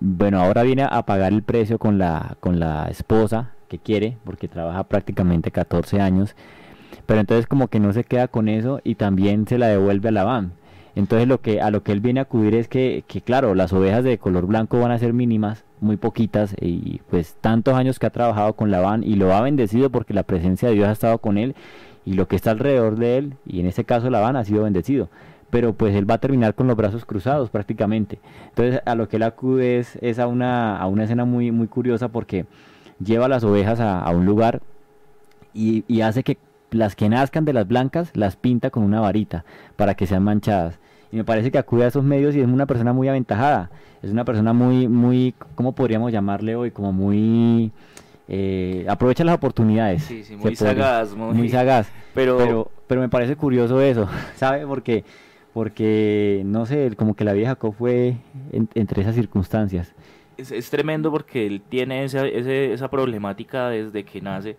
Bueno, 0.00 0.40
ahora 0.40 0.62
viene 0.62 0.86
a 0.88 1.02
pagar 1.04 1.34
el 1.34 1.42
precio 1.42 1.78
con 1.78 1.98
la, 1.98 2.36
con 2.40 2.58
la 2.58 2.86
esposa 2.88 3.50
que 3.68 3.78
quiere, 3.78 4.16
porque 4.24 4.48
trabaja 4.48 4.84
prácticamente 4.84 5.50
14 5.50 6.00
años, 6.00 6.36
pero 7.04 7.20
entonces 7.20 7.46
como 7.46 7.68
que 7.68 7.80
no 7.80 7.92
se 7.92 8.04
queda 8.04 8.28
con 8.28 8.48
eso 8.48 8.80
y 8.82 8.94
también 8.94 9.46
se 9.46 9.58
la 9.58 9.68
devuelve 9.68 10.08
a 10.08 10.12
Labán. 10.12 10.52
Entonces 10.96 11.26
lo 11.26 11.40
que 11.40 11.60
a 11.60 11.70
lo 11.70 11.82
que 11.82 11.92
él 11.92 12.00
viene 12.00 12.20
a 12.20 12.24
acudir 12.24 12.54
es 12.54 12.68
que, 12.68 13.04
que 13.06 13.20
claro, 13.20 13.54
las 13.54 13.72
ovejas 13.72 14.04
de 14.04 14.18
color 14.18 14.46
blanco 14.46 14.78
van 14.78 14.92
a 14.92 14.98
ser 14.98 15.12
mínimas, 15.12 15.64
muy 15.80 15.96
poquitas, 15.96 16.54
y 16.60 17.00
pues 17.10 17.36
tantos 17.40 17.74
años 17.74 17.98
que 17.98 18.06
ha 18.06 18.10
trabajado 18.10 18.54
con 18.54 18.70
Labán 18.70 19.02
y 19.02 19.16
lo 19.16 19.34
ha 19.34 19.40
bendecido 19.40 19.90
porque 19.90 20.14
la 20.14 20.22
presencia 20.22 20.68
de 20.68 20.74
Dios 20.74 20.88
ha 20.88 20.92
estado 20.92 21.18
con 21.18 21.36
él 21.38 21.54
y 22.04 22.14
lo 22.14 22.28
que 22.28 22.36
está 22.36 22.52
alrededor 22.52 22.96
de 22.96 23.18
él, 23.18 23.34
y 23.46 23.60
en 23.60 23.66
este 23.66 23.84
caso 23.84 24.10
Labán 24.10 24.36
ha 24.36 24.44
sido 24.44 24.64
bendecido 24.64 25.08
pero 25.54 25.72
pues 25.72 25.94
él 25.94 26.10
va 26.10 26.14
a 26.14 26.18
terminar 26.18 26.56
con 26.56 26.66
los 26.66 26.76
brazos 26.76 27.04
cruzados 27.04 27.48
prácticamente. 27.48 28.18
Entonces 28.48 28.80
a 28.84 28.96
lo 28.96 29.08
que 29.08 29.18
él 29.18 29.22
acude 29.22 29.78
es, 29.78 30.18
a, 30.18 30.26
una, 30.26 30.76
a 30.76 30.88
una 30.88 31.04
escena 31.04 31.24
muy, 31.24 31.52
muy 31.52 31.68
curiosa 31.68 32.08
porque 32.08 32.44
lleva 32.98 33.28
las 33.28 33.44
ovejas 33.44 33.78
a, 33.78 34.10
un 34.10 34.26
lugar 34.26 34.62
y, 35.52 35.84
y, 35.86 36.00
hace 36.00 36.24
que 36.24 36.38
las 36.72 36.96
que 36.96 37.08
nazcan 37.08 37.44
de 37.44 37.52
las 37.52 37.68
blancas 37.68 38.10
las 38.14 38.34
pinta 38.34 38.70
con 38.70 38.82
una 38.82 39.00
varita 39.00 39.44
para 39.76 39.94
que 39.94 40.08
sean 40.08 40.24
manchadas. 40.24 40.80
Y 41.14 41.18
me 41.18 41.22
parece 41.24 41.52
que 41.52 41.58
acude 41.58 41.84
a 41.84 41.86
esos 41.86 42.02
medios 42.02 42.34
y 42.34 42.40
es 42.40 42.46
una 42.48 42.66
persona 42.66 42.92
muy 42.92 43.06
aventajada. 43.06 43.70
Es 44.02 44.10
una 44.10 44.24
persona 44.24 44.52
muy, 44.52 44.88
muy, 44.88 45.32
¿cómo 45.54 45.72
podríamos 45.72 46.10
llamarle 46.10 46.56
hoy? 46.56 46.72
Como 46.72 46.92
muy... 46.92 47.70
Eh, 48.26 48.84
aprovecha 48.88 49.22
las 49.22 49.36
oportunidades. 49.36 50.02
Sí, 50.02 50.24
sí, 50.24 50.34
muy 50.34 50.56
sagaz. 50.56 51.14
Muy, 51.14 51.48
sagaz. 51.48 51.88
Pero, 52.14 52.68
pero 52.88 53.00
me 53.00 53.08
parece 53.08 53.36
curioso 53.36 53.80
eso, 53.80 54.08
¿sabe? 54.34 54.66
Porque, 54.66 55.04
porque 55.52 56.42
no 56.44 56.66
sé, 56.66 56.90
como 56.96 57.14
que 57.14 57.22
la 57.22 57.32
vida 57.32 57.42
de 57.44 57.48
Jacob 57.50 57.74
fue 57.78 58.16
en- 58.50 58.68
entre 58.74 59.02
esas 59.02 59.14
circunstancias. 59.14 59.92
Es, 60.36 60.50
es 60.50 60.68
tremendo 60.68 61.12
porque 61.12 61.46
él 61.46 61.62
tiene 61.68 62.02
esa, 62.02 62.26
ese- 62.26 62.72
esa 62.72 62.90
problemática 62.90 63.68
desde 63.68 64.02
que 64.04 64.20
nace. 64.20 64.56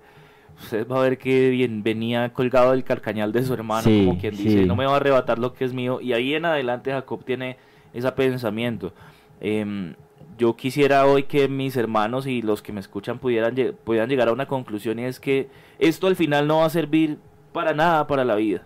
Usted 0.61 0.87
va 0.87 0.99
a 0.99 1.03
ver 1.03 1.17
que 1.17 1.49
bien, 1.49 1.83
venía 1.83 2.31
colgado 2.31 2.71
del 2.71 2.83
carcañal 2.83 3.31
de 3.31 3.43
su 3.43 3.53
hermano, 3.53 3.83
Sí, 3.83 4.05
como 4.05 4.19
quien 4.19 4.35
dice, 4.37 4.61
sí. 4.61 4.65
no 4.65 4.75
me 4.75 4.85
va 4.85 4.93
a 4.93 4.95
arrebatar 4.97 5.37
lo 5.37 5.53
que 5.53 5.65
es 5.65 5.73
mío. 5.73 5.99
Y 6.01 6.13
ahí 6.13 6.33
en 6.33 6.45
adelante 6.45 6.91
Jacob 6.91 7.23
tiene 7.25 7.57
ese 7.93 8.11
pensamiento. 8.13 8.93
Em, 9.41 9.95
yo 10.37 10.55
quisiera 10.55 11.05
hoy 11.05 11.23
que 11.23 11.47
mis 11.47 11.75
hermanos 11.77 12.25
y 12.27 12.41
los 12.41 12.61
que 12.61 12.71
me 12.73 12.79
escuchan 12.79 13.19
pudieran, 13.19 13.55
pudieran 13.83 14.09
llegar 14.09 14.29
a 14.29 14.33
una 14.33 14.47
conclusión 14.47 14.99
y 14.99 15.03
es 15.05 15.19
que 15.19 15.49
esto 15.79 16.07
al 16.07 16.15
final 16.15 16.47
no 16.47 16.59
va 16.59 16.65
a 16.65 16.69
servir 16.69 17.17
para 17.53 17.73
nada 17.73 18.07
para 18.07 18.23
la 18.25 18.35
vida. 18.35 18.63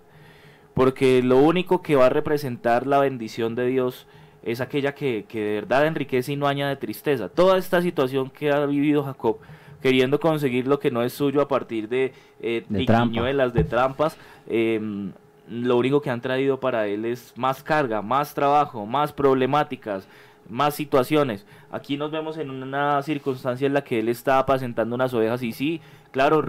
Porque 0.74 1.22
lo 1.24 1.38
único 1.38 1.82
que 1.82 1.96
va 1.96 2.06
a 2.06 2.10
representar 2.10 2.88
la 2.88 3.00
bendición 3.00 3.56
de 3.56 3.66
Dios 3.68 4.08
es 4.44 4.62
aquella 4.62 4.96
que, 4.96 5.26
que 5.28 5.40
de 5.42 5.54
verdad 5.56 5.86
enriquece 5.86 6.34
y 6.34 6.36
no 6.38 6.48
añade 6.48 6.76
tristeza. 6.78 7.30
Toda 7.30 7.58
esta 7.58 7.82
situación 7.82 8.30
que 8.30 8.52
ha 8.52 8.66
vivido 8.66 9.04
Jacob, 9.04 9.38
queriendo 9.82 10.20
conseguir 10.20 10.68
lo 10.68 10.80
que 10.80 10.92
no 10.92 11.04
es 11.04 11.14
suyo 11.14 11.42
a 11.42 11.48
partir 11.48 11.88
de, 11.90 12.14
eh, 12.42 12.66
De 12.68 12.86
trampa. 12.86 13.04
triquiñuelas, 13.04 13.54
de 13.54 13.64
trampas, 13.64 14.18
em, 14.48 15.12
lo 15.50 15.78
único 15.78 16.02
que 16.02 16.10
han 16.10 16.22
traído 16.22 16.60
para 16.60 16.88
él 16.88 17.06
es 17.06 17.34
más 17.36 17.64
carga, 17.64 18.02
más 18.02 18.34
trabajo, 18.34 18.86
más 18.86 19.14
problemáticas, 19.14 20.08
más 20.48 20.76
situaciones. 20.76 21.46
Aquí 21.72 21.98
nos 21.98 22.12
vemos 22.12 22.38
en 22.38 22.50
una 22.50 23.02
circunstancia 23.04 23.68
en 23.68 23.74
la 23.74 23.84
que 23.84 24.00
él 24.00 24.10
está 24.10 24.40
apacentando 24.40 24.96
unas 24.96 25.14
ovejas 25.14 25.44
y 25.44 25.52
sí, 25.52 25.82
claro, 26.12 26.44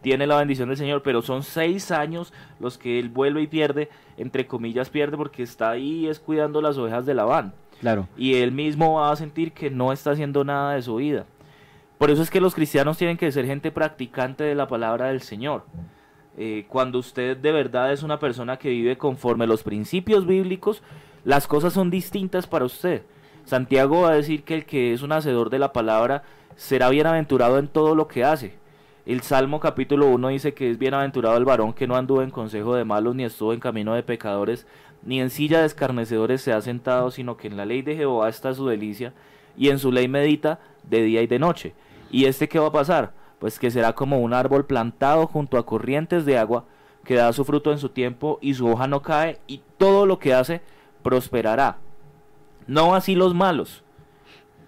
tiene 0.00 0.26
la 0.26 0.38
bendición 0.38 0.68
del 0.68 0.76
Señor, 0.76 1.02
pero 1.02 1.22
son 1.22 1.42
seis 1.42 1.90
años 1.90 2.32
los 2.58 2.76
que 2.78 2.98
él 2.98 3.08
vuelve 3.08 3.42
y 3.42 3.46
pierde, 3.46 3.88
entre 4.16 4.46
comillas 4.46 4.90
pierde, 4.90 5.16
porque 5.16 5.42
está 5.42 5.70
ahí 5.70 6.06
es 6.06 6.18
cuidando 6.18 6.60
las 6.60 6.76
ovejas 6.78 7.06
de 7.06 7.14
Labán. 7.14 7.52
Claro. 7.80 8.08
Y 8.16 8.34
él 8.36 8.52
mismo 8.52 8.94
va 8.94 9.12
a 9.12 9.16
sentir 9.16 9.52
que 9.52 9.70
no 9.70 9.92
está 9.92 10.12
haciendo 10.12 10.44
nada 10.44 10.74
de 10.74 10.82
su 10.82 10.96
vida. 10.96 11.26
Por 11.98 12.10
eso 12.10 12.22
es 12.22 12.30
que 12.30 12.40
los 12.40 12.54
cristianos 12.54 12.98
tienen 12.98 13.16
que 13.16 13.32
ser 13.32 13.46
gente 13.46 13.70
practicante 13.70 14.44
de 14.44 14.54
la 14.54 14.68
palabra 14.68 15.06
del 15.06 15.22
Señor. 15.22 15.64
Eh, 16.36 16.66
cuando 16.68 16.98
usted 16.98 17.36
de 17.36 17.52
verdad 17.52 17.92
es 17.92 18.02
una 18.02 18.18
persona 18.18 18.58
que 18.58 18.68
vive 18.68 18.98
conforme 18.98 19.46
los 19.46 19.62
principios 19.62 20.26
bíblicos, 20.26 20.82
las 21.24 21.46
cosas 21.46 21.72
son 21.72 21.90
distintas 21.90 22.46
para 22.46 22.66
usted. 22.66 23.02
Santiago 23.46 24.02
va 24.02 24.10
a 24.10 24.16
decir 24.16 24.42
que 24.44 24.54
el 24.54 24.66
que 24.66 24.92
es 24.92 25.02
un 25.02 25.12
hacedor 25.12 25.48
de 25.48 25.58
la 25.58 25.72
palabra 25.72 26.24
será 26.56 26.90
bienaventurado 26.90 27.58
en 27.58 27.68
todo 27.68 27.94
lo 27.94 28.08
que 28.08 28.24
hace. 28.24 28.54
El 29.06 29.22
Salmo 29.22 29.60
capítulo 29.60 30.08
1 30.08 30.28
dice 30.28 30.52
que 30.52 30.70
es 30.70 30.78
bienaventurado 30.78 31.36
el 31.36 31.44
varón 31.44 31.72
que 31.72 31.86
no 31.86 31.96
anduvo 31.96 32.22
en 32.22 32.30
consejo 32.30 32.74
de 32.74 32.84
malos, 32.84 33.14
ni 33.14 33.24
estuvo 33.24 33.54
en 33.54 33.60
camino 33.60 33.94
de 33.94 34.02
pecadores, 34.02 34.66
ni 35.02 35.20
en 35.20 35.30
silla 35.30 35.60
de 35.60 35.66
escarnecedores 35.66 36.42
se 36.42 36.52
ha 36.52 36.60
sentado, 36.60 37.10
sino 37.10 37.36
que 37.36 37.46
en 37.46 37.56
la 37.56 37.64
ley 37.64 37.82
de 37.82 37.96
Jehová 37.96 38.28
está 38.28 38.52
su 38.52 38.66
delicia, 38.66 39.14
y 39.56 39.68
en 39.68 39.78
su 39.78 39.92
ley 39.92 40.08
medita 40.08 40.58
de 40.82 41.02
día 41.02 41.22
y 41.22 41.26
de 41.26 41.38
noche. 41.38 41.74
¿Y 42.10 42.24
este 42.24 42.48
qué 42.48 42.58
va 42.58 42.68
a 42.68 42.72
pasar? 42.72 43.12
Pues 43.38 43.58
que 43.58 43.70
será 43.70 43.94
como 43.94 44.18
un 44.18 44.32
árbol 44.32 44.66
plantado 44.66 45.26
junto 45.26 45.58
a 45.58 45.66
corrientes 45.66 46.24
de 46.24 46.38
agua, 46.38 46.64
que 47.04 47.14
da 47.14 47.32
su 47.32 47.44
fruto 47.44 47.72
en 47.72 47.78
su 47.78 47.88
tiempo, 47.90 48.38
y 48.40 48.54
su 48.54 48.66
hoja 48.66 48.86
no 48.86 49.02
cae, 49.02 49.38
y 49.46 49.62
todo 49.78 50.06
lo 50.06 50.18
que 50.18 50.34
hace 50.34 50.62
prosperará. 51.02 51.78
No 52.66 52.94
así 52.94 53.14
los 53.14 53.34
malos, 53.34 53.84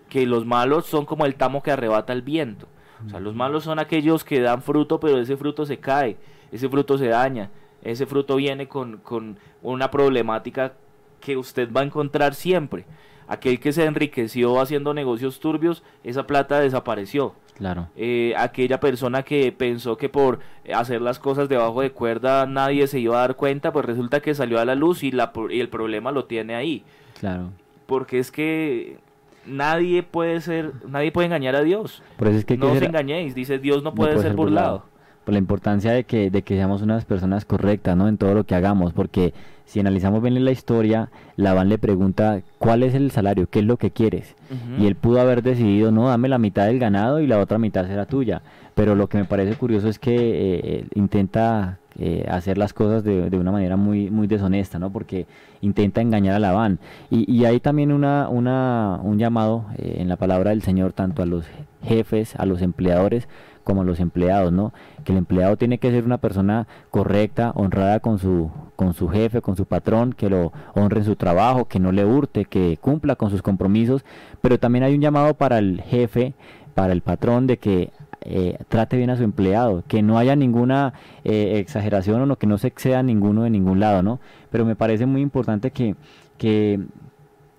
que 0.09 0.26
los 0.26 0.47
malos 0.47 0.86
son 0.86 1.05
como 1.05 1.26
el 1.26 1.34
tamo 1.34 1.62
que 1.62 1.72
arrebata 1.72 2.12
el 2.12 2.22
viento. 2.22 2.68
O 3.07 3.11
sea, 3.11 3.20
los 3.20 3.34
malos 3.34 3.64
son 3.64 3.78
aquellos 3.78 4.24
que 4.24 4.41
dan 4.41 4.62
fruto, 4.62 4.99
pero 4.99 5.18
ese 5.18 5.36
fruto 5.36 5.64
se 5.64 5.78
cae, 5.78 6.16
ese 6.51 6.68
fruto 6.68 6.99
se 6.99 7.09
daña, 7.09 7.51
ese 7.82 8.07
fruto 8.07 8.36
viene 8.36 8.66
con, 8.66 8.99
con 8.99 9.39
una 9.62 9.91
problemática 9.91 10.74
que 11.20 11.36
usted 11.36 11.72
va 11.72 11.82
a 11.82 11.84
encontrar 11.84 12.34
siempre. 12.34 12.86
Aquel 13.29 13.61
que 13.61 13.72
se 13.72 13.85
enriqueció 13.85 14.61
haciendo 14.61 14.95
negocios 14.95 15.39
turbios, 15.39 15.83
esa 16.03 16.26
plata 16.26 16.61
desapareció. 16.61 17.35
Claro. 17.59 17.89
Eh, 17.97 18.35
aquella 18.39 18.81
persona 18.81 19.22
que 19.22 19.53
pensó 19.53 19.97
que 19.97 20.09
por 20.09 20.39
hacer 20.72 21.03
las 21.03 21.18
cosas 21.18 21.49
debajo 21.49 21.83
de 21.83 21.91
cuerda 21.91 22.47
nadie 22.47 22.87
se 22.87 23.01
iba 23.01 23.16
a 23.16 23.20
dar 23.20 23.37
cuenta, 23.37 23.72
pues 23.72 23.85
resulta 23.85 24.20
que 24.20 24.35
salió 24.35 24.61
a 24.61 24.64
la 24.64 24.74
luz 24.74 25.03
y, 25.03 25.11
la, 25.11 25.33
y 25.51 25.61
el 25.61 25.68
problema 25.68 26.12
lo 26.12 26.24
tiene 26.24 26.55
ahí. 26.55 26.85
Claro. 27.18 27.51
Porque 27.87 28.18
es 28.18 28.31
que 28.31 28.99
nadie 29.45 30.03
puede 30.03 30.41
ser, 30.41 30.72
nadie 30.87 31.11
puede 31.11 31.26
engañar 31.26 31.57
a 31.57 31.62
Dios. 31.62 32.03
Es 32.24 32.45
que 32.45 32.57
no 32.57 32.72
os 32.72 32.81
engañéis, 32.81 33.35
dice 33.35 33.59
Dios 33.59 33.83
no 33.83 33.91
no 33.91 33.95
puede, 33.95 34.18
ser 34.20 34.35
burlado. 34.35 34.85
Por 35.29 35.35
la 35.35 35.41
importancia 35.41 35.93
de 35.93 36.05
que, 36.05 36.31
de 36.31 36.41
que 36.41 36.57
seamos 36.57 36.81
unas 36.81 37.05
personas 37.05 37.45
correctas, 37.45 37.95
¿no? 37.95 38.09
En 38.09 38.16
todo 38.16 38.33
lo 38.33 38.45
que 38.45 38.55
hagamos, 38.55 38.95
porque 38.95 39.35
si 39.66 39.79
analizamos 39.79 40.22
bien 40.22 40.43
la 40.43 40.51
historia, 40.51 41.11
Labán 41.37 41.68
le 41.68 41.76
pregunta, 41.76 42.41
¿cuál 42.57 42.83
es 42.83 42.95
el 42.95 43.11
salario? 43.11 43.47
¿Qué 43.47 43.59
es 43.59 43.66
lo 43.66 43.76
que 43.76 43.91
quieres? 43.91 44.35
Y 44.79 44.87
él 44.87 44.95
pudo 44.95 45.20
haber 45.20 45.43
decidido, 45.43 45.93
no, 45.93 46.09
dame 46.09 46.31
la 46.31 46.39
mitad 46.39 46.64
del 46.64 46.79
ganado 46.79 47.20
y 47.20 47.26
la 47.26 47.41
otra 47.41 47.59
mitad 47.59 47.87
será 47.87 48.07
tuya. 48.07 48.41
Pero 48.74 48.95
lo 48.95 49.09
que 49.09 49.18
me 49.18 49.26
parece 49.26 49.55
curioso 49.57 49.91
es 49.91 49.99
que 49.99 50.14
eh, 50.14 50.61
eh, 50.64 50.87
intenta 50.95 51.76
eh, 51.99 52.24
hacer 52.31 52.57
las 52.57 52.72
cosas 52.72 53.05
de, 53.05 53.29
de 53.29 53.39
una 53.39 53.53
manera 53.53 53.76
muy, 53.76 54.09
muy 54.09 54.29
deshonesta, 54.29 54.79
¿no? 54.79 54.89
Porque 54.89 55.26
intenta 55.61 56.01
engañar 56.01 56.37
a 56.37 56.39
Labán. 56.39 56.79
Y, 57.11 57.31
y 57.31 57.45
hay 57.45 57.61
también 57.61 57.93
una, 57.93 58.31
una, 58.31 58.99
un 59.03 59.18
llamado 59.18 59.66
eh, 59.76 59.97
en 59.99 60.09
la 60.09 60.16
palabra 60.16 60.53
del 60.53 60.62
Señor 60.62 60.95
tanto 60.95 61.22
a 61.22 61.26
los 61.26 61.45
jefes, 61.83 62.35
a 62.37 62.47
los 62.47 62.62
empleadores, 62.62 63.29
como 63.64 63.83
a 63.83 63.85
los 63.85 64.01
empleados, 64.01 64.51
¿no? 64.51 64.72
Que 65.09 65.13
el 65.13 65.19
empleado 65.21 65.57
tiene 65.57 65.79
que 65.79 65.91
ser 65.91 66.05
una 66.05 66.19
persona 66.19 66.69
correcta, 66.91 67.53
honrada 67.55 68.01
con 68.01 68.19
su, 68.19 68.51
con 68.77 68.93
su 68.93 69.09
jefe, 69.09 69.41
con 69.41 69.57
su 69.57 69.65
patrón, 69.65 70.13
que 70.13 70.29
lo 70.29 70.53
honre 70.75 70.99
en 70.99 71.07
su 71.07 71.17
trabajo, 71.17 71.65
que 71.65 71.81
no 71.81 71.93
le 71.93 72.05
hurte, 72.05 72.45
que 72.45 72.77
cumpla 72.79 73.17
con 73.17 73.31
sus 73.31 73.41
compromisos, 73.41 74.05
pero 74.43 74.59
también 74.59 74.85
hay 74.85 74.95
un 74.95 75.01
llamado 75.01 75.33
para 75.33 75.57
el 75.57 75.81
jefe, 75.81 76.35
para 76.75 76.93
el 76.93 77.01
patrón, 77.01 77.47
de 77.47 77.57
que 77.57 77.91
eh, 78.21 78.59
trate 78.69 78.99
bien 78.99 79.09
a 79.09 79.17
su 79.17 79.23
empleado, 79.23 79.83
que 79.89 80.03
no 80.03 80.19
haya 80.19 80.37
ninguna 80.37 80.93
eh, 81.25 81.55
exageración 81.57 82.21
o 82.21 82.27
no, 82.27 82.37
que 82.37 82.47
no 82.47 82.59
se 82.59 82.69
exceda 82.69 83.03
ninguno 83.03 83.45
de 83.45 83.51
ningún 83.51 83.81
lado, 83.81 84.03
¿no? 84.03 84.21
Pero 84.51 84.67
me 84.67 84.77
parece 84.77 85.07
muy 85.07 85.23
importante 85.23 85.71
que, 85.71 85.95
que, 86.37 86.81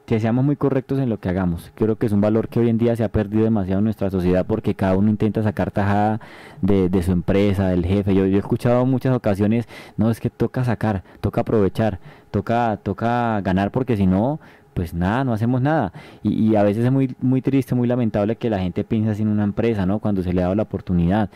que 0.09 0.19
seamos 0.19 0.43
muy 0.43 0.55
correctos 0.55 0.97
en 0.97 1.07
lo 1.07 1.19
que 1.19 1.29
hagamos. 1.29 1.71
Creo 1.75 1.95
que 1.97 2.07
es 2.07 2.11
un 2.11 2.19
valor 2.19 2.47
que 2.47 2.59
hoy 2.59 2.67
en 2.67 2.79
día 2.79 2.95
se 2.95 3.03
ha 3.03 3.09
perdido 3.09 3.43
demasiado 3.43 3.77
en 3.77 3.83
nuestra 3.83 4.09
sociedad 4.09 4.43
porque 4.43 4.73
cada 4.73 4.97
uno 4.97 5.07
intenta 5.07 5.43
sacar 5.43 5.69
tajada 5.69 6.19
de, 6.63 6.89
de 6.89 7.03
su 7.03 7.11
empresa, 7.11 7.67
del 7.67 7.85
jefe. 7.85 8.15
Yo, 8.15 8.25
yo 8.25 8.37
he 8.37 8.39
escuchado 8.39 8.83
muchas 8.87 9.15
ocasiones, 9.15 9.67
no, 9.97 10.09
es 10.09 10.19
que 10.19 10.31
toca 10.31 10.63
sacar, 10.63 11.03
toca 11.21 11.41
aprovechar, 11.41 11.99
toca, 12.31 12.79
toca 12.81 13.39
ganar 13.41 13.69
porque 13.69 13.97
si 13.97 14.07
no, 14.07 14.39
pues 14.73 14.95
nada, 14.95 15.23
no 15.23 15.31
hacemos 15.31 15.61
nada. 15.61 15.93
Y, 16.23 16.43
y 16.43 16.55
a 16.55 16.63
veces 16.63 16.85
es 16.85 16.91
muy, 16.91 17.15
muy 17.21 17.43
triste, 17.43 17.75
muy 17.75 17.87
lamentable 17.87 18.35
que 18.35 18.49
la 18.49 18.57
gente 18.57 18.83
piense 18.83 19.11
así 19.11 19.21
en 19.21 19.27
una 19.27 19.43
empresa, 19.43 19.85
¿no? 19.85 19.99
Cuando 19.99 20.23
se 20.23 20.33
le 20.33 20.41
ha 20.41 20.45
dado 20.45 20.55
la 20.55 20.63
oportunidad. 20.63 21.29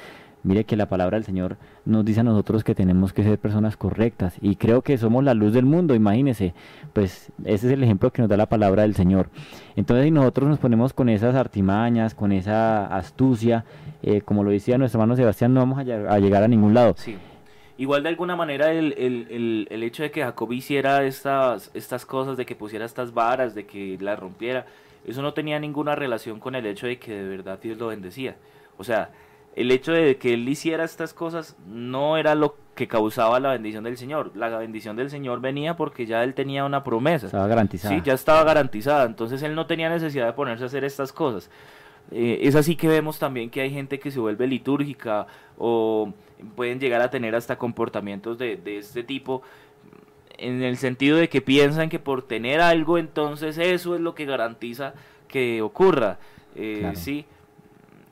Mire 0.44 0.66
que 0.66 0.76
la 0.76 0.90
palabra 0.90 1.18
del 1.18 1.24
Señor 1.24 1.56
nos 1.86 2.04
dice 2.04 2.20
a 2.20 2.24
nosotros 2.24 2.66
que 2.66 2.76
tenemos 2.76 3.14
que 3.14 3.24
ser 3.24 3.40
personas 3.40 3.78
correctas 3.78 4.36
y 4.42 4.58
creo 4.58 4.82
que 4.82 4.98
somos 4.98 5.24
la 5.24 5.34
luz 5.34 5.54
del 5.54 5.66
mundo, 5.66 5.96
imagínese, 5.96 6.54
pues 6.92 7.32
ese 7.46 7.68
es 7.68 7.74
el 7.74 7.82
ejemplo 7.82 8.12
que 8.12 8.22
nos 8.22 8.30
da 8.30 8.36
la 8.36 8.48
palabra 8.48 8.82
del 8.82 8.94
Señor. 8.94 9.30
Entonces 9.78 10.04
si 10.04 10.12
nosotros 10.12 10.50
nos 10.50 10.60
ponemos 10.60 10.92
con 10.92 11.08
esas 11.08 11.36
artimañas, 11.36 12.14
con 12.14 12.34
esa 12.34 12.86
astucia, 12.88 13.64
eh, 14.02 14.22
como 14.22 14.44
lo 14.44 14.52
decía 14.52 14.78
nuestro 14.78 15.00
hermano 15.00 15.16
Sebastián, 15.16 15.54
no 15.54 15.62
vamos 15.62 15.80
a 15.80 16.20
llegar 16.20 16.44
a 16.44 16.48
ningún 16.48 16.74
lado. 16.74 16.94
Sí. 16.98 17.18
Igual 17.78 18.04
de 18.04 18.10
alguna 18.10 18.36
manera 18.36 18.72
el, 18.72 18.94
el, 18.98 19.28
el, 19.32 19.68
el 19.72 19.84
hecho 19.84 20.04
de 20.04 20.12
que 20.12 20.22
Jacob 20.22 20.52
hiciera 20.52 21.04
estas, 21.06 21.72
estas 21.74 22.06
cosas, 22.06 22.38
de 22.38 22.46
que 22.46 22.56
pusiera 22.56 22.86
estas 22.86 23.14
varas, 23.14 23.56
de 23.56 23.66
que 23.66 23.98
las 24.00 24.20
rompiera, 24.20 24.66
eso 25.08 25.22
no 25.22 25.34
tenía 25.34 25.60
ninguna 25.60 25.96
relación 25.96 26.40
con 26.40 26.54
el 26.54 26.66
hecho 26.66 26.86
de 26.86 27.00
que 27.00 27.14
de 27.14 27.28
verdad 27.28 27.60
Dios 27.62 27.78
lo 27.78 27.88
bendecía. 27.88 28.36
O 28.78 28.84
sea, 28.84 29.10
el 29.56 29.72
hecho 29.72 29.92
de 29.92 30.18
que 30.18 30.34
él 30.34 30.48
hiciera 30.50 30.84
estas 30.84 31.14
cosas 31.14 31.56
no 31.68 32.18
era 32.18 32.36
lo 32.36 32.56
que 32.76 32.88
causaba 32.88 33.40
la 33.40 33.52
bendición 33.52 33.84
del 33.84 33.98
Señor. 33.98 34.32
La 34.36 34.50
bendición 34.58 34.96
del 34.96 35.10
Señor 35.10 35.42
venía 35.42 35.76
porque 35.76 36.06
ya 36.06 36.24
él 36.24 36.34
tenía 36.34 36.66
una 36.66 36.84
promesa. 36.84 37.28
Estaba 37.28 37.48
garantizada. 37.48 37.96
Sí, 37.96 38.02
ya 38.04 38.14
estaba 38.14 38.44
garantizada. 38.44 39.06
Entonces 39.06 39.44
él 39.44 39.54
no 39.54 39.68
tenía 39.68 39.90
necesidad 39.90 40.26
de 40.26 40.34
ponerse 40.34 40.64
a 40.64 40.68
hacer 40.68 40.84
estas 40.84 41.14
cosas. 41.14 41.52
Eh, 42.12 42.40
es 42.42 42.56
así 42.56 42.76
que 42.76 42.88
vemos 42.88 43.20
también 43.20 43.50
que 43.50 43.62
hay 43.62 43.70
gente 43.72 44.00
que 44.00 44.12
se 44.12 44.20
vuelve 44.20 44.48
litúrgica 44.48 45.28
o 45.58 46.12
pueden 46.56 46.80
llegar 46.80 47.02
a 47.02 47.10
tener 47.10 47.36
hasta 47.36 47.58
comportamientos 47.58 48.38
de, 48.38 48.58
de 48.58 48.80
este 48.80 49.04
tipo 49.04 49.42
en 50.38 50.64
el 50.64 50.78
sentido 50.78 51.18
de 51.18 51.30
que 51.30 51.42
piensan 51.42 51.90
que 51.90 52.00
por 52.00 52.24
tener 52.24 52.60
algo 52.60 52.98
entonces 52.98 53.58
eso 53.58 53.96
es 53.96 54.02
lo 54.02 54.16
que 54.16 54.26
garantiza 54.26 54.94
que 55.28 55.62
ocurra. 55.62 56.18
Eh, 56.56 56.78
Claro. 56.82 56.96
Sí, 56.98 57.26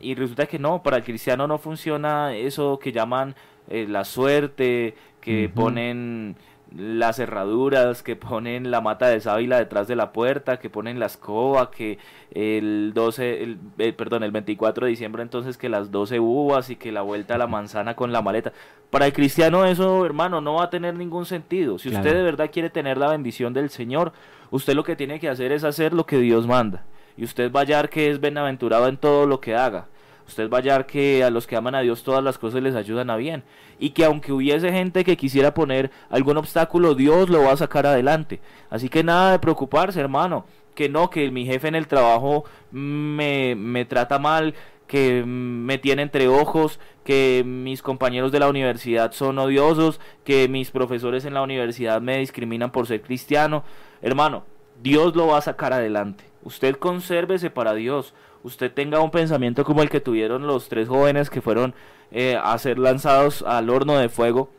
y 0.01 0.15
resulta 0.15 0.45
que 0.45 0.59
no, 0.59 0.83
para 0.83 0.97
el 0.97 1.03
cristiano 1.03 1.47
no 1.47 1.57
funciona 1.57 2.35
eso 2.35 2.79
que 2.79 2.91
llaman 2.91 3.35
eh, 3.69 3.85
la 3.87 4.03
suerte, 4.03 4.95
que 5.21 5.49
ponen 5.49 6.35
las 6.75 7.17
cerraduras, 7.17 8.01
que 8.01 8.15
ponen 8.15 8.71
la 8.71 8.81
mata 8.81 9.07
de 9.07 9.19
sábila 9.19 9.57
detrás 9.57 9.87
de 9.87 9.95
la 9.95 10.13
puerta, 10.13 10.57
que 10.57 10.69
ponen 10.69 10.99
la 10.99 11.07
escoba, 11.07 11.69
que 11.69 11.99
el 12.33 12.91
12, 12.93 13.43
el, 13.43 13.59
eh, 13.77 13.93
perdón, 13.93 14.23
el 14.23 14.31
24 14.31 14.85
de 14.85 14.89
diciembre 14.89 15.21
entonces 15.21 15.57
que 15.57 15.69
las 15.69 15.91
12 15.91 16.19
uvas 16.19 16.69
y 16.69 16.77
que 16.77 16.91
la 16.91 17.01
vuelta 17.01 17.35
a 17.35 17.37
la 17.37 17.47
manzana 17.47 17.95
con 17.95 18.11
la 18.11 18.21
maleta. 18.21 18.53
Para 18.89 19.05
el 19.05 19.13
cristiano 19.13 19.65
eso, 19.65 20.05
hermano, 20.05 20.41
no 20.41 20.55
va 20.55 20.65
a 20.65 20.69
tener 20.69 20.95
ningún 20.95 21.25
sentido. 21.25 21.77
Si 21.77 21.89
usted 21.89 22.13
de 22.13 22.23
verdad 22.23 22.49
quiere 22.51 22.69
tener 22.69 22.97
la 22.97 23.09
bendición 23.09 23.53
del 23.53 23.69
Señor, 23.69 24.13
usted 24.49 24.73
lo 24.73 24.83
que 24.83 24.95
tiene 24.95 25.19
que 25.19 25.29
hacer 25.29 25.51
es 25.51 25.63
hacer 25.63 25.93
lo 25.93 26.05
que 26.05 26.19
Dios 26.19 26.47
manda. 26.47 26.83
Y 27.17 27.23
usted 27.23 27.51
va 27.51 27.61
a 27.61 27.63
hallar 27.63 27.89
que 27.89 28.09
es 28.09 28.19
bienaventurado 28.19 28.87
en 28.87 28.97
todo 28.97 29.25
lo 29.25 29.39
que 29.39 29.55
haga. 29.55 29.87
Usted 30.27 30.49
va 30.49 30.59
a 30.59 30.87
que 30.87 31.25
a 31.25 31.29
los 31.29 31.45
que 31.45 31.57
aman 31.57 31.75
a 31.75 31.81
Dios 31.81 32.03
todas 32.03 32.23
las 32.23 32.37
cosas 32.37 32.63
les 32.63 32.73
ayudan 32.73 33.09
a 33.09 33.17
bien. 33.17 33.43
Y 33.79 33.89
que 33.89 34.05
aunque 34.05 34.31
hubiese 34.31 34.71
gente 34.71 35.03
que 35.03 35.17
quisiera 35.17 35.53
poner 35.53 35.91
algún 36.09 36.37
obstáculo, 36.37 36.95
Dios 36.95 37.29
lo 37.29 37.43
va 37.43 37.51
a 37.51 37.57
sacar 37.57 37.85
adelante. 37.85 38.39
Así 38.69 38.87
que 38.87 39.03
nada 39.03 39.33
de 39.33 39.39
preocuparse, 39.39 39.99
hermano. 39.99 40.45
Que 40.73 40.87
no, 40.87 41.09
que 41.09 41.29
mi 41.31 41.45
jefe 41.45 41.67
en 41.67 41.75
el 41.75 41.87
trabajo 41.87 42.45
me, 42.71 43.55
me 43.55 43.83
trata 43.83 44.19
mal, 44.19 44.55
que 44.87 45.23
me 45.25 45.77
tiene 45.77 46.01
entre 46.01 46.29
ojos, 46.29 46.79
que 47.03 47.43
mis 47.45 47.81
compañeros 47.81 48.31
de 48.31 48.39
la 48.39 48.47
universidad 48.47 49.11
son 49.11 49.37
odiosos, 49.37 49.99
que 50.23 50.47
mis 50.47 50.71
profesores 50.71 51.25
en 51.25 51.33
la 51.33 51.41
universidad 51.41 51.99
me 51.99 52.19
discriminan 52.19 52.71
por 52.71 52.87
ser 52.87 53.01
cristiano. 53.01 53.65
Hermano, 54.01 54.45
Dios 54.81 55.13
lo 55.13 55.27
va 55.27 55.39
a 55.39 55.41
sacar 55.41 55.73
adelante. 55.73 56.30
Usted 56.43 56.75
consérvese 56.75 57.49
para 57.49 57.73
Dios. 57.73 58.13
Usted 58.43 58.71
tenga 58.71 58.99
un 58.99 59.11
pensamiento 59.11 59.63
como 59.63 59.81
el 59.81 59.89
que 59.89 60.01
tuvieron 60.01 60.47
los 60.47 60.69
tres 60.69 60.87
jóvenes 60.87 61.29
que 61.29 61.41
fueron 61.41 61.73
eh, 62.11 62.39
a 62.41 62.57
ser 62.57 62.79
lanzados 62.79 63.43
al 63.43 63.69
horno 63.69 63.97
de 63.97 64.09
fuego 64.09 64.49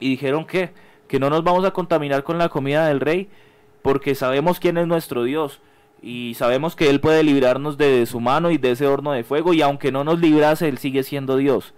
y 0.00 0.10
dijeron 0.10 0.46
que 0.46 0.72
que 1.08 1.20
no 1.20 1.30
nos 1.30 1.44
vamos 1.44 1.64
a 1.64 1.72
contaminar 1.72 2.24
con 2.24 2.38
la 2.38 2.48
comida 2.48 2.88
del 2.88 3.00
rey 3.00 3.28
porque 3.82 4.14
sabemos 4.14 4.60
quién 4.60 4.78
es 4.78 4.86
nuestro 4.86 5.24
Dios 5.24 5.60
y 6.06 6.34
sabemos 6.34 6.76
que 6.76 6.90
él 6.90 7.00
puede 7.00 7.22
librarnos 7.22 7.78
de 7.78 8.04
su 8.04 8.20
mano 8.20 8.50
y 8.50 8.58
de 8.58 8.72
ese 8.72 8.86
horno 8.86 9.12
de 9.12 9.24
fuego 9.24 9.54
y 9.54 9.62
aunque 9.62 9.90
no 9.90 10.04
nos 10.04 10.20
librase 10.20 10.68
él 10.68 10.76
sigue 10.76 11.02
siendo 11.02 11.36
Dios. 11.38 11.72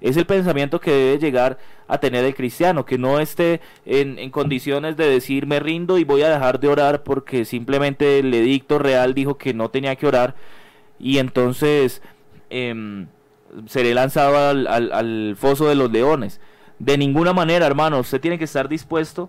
Es 0.00 0.16
el 0.16 0.24
pensamiento 0.24 0.80
que 0.80 0.90
debe 0.92 1.18
llegar 1.18 1.58
a 1.88 1.98
tener 1.98 2.24
el 2.24 2.34
cristiano, 2.34 2.86
que 2.86 2.96
no 2.98 3.18
esté 3.20 3.60
en, 3.84 4.18
en 4.18 4.30
condiciones 4.30 4.96
de 4.96 5.08
decir 5.10 5.46
me 5.46 5.60
rindo 5.60 5.98
y 5.98 6.04
voy 6.04 6.22
a 6.22 6.30
dejar 6.30 6.58
de 6.60 6.68
orar 6.68 7.02
porque 7.02 7.44
simplemente 7.44 8.20
el 8.20 8.32
edicto 8.32 8.78
real 8.78 9.12
dijo 9.12 9.36
que 9.36 9.52
no 9.52 9.68
tenía 9.68 9.94
que 9.96 10.06
orar 10.06 10.34
y 10.98 11.18
entonces 11.18 12.00
em, 12.48 13.08
seré 13.66 13.92
lanzado 13.92 14.38
al, 14.38 14.66
al- 14.68 14.92
al 14.92 15.34
foso 15.36 15.68
de 15.68 15.74
los 15.74 15.90
leones. 15.92 16.40
De 16.78 16.96
ninguna 16.96 17.32
manera, 17.34 17.66
hermano, 17.66 17.98
usted 17.98 18.20
tiene 18.20 18.38
que 18.38 18.44
estar 18.44 18.68
dispuesto 18.68 19.28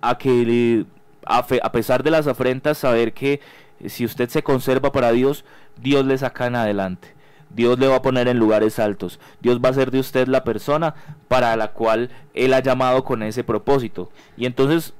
a 0.00 0.18
que, 0.18 0.84
a, 1.26 1.72
pesar 1.72 2.02
de 2.02 2.10
las 2.10 2.26
afrentas, 2.26 2.78
saber 2.78 3.12
que 3.12 3.40
eh, 3.80 3.88
si 3.88 4.04
usted 4.04 4.28
se 4.28 4.42
conserva 4.42 4.92
para 4.92 5.12
Dios, 5.12 5.44
Dios 5.80 6.04
le 6.04 6.18
saca 6.18 6.46
en 6.46 6.56
adelante. 6.56 7.08
Dios 7.50 7.78
le 7.78 7.86
va 7.86 7.96
a 7.96 8.02
poner 8.02 8.28
en 8.28 8.38
lugares 8.38 8.78
altos. 8.78 9.20
Dios 9.40 9.60
va 9.62 9.68
a 9.68 9.72
hacer 9.72 9.90
de 9.90 10.00
usted 10.00 10.26
la 10.26 10.44
persona 10.44 10.94
para 11.28 11.54
la 11.56 11.72
cual 11.72 12.10
Él 12.34 12.54
ha 12.54 12.60
llamado 12.60 13.04
con 13.04 13.22
ese 13.22 13.44
propósito. 13.44 14.10
Y 14.36 14.46
entonces 14.46 14.94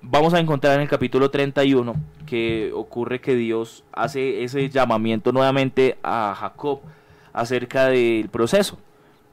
vamos 0.00 0.34
a 0.34 0.40
encontrar 0.40 0.74
en 0.74 0.80
el 0.82 0.88
capítulo 0.88 1.30
31 1.30 1.94
que 2.26 2.72
ocurre 2.74 3.20
que 3.20 3.34
Dios 3.34 3.84
hace 3.92 4.42
ese 4.42 4.68
llamamiento 4.68 5.32
nuevamente 5.32 5.98
a 6.02 6.34
Jacob 6.36 6.80
acerca 7.32 7.86
del 7.86 8.28
proceso. 8.28 8.78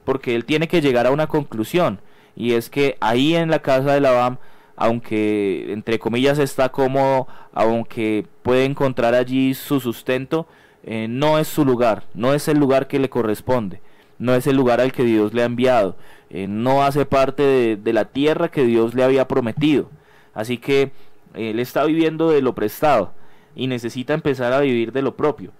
Porque 0.03 0.35
él 0.35 0.45
tiene 0.45 0.67
que 0.67 0.81
llegar 0.81 1.07
a 1.07 1.11
una 1.11 1.27
conclusión. 1.27 1.99
Y 2.35 2.53
es 2.53 2.69
que 2.69 2.97
ahí 2.99 3.35
en 3.35 3.49
la 3.49 3.59
casa 3.59 3.93
de 3.93 4.01
Labán, 4.01 4.37
aunque 4.75 5.71
entre 5.71 5.99
comillas 5.99 6.39
está 6.39 6.69
cómodo, 6.69 7.27
aunque 7.53 8.25
puede 8.43 8.65
encontrar 8.65 9.13
allí 9.13 9.53
su 9.53 9.79
sustento, 9.79 10.47
eh, 10.83 11.07
no 11.09 11.39
es 11.39 11.47
su 11.47 11.65
lugar, 11.65 12.03
no 12.13 12.33
es 12.33 12.47
el 12.47 12.59
lugar 12.59 12.87
que 12.87 12.99
le 12.99 13.09
corresponde, 13.09 13.81
no 14.19 14.35
es 14.35 14.47
el 14.47 14.55
lugar 14.55 14.81
al 14.81 14.91
que 14.91 15.03
Dios 15.03 15.33
le 15.33 15.41
ha 15.41 15.45
enviado, 15.45 15.95
eh, 16.29 16.47
no 16.47 16.83
hace 16.83 17.05
parte 17.05 17.77
de, 17.77 17.93
la 17.93 18.05
tierra 18.05 18.49
que 18.49 18.65
Dios 18.65 18.93
le 18.93 19.03
había 19.03 19.27
prometido. 19.27 19.89
Así 20.33 20.57
que 20.57 20.91
él 21.33 21.59
está 21.59 21.85
viviendo 21.85 22.29
de 22.29 22.41
lo 22.41 22.53
prestado 22.53 23.13
y 23.55 23.67
necesita 23.67 24.13
empezar 24.13 24.53
a 24.53 24.59
vivir 24.59 24.91
de 24.91 25.01
lo 25.01 25.15
propio. 25.15 25.51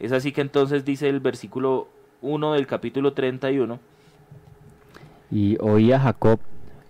Es 0.00 0.12
así 0.12 0.32
que 0.32 0.40
entonces 0.40 0.84
dice 0.84 1.08
el 1.08 1.20
versículo 1.20 1.88
1 2.20 2.54
del 2.54 2.66
capítulo 2.66 3.12
31, 3.12 3.78
Y 5.30 5.56
oía 5.60 6.00
Jacob 6.00 6.40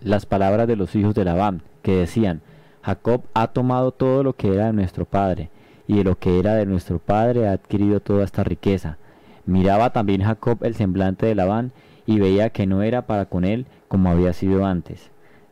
las 0.01 0.27
palabras 0.27 0.67
de 0.69 0.77
los 0.77 0.95
hijos 0.95 1.15
de 1.15 1.25
Labán, 1.25 1.63
que 1.85 1.95
decían, 1.95 2.41
Jacob 2.83 3.25
ha 3.35 3.49
tomado 3.49 3.93
todo 3.93 4.23
lo 4.23 4.33
que 4.33 4.55
era 4.55 4.67
de 4.67 4.73
nuestro 4.73 5.05
padre, 5.05 5.51
y 5.87 5.99
de 5.99 6.05
lo 6.05 6.19
que 6.19 6.39
era 6.39 6.55
de 6.55 6.65
nuestro 6.65 6.99
padre 6.99 7.47
ha 7.47 7.53
adquirido 7.53 8.01
toda 8.01 8.25
esta 8.25 8.43
riqueza. 8.43 8.97
Miraba 9.45 9.91
también 9.91 10.23
Jacob 10.23 10.59
el 10.63 10.75
semblante 10.75 11.27
de 11.27 11.35
Labán, 11.35 11.73
y 12.07 12.19
veía 12.19 12.49
que 12.49 12.67
no 12.67 12.83
era 12.83 13.07
para 13.07 13.27
con 13.27 13.45
él 13.45 13.67
como 13.89 14.09
había 14.09 14.33
sido 14.33 14.65
antes. 14.65 15.11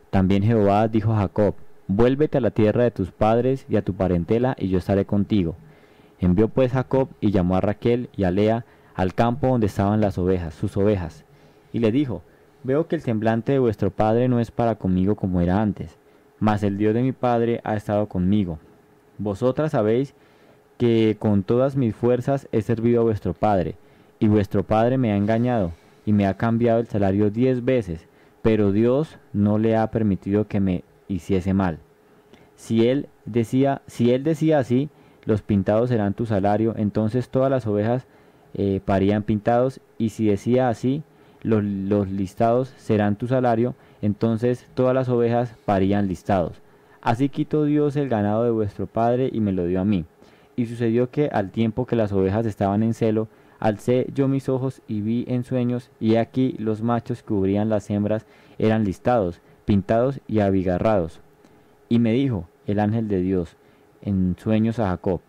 También 0.09 0.41
Jehová 0.41 0.87
dijo 0.87 1.13
a 1.13 1.17
Jacob, 1.17 1.53
Vuélvete 1.87 2.39
a 2.39 2.41
la 2.41 2.51
tierra 2.51 2.83
de 2.83 2.91
tus 2.91 3.11
padres 3.11 3.67
y 3.69 3.75
a 3.75 3.83
tu 3.83 3.93
parentela, 3.93 4.55
y 4.57 4.69
yo 4.69 4.79
estaré 4.79 5.05
contigo. 5.05 5.55
Envió 6.19 6.47
pues 6.47 6.71
Jacob 6.71 7.09
y 7.21 7.29
llamó 7.29 7.57
a 7.57 7.61
Raquel 7.61 8.09
y 8.17 8.23
a 8.23 8.31
Lea 8.31 8.65
al 8.95 9.13
campo 9.13 9.47
donde 9.47 9.67
estaban 9.67 10.01
las 10.01 10.17
ovejas, 10.17 10.55
sus 10.55 10.77
ovejas, 10.77 11.25
y 11.71 11.77
le 11.79 11.91
dijo, 11.91 12.23
Veo 12.63 12.87
que 12.87 12.95
el 12.95 13.01
semblante 13.01 13.51
de 13.51 13.59
vuestro 13.59 13.91
padre 13.91 14.27
no 14.27 14.39
es 14.39 14.49
para 14.49 14.75
conmigo 14.75 15.15
como 15.15 15.41
era 15.41 15.61
antes, 15.61 15.99
mas 16.43 16.61
el 16.61 16.77
Dios 16.77 16.93
de 16.93 17.01
mi 17.01 17.13
padre 17.13 17.61
ha 17.63 17.73
estado 17.77 18.09
conmigo. 18.09 18.59
Vosotras 19.17 19.71
sabéis 19.71 20.13
que 20.77 21.15
con 21.17 21.43
todas 21.43 21.77
mis 21.77 21.95
fuerzas 21.95 22.49
he 22.51 22.61
servido 22.61 22.99
a 22.99 23.03
vuestro 23.05 23.33
padre, 23.33 23.75
y 24.19 24.27
vuestro 24.27 24.63
padre 24.63 24.97
me 24.97 25.13
ha 25.13 25.15
engañado, 25.15 25.71
y 26.05 26.11
me 26.11 26.27
ha 26.27 26.33
cambiado 26.33 26.81
el 26.81 26.87
salario 26.87 27.29
diez 27.29 27.63
veces, 27.63 28.09
pero 28.41 28.73
Dios 28.73 29.19
no 29.31 29.57
le 29.57 29.77
ha 29.77 29.89
permitido 29.89 30.49
que 30.49 30.59
me 30.59 30.83
hiciese 31.07 31.53
mal. 31.53 31.79
Si 32.57 32.89
él 32.89 33.07
decía, 33.23 33.81
si 33.87 34.11
él 34.11 34.25
decía 34.25 34.59
así, 34.59 34.89
los 35.23 35.41
pintados 35.41 35.91
serán 35.91 36.13
tu 36.13 36.25
salario, 36.25 36.73
entonces 36.75 37.29
todas 37.29 37.49
las 37.49 37.65
ovejas 37.67 38.05
eh, 38.53 38.81
parían 38.83 39.23
pintados, 39.23 39.79
y 39.97 40.09
si 40.09 40.25
decía 40.25 40.67
así, 40.67 41.03
los, 41.41 41.63
los 41.63 42.09
listados 42.09 42.73
serán 42.75 43.15
tu 43.15 43.27
salario, 43.27 43.75
entonces 44.03 44.67
todas 44.75 44.93
las 44.93 45.09
ovejas 45.09 45.55
parían 45.65 46.07
listados. 46.07 46.61
Así 47.01 47.29
quitó 47.29 47.63
Dios 47.63 47.95
el 47.95 48.09
ganado 48.09 48.43
de 48.43 48.51
vuestro 48.51 48.85
padre 48.85 49.29
y 49.33 49.39
me 49.39 49.51
lo 49.53 49.65
dio 49.65 49.81
a 49.81 49.85
mí. 49.85 50.05
Y 50.55 50.67
sucedió 50.67 51.09
que 51.09 51.29
al 51.29 51.49
tiempo 51.51 51.85
que 51.85 51.95
las 51.95 52.11
ovejas 52.11 52.45
estaban 52.45 52.83
en 52.83 52.93
celo, 52.93 53.27
alcé 53.59 54.07
yo 54.13 54.27
mis 54.27 54.49
ojos 54.49 54.81
y 54.87 55.01
vi 55.01 55.25
en 55.27 55.43
sueños, 55.43 55.89
y 55.99 56.15
aquí 56.15 56.55
los 56.59 56.81
machos 56.81 57.21
que 57.23 57.27
cubrían 57.29 57.69
las 57.69 57.89
hembras 57.89 58.25
eran 58.59 58.83
listados, 58.83 59.39
pintados 59.65 60.19
y 60.27 60.39
abigarrados. 60.41 61.21
Y 61.89 61.99
me 61.99 62.11
dijo 62.13 62.47
el 62.67 62.79
ángel 62.79 63.07
de 63.07 63.21
Dios 63.21 63.55
en 64.01 64.35
sueños 64.37 64.79
a 64.79 64.89
Jacob. 64.89 65.21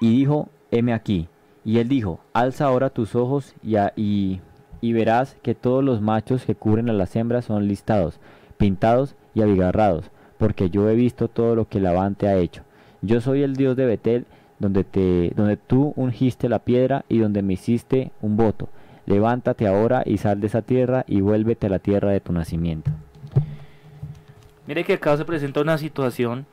Y 0.00 0.10
dijo, 0.16 0.48
heme 0.70 0.92
aquí. 0.92 1.28
Y 1.64 1.78
él 1.78 1.88
dijo, 1.88 2.20
alza 2.32 2.66
ahora 2.66 2.90
tus 2.90 3.14
ojos 3.14 3.54
y, 3.62 3.76
a- 3.76 3.92
y, 3.96 4.40
y 4.82 4.92
verás 4.92 5.36
que 5.42 5.54
todos 5.54 5.82
los 5.82 6.02
machos 6.02 6.44
que 6.44 6.56
cubren 6.56 6.90
a 6.90 6.92
las 6.92 7.16
hembras 7.16 7.46
son 7.46 7.68
listados, 7.68 8.18
pintados 8.58 9.14
y 9.32 9.40
abigarrados, 9.40 10.10
porque 10.36 10.68
yo 10.68 10.90
he 10.90 10.96
visto 10.96 11.28
todo 11.28 11.54
lo 11.54 11.68
que 11.68 11.80
Labán 11.80 12.16
te 12.16 12.26
ha 12.26 12.36
hecho. 12.36 12.64
Yo 13.00 13.20
soy 13.20 13.42
el 13.42 13.54
Dios 13.54 13.76
de 13.76 13.86
Betel, 13.86 14.26
donde, 14.58 14.84
te, 14.84 15.32
donde 15.36 15.56
tú 15.56 15.92
ungiste 15.96 16.48
la 16.48 16.58
piedra 16.58 17.04
y 17.08 17.18
donde 17.18 17.42
me 17.42 17.54
hiciste 17.54 18.10
un 18.20 18.36
voto. 18.36 18.68
Levántate 19.06 19.66
ahora 19.66 20.02
y 20.04 20.18
sal 20.18 20.40
de 20.40 20.48
esa 20.48 20.62
tierra 20.62 21.04
y 21.06 21.20
vuélvete 21.20 21.68
a 21.68 21.70
la 21.70 21.78
tierra 21.78 22.10
de 22.10 22.20
tu 22.20 22.32
nacimiento. 22.32 22.90
Mire 24.66 24.84
que 24.84 24.94
acá 24.94 25.16
se 25.16 25.24
presenta 25.24 25.60
una 25.60 25.78
situación 25.78 26.44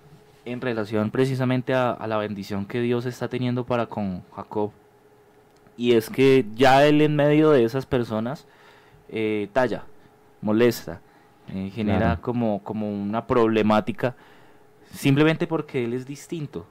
en 0.45 0.61
relación 0.61 1.09
precisamente 1.09 1.73
a, 1.73 1.91
a 1.91 2.07
la 2.07 2.17
bendición 2.17 2.65
que 2.65 2.81
Dios 2.81 3.05
está 3.05 3.27
teniendo 3.27 3.65
para 3.65 3.87
con 3.87 4.23
Jacob. 4.35 4.71
Y 5.79 5.93
es 5.93 6.09
que 6.09 6.45
ya 6.55 6.85
él 6.85 6.99
en 7.01 7.15
medio 7.15 7.51
de 7.51 7.63
esas 7.63 7.85
personas 7.85 8.45
eh, 9.07 9.47
talla, 9.53 9.85
molesta, 10.41 10.99
eh, 11.47 11.71
genera 11.73 11.99
Claro. 11.99 12.21
como, 12.21 12.61
como 12.63 12.91
una 12.91 13.25
problemática 13.27 14.15
simplemente 14.93 15.47
porque 15.47 15.85
él 15.85 15.93
es 15.93 16.05
distinto. 16.05 16.67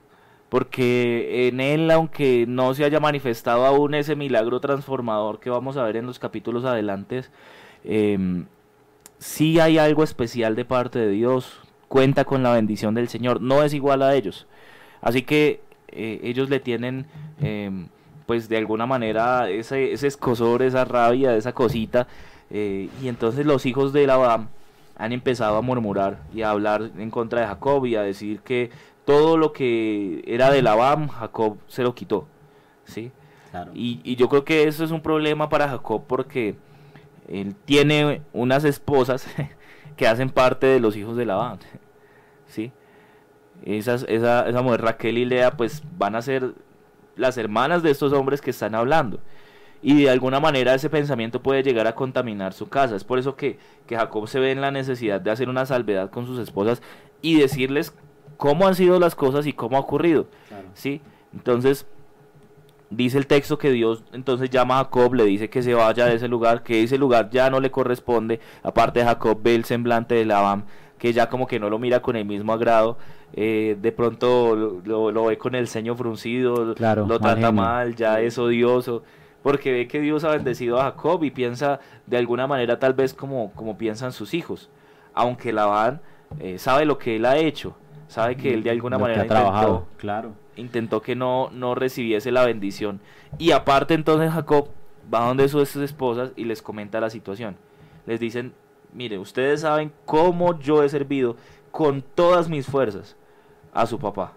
Porque 0.50 1.48
en 1.48 1.60
él, 1.60 1.90
aunque 1.90 2.44
no 2.46 2.74
se 2.74 2.84
haya 2.84 3.00
manifestado 3.00 3.64
aún 3.64 3.94
ese 3.94 4.14
milagro 4.14 4.60
transformador 4.60 5.40
que 5.40 5.48
vamos 5.48 5.78
a 5.78 5.84
ver 5.84 5.96
en 5.96 6.04
los 6.06 6.18
capítulos 6.18 6.66
adelantes, 6.66 7.30
em, 7.84 8.44
sí 9.18 9.58
hay 9.58 9.78
algo 9.78 10.04
especial 10.04 10.54
de 10.54 10.64
parte 10.66 10.98
de 10.98 11.08
Dios, 11.10 11.60
cuenta 11.88 12.24
con 12.26 12.42
la 12.42 12.52
bendición 12.52 12.94
del 12.94 13.08
Señor, 13.08 13.40
no 13.40 13.62
es 13.62 13.72
igual 13.72 14.02
a 14.02 14.14
ellos. 14.14 14.46
Así 15.00 15.22
que 15.22 15.60
eh, 15.88 16.20
ellos 16.22 16.50
le 16.50 16.60
tienen, 16.60 17.06
em, 17.40 17.88
pues 18.28 18.48
de 18.50 18.58
alguna 18.58 18.84
manera, 18.86 19.48
ese, 19.48 19.92
ese 19.94 20.06
escosor, 20.06 20.62
esa 20.62 20.84
rabia, 20.84 21.34
esa 21.34 21.54
cosita. 21.54 22.06
eh, 22.50 22.90
y 23.02 23.08
entonces 23.08 23.46
los 23.46 23.64
hijos 23.66 23.92
de 23.94 24.06
Labán, 24.06 24.50
han 24.98 25.12
empezado 25.12 25.56
a 25.56 25.62
murmurar 25.62 26.18
y 26.34 26.42
a 26.42 26.50
hablar 26.50 26.90
en 26.98 27.10
contra 27.10 27.40
de 27.40 27.46
Jacob 27.46 27.86
y 27.86 27.96
a 27.96 28.02
decir 28.02 28.40
que 28.40 28.70
todo 29.06 29.38
lo 29.38 29.52
que 29.54 30.22
era 30.26 30.50
de 30.50 30.60
Labán, 30.60 31.08
Jacob 31.08 31.56
se 31.68 31.82
lo 31.82 31.94
quitó. 31.94 32.26
¿sí? 32.84 33.12
Y, 33.72 34.00
y 34.04 34.16
yo 34.16 34.28
creo 34.28 34.44
que 34.44 34.64
eso 34.68 34.84
es 34.84 34.90
un 34.90 35.00
problema 35.00 35.48
para 35.48 35.68
Jacob 35.68 36.02
porque 36.06 36.56
él 37.28 37.54
tiene 37.64 38.20
unas 38.34 38.64
esposas 38.64 39.26
que 39.96 40.06
hacen 40.06 40.28
parte 40.28 40.66
de 40.66 40.80
los 40.80 40.96
hijos 40.96 41.16
de 41.16 41.24
Labán. 41.24 41.60
¿sí? 42.46 42.72
Esas, 43.64 44.04
esa, 44.08 44.48
esa 44.48 44.62
mujer 44.62 44.82
Raquel 44.82 45.16
y 45.16 45.24
Lea 45.24 45.52
pues 45.56 45.82
van 45.96 46.14
a 46.14 46.22
ser 46.22 46.54
las 47.18 47.36
hermanas 47.36 47.82
de 47.82 47.90
estos 47.90 48.12
hombres 48.12 48.40
que 48.40 48.50
están 48.50 48.74
hablando. 48.74 49.20
Y 49.82 50.02
de 50.02 50.10
alguna 50.10 50.40
manera 50.40 50.74
ese 50.74 50.90
pensamiento 50.90 51.42
puede 51.42 51.62
llegar 51.62 51.86
a 51.86 51.94
contaminar 51.94 52.52
su 52.52 52.68
casa. 52.68 52.96
Es 52.96 53.04
por 53.04 53.18
eso 53.18 53.36
que, 53.36 53.58
que 53.86 53.96
Jacob 53.96 54.26
se 54.26 54.40
ve 54.40 54.50
en 54.50 54.60
la 54.60 54.70
necesidad 54.70 55.20
de 55.20 55.30
hacer 55.30 55.48
una 55.48 55.66
salvedad 55.66 56.10
con 56.10 56.26
sus 56.26 56.38
esposas 56.38 56.82
y 57.22 57.38
decirles 57.38 57.92
cómo 58.36 58.66
han 58.66 58.74
sido 58.74 58.98
las 58.98 59.14
cosas 59.14 59.46
y 59.46 59.52
cómo 59.52 59.76
ha 59.76 59.80
ocurrido. 59.80 60.26
¿sí? 60.74 61.00
Entonces, 61.32 61.86
dice 62.90 63.18
el 63.18 63.26
texto 63.26 63.58
que 63.58 63.70
Dios 63.70 64.02
entonces 64.12 64.50
llama 64.50 64.80
a 64.80 64.84
Jacob, 64.84 65.14
le 65.14 65.24
dice 65.24 65.50
que 65.50 65.62
se 65.62 65.74
vaya 65.74 66.06
de 66.06 66.14
ese 66.14 66.28
lugar, 66.28 66.62
que 66.62 66.82
ese 66.82 66.98
lugar 66.98 67.30
ya 67.30 67.50
no 67.50 67.60
le 67.60 67.70
corresponde. 67.70 68.40
Aparte, 68.62 69.04
Jacob 69.04 69.38
ve 69.42 69.54
el 69.54 69.64
semblante 69.64 70.14
de 70.14 70.24
Labán, 70.24 70.64
que 70.98 71.12
ya 71.12 71.28
como 71.28 71.46
que 71.46 71.58
no 71.58 71.70
lo 71.70 71.78
mira 71.78 72.00
con 72.00 72.16
el 72.16 72.24
mismo 72.24 72.52
agrado. 72.52 72.98
Eh, 73.32 73.76
de 73.80 73.92
pronto 73.92 74.56
lo, 74.56 75.10
lo, 75.10 75.24
ve 75.24 75.38
con 75.38 75.54
el 75.54 75.68
ceño 75.68 75.94
fruncido, 75.96 76.74
lo 76.74 77.20
trata 77.20 77.52
mal, 77.52 77.94
ya 77.94 78.20
es 78.20 78.38
odioso. 78.38 79.02
Porque 79.42 79.72
ve 79.72 79.88
que 79.88 80.00
Dios 80.00 80.24
ha 80.24 80.30
bendecido 80.30 80.80
a 80.80 80.84
Jacob 80.84 81.22
y 81.22 81.30
piensa 81.30 81.80
de 82.06 82.16
alguna 82.16 82.46
manera 82.46 82.78
tal 82.78 82.94
vez 82.94 83.14
como, 83.14 83.52
como 83.52 83.78
piensan 83.78 84.12
sus 84.12 84.34
hijos. 84.34 84.68
Aunque 85.14 85.52
Labán 85.52 86.00
eh, 86.40 86.58
sabe 86.58 86.84
lo 86.84 86.98
que 86.98 87.16
él 87.16 87.24
ha 87.24 87.36
hecho, 87.36 87.76
sabe 88.08 88.36
que 88.36 88.52
él 88.52 88.62
de 88.62 88.70
alguna 88.70 88.98
manera 88.98 89.22
intentó, 89.22 89.42
trabajado, 89.42 89.86
claro 89.96 90.32
intentó 90.58 91.00
que 91.00 91.14
no, 91.14 91.50
no 91.52 91.74
recibiese 91.74 92.30
la 92.32 92.44
bendición. 92.44 93.00
Y 93.38 93.52
aparte 93.52 93.94
entonces 93.94 94.30
Jacob 94.32 94.68
va 95.12 95.26
donde 95.26 95.48
sus 95.48 95.76
esposas 95.76 96.32
y 96.36 96.44
les 96.44 96.60
comenta 96.60 97.00
la 97.00 97.10
situación. 97.10 97.56
Les 98.06 98.20
dicen, 98.20 98.52
mire, 98.98 99.16
ustedes 99.16 99.60
saben 99.60 99.92
cómo 100.04 100.58
yo 100.58 100.82
he 100.82 100.88
servido 100.88 101.36
con 101.70 102.02
todas 102.02 102.48
mis 102.48 102.66
fuerzas 102.66 103.16
a 103.72 103.86
su 103.86 103.96
papá. 103.96 104.32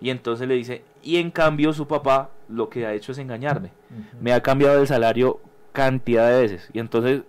Y 0.00 0.10
entonces 0.10 0.46
le 0.46 0.54
dice, 0.54 0.84
y 1.02 1.16
en 1.16 1.32
cambio 1.32 1.72
su 1.72 1.88
papá 1.88 2.30
lo 2.48 2.68
que 2.68 2.86
ha 2.86 2.94
hecho 2.94 3.10
es 3.10 3.18
engañarme. 3.18 3.72
Me 4.20 4.32
ha 4.32 4.40
cambiado 4.40 4.80
el 4.80 4.86
salario 4.86 5.40
cantidad 5.72 6.30
de 6.30 6.42
veces. 6.42 6.70
Y 6.72 6.78
entonces 6.78 7.22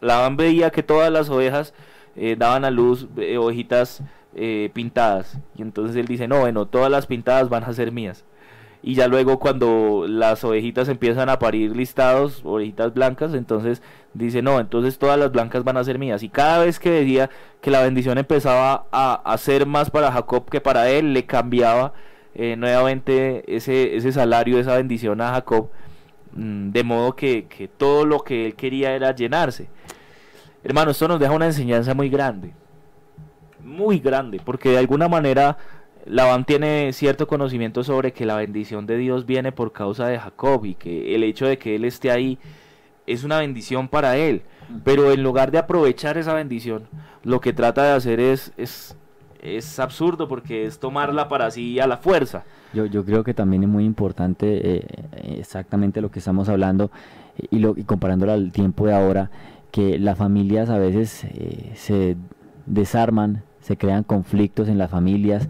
Labán 0.00 0.36
veía 0.36 0.70
que 0.70 0.84
todas 0.84 1.10
las 1.10 1.28
ovejas 1.28 1.74
eh, 2.14 2.36
daban 2.38 2.64
a 2.64 2.70
luz 2.70 3.08
eh, 3.16 3.36
ovejitas 3.36 4.00
eh, 4.36 4.70
pintadas. 4.74 5.40
Y 5.56 5.62
entonces 5.62 5.96
él 5.96 6.06
dice, 6.06 6.28
no, 6.28 6.38
bueno, 6.38 6.66
todas 6.66 6.90
las 6.90 7.08
pintadas 7.08 7.48
van 7.48 7.64
a 7.64 7.72
ser 7.72 7.90
mías. 7.90 8.24
Y 8.86 8.96
ya 8.96 9.08
luego 9.08 9.38
cuando 9.38 10.04
las 10.06 10.44
ovejitas 10.44 10.90
empiezan 10.90 11.30
a 11.30 11.38
parir 11.38 11.74
listados, 11.74 12.42
ovejitas 12.44 12.92
blancas, 12.92 13.32
entonces 13.32 13.80
dice, 14.12 14.42
no, 14.42 14.60
entonces 14.60 14.98
todas 14.98 15.18
las 15.18 15.32
blancas 15.32 15.64
van 15.64 15.78
a 15.78 15.84
ser 15.84 15.98
mías. 15.98 16.22
Y 16.22 16.28
cada 16.28 16.58
vez 16.62 16.78
que 16.78 16.90
decía 16.90 17.30
que 17.62 17.70
la 17.70 17.80
bendición 17.80 18.18
empezaba 18.18 18.84
a, 18.92 19.14
hacer 19.24 19.64
más 19.64 19.90
para 19.90 20.12
Jacob 20.12 20.50
que 20.50 20.60
para 20.60 20.90
él, 20.90 21.14
le 21.14 21.24
cambiaba 21.24 21.94
eh, 22.34 22.56
nuevamente 22.56 23.56
ese, 23.56 23.96
ese 23.96 24.12
salario, 24.12 24.58
esa 24.58 24.76
bendición 24.76 25.22
a 25.22 25.32
Jacob. 25.32 25.70
Mm, 26.32 26.70
de 26.72 26.84
modo 26.84 27.16
que, 27.16 27.46
que 27.46 27.68
todo 27.68 28.04
lo 28.04 28.20
que 28.20 28.44
él 28.44 28.54
quería 28.54 28.94
era 28.94 29.14
llenarse. 29.14 29.70
Hermano, 30.62 30.90
esto 30.90 31.08
nos 31.08 31.18
deja 31.18 31.32
una 31.32 31.46
enseñanza 31.46 31.94
muy 31.94 32.10
grande 32.10 32.52
muy 33.64 33.98
grande, 33.98 34.40
porque 34.44 34.70
de 34.70 34.78
alguna 34.78 35.08
manera 35.08 35.56
Labán 36.06 36.44
tiene 36.44 36.92
cierto 36.92 37.26
conocimiento 37.26 37.82
sobre 37.82 38.12
que 38.12 38.26
la 38.26 38.36
bendición 38.36 38.86
de 38.86 38.96
Dios 38.96 39.26
viene 39.26 39.52
por 39.52 39.72
causa 39.72 40.06
de 40.06 40.18
Jacob 40.18 40.64
y 40.64 40.74
que 40.74 41.14
el 41.14 41.22
hecho 41.22 41.46
de 41.46 41.58
que 41.58 41.76
él 41.76 41.84
esté 41.84 42.10
ahí 42.10 42.38
es 43.06 43.24
una 43.24 43.38
bendición 43.38 43.88
para 43.88 44.16
él. 44.16 44.42
Pero 44.82 45.12
en 45.12 45.22
lugar 45.22 45.50
de 45.50 45.58
aprovechar 45.58 46.16
esa 46.18 46.34
bendición, 46.34 46.84
lo 47.22 47.40
que 47.40 47.52
trata 47.52 47.84
de 47.84 47.92
hacer 47.92 48.20
es, 48.20 48.52
es, 48.56 48.96
es 49.42 49.78
absurdo 49.78 50.28
porque 50.28 50.66
es 50.66 50.78
tomarla 50.78 51.28
para 51.28 51.50
sí 51.50 51.80
a 51.80 51.86
la 51.86 51.96
fuerza. 51.96 52.44
Yo, 52.72 52.86
yo 52.86 53.04
creo 53.04 53.24
que 53.24 53.34
también 53.34 53.62
es 53.62 53.68
muy 53.68 53.84
importante 53.84 54.76
eh, 54.76 54.86
exactamente 55.38 56.00
lo 56.00 56.10
que 56.10 56.18
estamos 56.18 56.48
hablando 56.48 56.90
y, 57.50 57.58
lo, 57.58 57.74
y 57.76 57.84
comparándolo 57.84 58.32
al 58.32 58.52
tiempo 58.52 58.86
de 58.86 58.94
ahora, 58.94 59.30
que 59.70 59.98
las 59.98 60.18
familias 60.18 60.70
a 60.70 60.78
veces 60.78 61.24
eh, 61.24 61.72
se 61.74 62.16
desarman 62.66 63.42
se 63.64 63.78
crean 63.78 64.04
conflictos 64.04 64.68
en 64.68 64.76
las 64.76 64.90
familias 64.90 65.48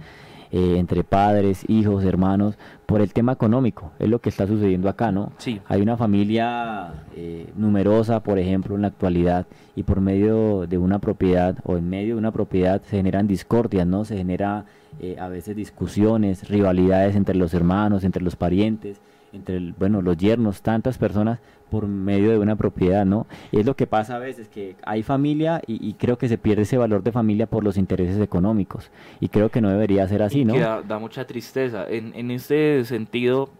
eh, 0.57 0.78
entre 0.78 1.02
padres, 1.02 1.64
hijos, 1.66 2.05
hermanos, 2.05 2.57
por 2.86 3.00
el 3.00 3.12
tema 3.12 3.32
económico. 3.32 3.90
Es 3.98 4.09
lo 4.09 4.20
que 4.20 4.28
está 4.28 4.46
sucediendo 4.46 4.88
acá, 4.88 5.11
¿no? 5.11 5.32
Sí. 5.38 5.61
Hay 5.66 5.82
una 5.82 5.96
familia 5.96 6.94
eh, 7.16 7.50
numerosa, 7.57 8.22
por 8.22 8.38
ejemplo, 8.38 8.76
en 8.76 8.82
la 8.82 8.86
actualidad, 8.88 9.48
y 9.74 9.82
por 9.82 10.00
medio 10.00 10.68
de 10.68 10.78
una 10.78 11.00
propiedad 11.00 11.57
o 11.64 11.76
en 11.76 11.90
medio 11.90 12.14
de 12.14 12.20
una 12.20 12.30
propiedad 12.30 12.80
se 12.82 12.98
generan 12.98 13.26
discordias, 13.26 13.84
¿no? 13.84 14.05
Se 14.05 14.16
genera 14.16 14.66
eh, 15.00 15.16
a 15.18 15.26
veces 15.26 15.57
discusiones, 15.57 16.48
rivalidades 16.48 17.16
entre 17.16 17.34
los 17.34 17.52
hermanos, 17.52 18.05
entre 18.05 18.22
los 18.22 18.36
parientes 18.36 19.00
entre 19.35 19.74
bueno 19.78 20.03
los 20.03 20.16
yernos 20.16 20.62
tantas 20.62 20.99
personas 20.99 21.41
por 21.70 21.87
medio 21.87 22.30
de 22.30 22.39
una 22.39 22.57
propiedad 22.57 23.05
no 23.05 23.26
y 23.51 23.59
es 23.59 23.66
lo 23.66 23.74
que 23.74 23.87
pasa 23.87 24.16
a 24.16 24.18
veces 24.18 24.49
que 24.49 24.76
hay 24.85 25.03
familia 25.03 25.61
y, 25.66 25.95
creo 25.95 26.18
que 26.18 26.28
se 26.28 26.39
pierde 26.39 26.62
ese 26.62 26.78
valor 26.78 27.03
de 27.03 27.12
familia 27.12 27.47
por 27.47 27.64
los 27.64 27.76
intereses 27.76 28.20
económicos. 28.20 28.91
Y 29.20 29.28
creo 29.28 29.49
que 29.49 29.61
no 29.61 29.70
debería 29.70 30.07
ser 30.07 30.22
así 30.22 30.45
no 30.45 30.55
da, 30.57 30.99
mucha 30.99 31.26
tristeza. 31.26 31.87
En, 31.89 32.12
en 32.14 32.30
este 32.30 32.85
sentido 32.85 33.51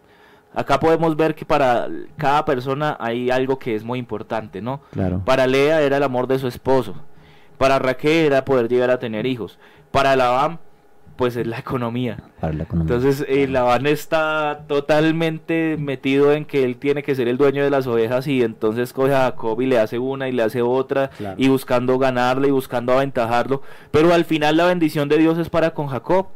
acá 0.55 0.79
podemos 0.79 1.17
ver 1.17 1.35
que 1.35 1.45
para 1.45 1.89
cada 2.17 2.45
persona 2.45 2.97
hay 3.01 3.31
algo 3.31 3.59
que 3.59 3.75
es 3.75 3.83
muy 3.83 3.99
importante 3.99 4.63
no 4.63 4.81
claro. 4.93 5.23
Para 5.25 5.47
Lea 5.47 5.83
era 5.83 5.97
el 5.97 6.03
amor 6.03 6.27
de 6.27 6.39
su 6.39 6.47
esposo. 6.47 6.95
Para 7.59 7.79
Raquel 7.79 8.27
era 8.27 8.45
poder 8.45 8.69
llegar 8.69 8.91
a 8.91 8.99
tener 8.99 9.27
hijos. 9.27 9.59
Para 9.91 10.17
Labán 10.17 10.59
pues 11.17 11.37
es 11.37 11.47
la 11.47 11.59
economía. 11.59 12.19
Entonces 12.93 13.25
el 13.29 13.53
Labán 13.53 13.87
está 13.87 14.65
totalmente 14.67 15.77
metido 15.79 16.33
en 16.33 16.45
que 16.45 16.65
él 16.65 16.77
tiene 16.77 17.03
que 17.03 17.15
ser 17.15 17.29
el 17.29 17.37
dueño 17.37 17.63
de 17.63 17.71
las 17.71 17.87
ovejas 17.87 18.27
y 18.27 18.43
entonces 18.43 18.93
coge 18.93 19.15
a 19.15 19.31
Jacob 19.31 19.61
y 19.61 19.67
le 19.67 19.79
hace 19.79 19.99
una 19.99 20.29
y 20.29 20.33
le 20.33 20.43
hace 20.43 20.63
otra 20.63 21.11
y 21.37 21.49
buscando 21.49 21.99
ganarle 21.99 22.49
y 22.49 22.51
buscando 22.51 22.93
aventajarlo. 22.93 23.63
Pero 23.91 24.13
al 24.13 24.25
final 24.25 24.57
la 24.57 24.67
bendición 24.67 25.09
de 25.09 25.19
Dios 25.19 25.39
es 25.39 25.49
para 25.49 25.71
con 25.71 25.87
Jacob. 25.87 26.27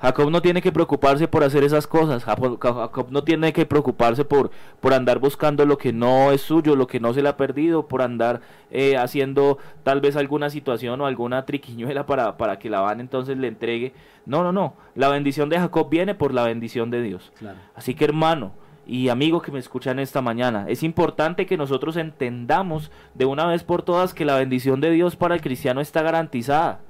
Jacob 0.00 0.30
no 0.30 0.40
tiene 0.40 0.62
que 0.62 0.72
preocuparse 0.72 1.28
por 1.28 1.44
hacer 1.44 1.62
esas 1.62 1.86
cosas. 1.86 2.24
Jacob 2.24 3.08
no 3.10 3.22
tiene 3.22 3.52
que 3.52 3.66
preocuparse 3.66 4.24
por, 4.24 4.50
por 4.80 4.94
andar 4.94 5.18
buscando 5.18 5.66
lo 5.66 5.76
que 5.76 5.92
no 5.92 6.32
es 6.32 6.40
suyo, 6.40 6.74
lo 6.74 6.86
que 6.86 7.00
no 7.00 7.12
se 7.12 7.22
le 7.22 7.28
ha 7.28 7.36
perdido, 7.36 7.86
por 7.86 8.02
andar 8.02 8.40
eh, 8.70 8.96
haciendo 8.96 9.58
tal 9.82 10.00
vez 10.00 10.16
alguna 10.16 10.48
situación 10.48 11.00
o 11.00 11.06
alguna 11.06 11.44
triquiñuela 11.44 12.06
para, 12.06 12.36
para 12.36 12.58
que 12.58 12.70
van 12.70 13.00
entonces 13.00 13.36
le 13.36 13.48
entregue. 13.48 13.92
No, 14.26 14.42
no, 14.42 14.52
no. 14.52 14.74
La 14.94 15.08
bendición 15.08 15.48
de 15.48 15.58
Jacob 15.58 15.88
viene 15.90 16.14
por 16.14 16.32
la 16.32 16.44
bendición 16.44 16.90
de 16.90 17.02
Dios. 17.02 17.32
Así 17.74 17.94
que 17.94 18.04
hermano 18.04 18.52
y 18.86 19.08
amigo 19.08 19.42
que 19.42 19.52
me 19.52 19.58
escuchan 19.58 19.98
esta 19.98 20.20
mañana, 20.20 20.64
es 20.68 20.82
importante 20.82 21.46
que 21.46 21.56
nosotros 21.56 21.96
entendamos 21.96 22.90
de 23.14 23.24
una 23.24 23.46
vez 23.46 23.62
por 23.62 23.82
todas 23.82 24.14
que 24.14 24.24
la 24.24 24.36
bendición 24.36 24.80
de 24.80 24.90
Dios 24.90 25.14
para 25.14 25.34
el 25.34 25.42
cristiano 25.42 25.80
está 25.80 26.02
garantizada. 26.02 26.80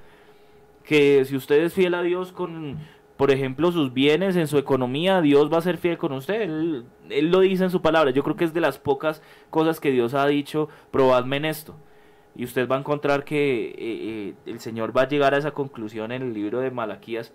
Que 0.85 1.25
si 1.27 1.37
usted 1.37 1.63
es 1.63 1.75
fiel 1.75 1.95
a 1.95 2.03
Dios 2.03 2.33
con 2.33 2.79
por 3.21 3.31
ejemplo, 3.31 3.71
sus 3.71 3.93
bienes, 3.93 4.35
en 4.37 4.47
su 4.47 4.57
economía, 4.57 5.21
Dios 5.21 5.53
va 5.53 5.59
a 5.59 5.61
ser 5.61 5.77
fiel 5.77 5.99
con 5.99 6.13
usted. 6.13 6.41
Él, 6.41 6.87
lo 7.31 7.41
dice 7.41 7.65
en 7.65 7.71
su 7.71 7.83
palabra. 7.83 8.13
Yo 8.13 8.23
creo 8.23 8.35
que 8.35 8.47
es 8.47 8.55
de 8.55 8.63
las 8.63 8.79
pocas 8.79 9.21
cosas 9.51 9.79
que 9.79 9.91
Dios 9.91 10.15
ha 10.15 10.27
dicho, 10.27 10.71
probadme 10.91 11.37
en 11.37 11.45
esto. 11.45 11.77
Y 12.35 12.45
usted 12.45 12.67
va 12.67 12.77
a 12.77 12.79
encontrar 12.79 13.25
que 13.25 13.67
eh, 13.67 13.75
eh, 13.77 14.35
el 14.47 14.59
Señor 14.59 14.97
va 14.97 15.03
a 15.03 15.09
llegar 15.09 15.35
a 15.35 15.37
esa 15.37 15.51
conclusión 15.51 16.13
en 16.13 16.23
el 16.23 16.33
libro 16.33 16.61
de 16.61 16.71
Malaquías. 16.71 17.35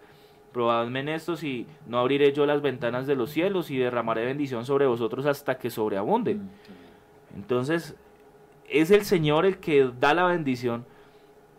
Probadme 0.51 1.01
en 1.01 1.09
esto 1.09 1.35
si 1.35 1.67
no 1.85 1.99
abriré 1.99 2.33
yo 2.33 2.47
las 2.47 2.63
ventanas 2.63 3.05
de 3.05 3.15
los 3.15 3.29
cielos 3.29 3.69
y 3.69 3.77
derramaré 3.77 4.25
bendición 4.25 4.65
sobre 4.65 4.87
vosotros 4.87 5.27
hasta 5.27 5.59
que 5.59 5.69
sobreabunde. 5.69 6.33
Mm, 6.33 6.49
Entonces, 7.35 7.95
es 8.67 8.89
el 8.89 9.05
Señor 9.05 9.45
el 9.45 9.59
que 9.59 9.91
da 9.99 10.15
la 10.15 10.25
bendición 10.25 10.83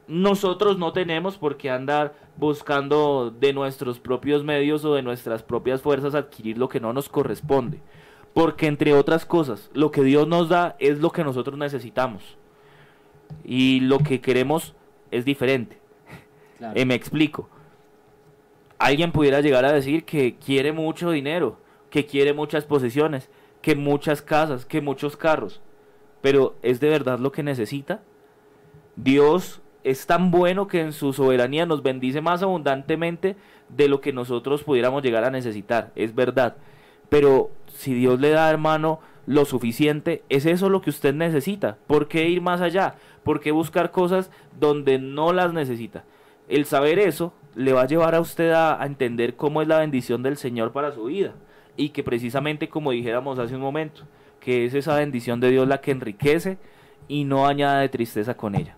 nosotros 0.09 0.79
no 0.79 0.93
tenemos 0.93 1.37
por 1.37 1.57
qué 1.57 1.71
andar 1.71 2.15
buscando 2.37 3.31
de 3.31 3.53
nuestros 3.53 3.99
propios 3.99 4.45
medios 4.45 4.85
o 4.85 4.95
de 4.95 5.03
nuestras 5.03 5.43
propias 5.43 5.81
fuerzas 5.83 6.15
adquirir 6.15 6.59
lo 6.59 6.69
que 6.69 6.81
no 6.81 6.93
nos 6.93 7.09
corresponde. 7.09 7.81
Porque 8.35 8.67
entre 8.67 8.93
otras 8.93 9.25
cosas, 9.25 9.71
lo 9.73 9.91
que 9.91 10.03
Dios 10.03 10.29
nos 10.29 10.49
da 10.49 10.77
es 10.79 10.99
lo 10.99 11.11
que 11.11 11.25
nosotros 11.25 11.57
necesitamos. 11.59 12.37
Y 13.45 13.81
lo 13.81 13.99
que 13.99 14.21
queremos 14.21 14.75
es 15.11 15.25
diferente. 15.25 15.79
Eh, 16.75 16.85
me 16.85 16.95
explico. 16.95 17.49
Alguien 18.79 19.13
pudiera 19.13 19.41
llegar 19.41 19.65
a 19.65 19.73
decir 19.73 20.05
que 20.05 20.37
quiere 20.37 20.73
mucho 20.73 21.11
dinero, 21.11 21.59
que 21.89 22.05
quiere 22.05 22.35
muchas 22.35 22.67
posesiones, 22.67 23.31
que 23.63 23.75
muchas 23.75 24.21
casas, 24.21 24.67
que 24.67 24.83
muchos 24.83 25.17
carros. 25.17 25.63
Pero 26.21 26.57
¿es 26.63 26.79
de 26.81 26.91
verdad 26.91 27.19
lo 27.19 27.33
que 27.33 27.43
necesita? 27.43 28.03
Dios 28.97 29.63
es 29.87 30.05
tan 30.05 30.33
bueno 30.33 30.67
que 30.67 30.81
en 30.81 30.93
su 30.93 31.13
soberanía 31.13 31.65
nos 31.65 31.85
bendice 31.85 32.21
más 32.21 32.43
abundantemente 32.43 33.37
de 33.69 33.89
lo 33.89 34.01
que 34.01 34.13
nosotros 34.13 34.65
pudiéramos 34.65 35.01
llegar 35.01 35.23
a 35.23 35.31
necesitar, 35.31 35.93
es 35.95 36.13
verdad. 36.13 36.57
Pero 37.09 37.53
si 37.69 37.95
Dios 37.95 38.19
le 38.19 38.31
da, 38.31 38.51
hermano, 38.51 38.99
lo 39.27 39.45
suficiente, 39.45 40.25
es 40.29 40.45
eso 40.45 40.71
lo 40.71 40.81
que 40.81 40.91
usted 40.91 41.15
necesita. 41.15 41.79
¿Por 41.87 42.09
qué 42.09 42.29
ir 42.29 42.41
más 42.41 42.63
allá? 42.63 42.97
¿Por 43.23 43.39
qué 43.39 43.53
buscar 43.53 43.93
cosas 43.93 44.33
donde 44.59 44.99
no 44.99 45.33
las 45.33 45.53
necesita? 45.53 46.03
El 46.49 46.65
saber 46.65 46.99
eso 46.99 47.33
le 47.55 47.73
va 47.73 47.83
a 47.83 47.87
llevar 47.87 48.17
a 48.17 48.21
usted 48.21 48.51
a, 48.51 48.83
a 48.83 48.87
entender 48.87 49.37
cómo 49.37 49.63
es 49.63 49.69
la 49.69 49.79
bendición 49.79 50.21
del 50.25 50.37
Señor 50.37 50.73
para 50.73 50.91
su 50.91 51.05
vida. 51.05 51.35
Y 51.77 51.91
que 51.91 52.03
precisamente 52.03 52.69
como 52.69 52.91
dijéramos 52.91 53.39
hace 53.39 53.55
un 53.55 53.61
momento, 53.61 54.03
que 54.41 54.65
es 54.65 54.75
esa 54.75 54.97
bendición 54.97 55.39
de 55.39 55.53
Dios 55.53 55.69
la 55.69 55.81
que 55.81 55.93
enriquece 55.93 56.59
y 57.07 57.23
no 57.23 57.47
añade 57.47 57.83
de 57.83 57.89
tristeza 57.89 58.37
con 58.37 58.57
ella. 58.57 58.77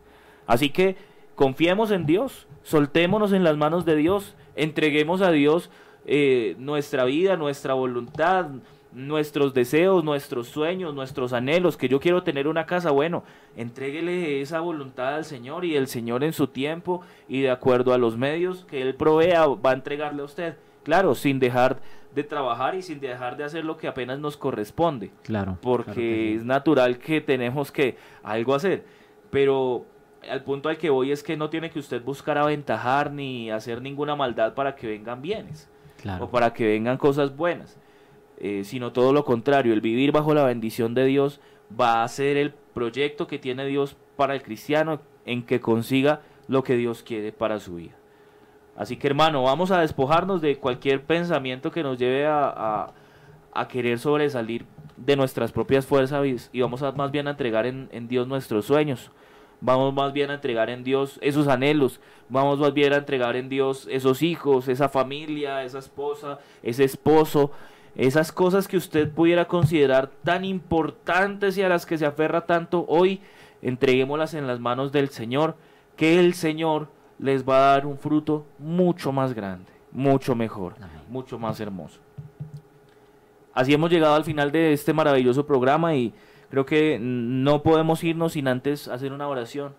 Así 0.49 0.71
que 0.71 0.97
confiemos 1.37 1.93
en 1.93 2.07
Dios, 2.07 2.49
soltémonos 2.65 3.33
en 3.33 3.45
las 3.45 3.57
manos 3.57 3.85
de 3.85 3.95
Dios, 3.95 4.35
entreguemos 4.57 5.23
a 5.23 5.31
Dios 5.31 5.71
eh, 6.07 6.57
nuestra 6.59 7.05
vida, 7.05 7.37
nuestra 7.37 7.75
voluntad, 7.75 8.47
nuestros 8.93 9.53
deseos, 9.53 10.03
nuestros 10.03 10.49
sueños, 10.49 10.95
nuestros 10.95 11.35
anhelos, 11.35 11.77
que 11.77 11.89
yo 11.89 12.01
quiero 12.01 12.23
tener 12.23 12.49
una 12.49 12.65
casa, 12.65 12.91
bueno, 12.91 13.25
entréguele 13.57 14.41
esa 14.41 14.61
voluntad 14.61 15.17
al 15.17 15.27
Señor 15.27 15.67
y 15.67 15.77
el 15.77 15.87
Señor 15.87 16.25
en 16.25 16.33
su 16.33 16.49
tiempo 16.49 17.03
y 17.29 17.43
de 17.43 17.51
acuerdo 17.51 17.93
a 17.93 17.99
los 17.99 18.17
medios 18.17 18.65
que 18.65 18.81
Él 18.81 18.95
provea 18.95 19.47
va 19.47 19.71
a 19.71 19.75
entregarle 19.75 20.23
a 20.23 20.25
usted. 20.25 20.57
Claro, 20.83 21.15
sin 21.15 21.39
dejar 21.39 21.79
de 22.15 22.25
trabajar 22.25 22.75
y 22.75 22.81
sin 22.81 23.01
dejar 23.01 23.37
de 23.37 23.45
hacer 23.45 23.67
lo 23.67 23.77
que 23.77 23.87
apenas 23.87 24.19
nos 24.19 24.39
corresponde. 24.39 25.11
Claro. 25.25 25.59
Porque 25.61 25.93
claro 25.93 26.39
es 26.41 26.45
natural 26.47 26.99
que 26.99 27.21
tenemos 27.21 27.71
que 27.71 27.99
algo 28.23 28.55
hacer. 28.55 28.87
Pero 29.31 29.85
al 30.31 30.43
punto 30.43 30.69
al 30.69 30.79
que 30.79 30.91
voy 30.91 31.13
es 31.13 31.23
que 31.23 31.37
no 31.37 31.51
tiene 31.51 31.71
que 31.71 31.79
usted 31.79 32.03
buscar 32.03 32.39
aventajar 32.39 33.13
ni 33.13 33.51
hacer 33.51 33.81
ninguna 33.83 34.17
maldad 34.17 34.55
para 34.55 34.75
que 34.75 34.87
vengan 34.87 35.23
bienes 35.23 35.69
Claro. 36.01 36.25
o 36.27 36.31
para 36.31 36.53
que 36.55 36.67
vengan 36.67 36.97
cosas 36.97 37.37
buenas, 37.37 37.77
eh, 38.39 38.63
sino 38.65 38.93
todo 38.93 39.13
lo 39.13 39.25
contrario, 39.25 39.73
el 39.73 39.81
vivir 39.81 40.13
bajo 40.13 40.33
la 40.35 40.45
bendición 40.45 40.95
de 40.95 41.05
Dios 41.07 41.41
va 41.79 42.03
a 42.05 42.09
ser 42.09 42.37
el 42.37 42.53
proyecto 42.53 43.27
que 43.27 43.39
tiene 43.39 43.67
Dios 43.67 43.97
para 44.17 44.35
el 44.35 44.43
cristiano 44.43 45.01
en 45.27 45.43
que 45.45 45.61
consiga 45.61 46.21
lo 46.47 46.63
que 46.63 46.77
Dios 46.77 47.03
quiere 47.03 47.33
para 47.33 47.59
su 47.61 47.75
vida. 47.77 47.95
Así 48.77 48.97
que 48.97 49.09
hermano, 49.09 49.43
vamos 49.43 49.71
a 49.73 49.81
despojarnos 49.81 50.41
de 50.41 50.57
cualquier 50.57 51.03
pensamiento 51.03 51.71
que 51.73 51.83
nos 51.83 51.99
lleve 51.99 52.27
a, 52.27 52.45
a- 52.49 52.93
a 53.53 53.67
querer 53.67 53.99
sobresalir 53.99 54.65
de 54.97 55.17
nuestras 55.17 55.51
propias 55.51 55.85
fuerzas 55.85 56.25
y- 56.53 56.61
vamos 56.61 56.83
a 56.83 56.93
más 56.93 57.11
bien 57.11 57.27
a 57.27 57.33
entregar 57.33 57.67
en, 57.67 57.89
en 57.93 58.07
Dios 58.07 58.29
nuestros 58.29 58.67
sueños. 58.67 59.11
Vamos 59.61 59.93
más 59.93 60.13
bien 60.13 60.31
a 60.31 60.35
entregar 60.35 60.71
en 60.71 60.85
Dios 60.85 61.19
esos 61.23 61.49
anhelos. 61.49 62.01
Vamos 62.29 62.59
más 62.59 62.73
bien 62.73 62.93
a 62.93 62.97
entregar 62.97 63.37
en 63.37 63.49
Dios 63.49 63.89
esos 63.91 64.23
hijos, 64.23 64.69
esa 64.69 64.89
familia, 64.89 65.65
esa 65.65 65.79
esposa, 65.79 66.39
ese 66.63 66.85
esposo. 66.85 67.51
Esas 67.97 68.31
cosas 68.31 68.69
que 68.69 68.77
usted 68.77 69.11
pudiera 69.11 69.47
considerar 69.47 70.09
tan 70.23 70.45
importantes 70.45 71.59
y 71.59 71.63
a 71.63 71.69
las 71.69 71.85
que 71.85 71.99
se 71.99 72.07
aferra 72.07 72.47
tanto, 72.47 72.85
hoy 72.87 73.21
entreguémoslas 73.61 74.35
en 74.35 74.47
las 74.47 74.61
manos 74.61 74.93
del 74.93 75.09
Señor, 75.09 75.57
que 75.97 76.21
el 76.21 76.35
Señor 76.35 76.89
les 77.19 77.49
va 77.49 77.57
a 77.57 77.73
dar 77.73 77.87
un 77.87 77.99
fruto 77.99 78.47
mucho 78.59 79.11
más 79.11 79.35
grande, 79.35 79.73
mucho 79.91 80.37
mejor, 80.37 80.75
Amén. 80.77 80.91
mucho 81.09 81.41
más 81.41 81.59
hermoso. 81.59 81.99
Así 83.53 83.75
hemos 83.75 83.91
llegado 83.91 84.15
al 84.15 84.25
final 84.25 84.53
de 84.53 84.73
este 84.73 84.93
maravilloso 84.93 85.45
programa 85.45 85.97
y 85.97 86.15
creo 86.51 86.67
que 86.67 86.99
no 87.01 87.63
podemos 87.63 88.03
irnos 88.05 88.33
sin 88.33 88.49
antes 88.49 88.89
hacer 88.89 89.13
una 89.13 89.29
oración. 89.29 89.75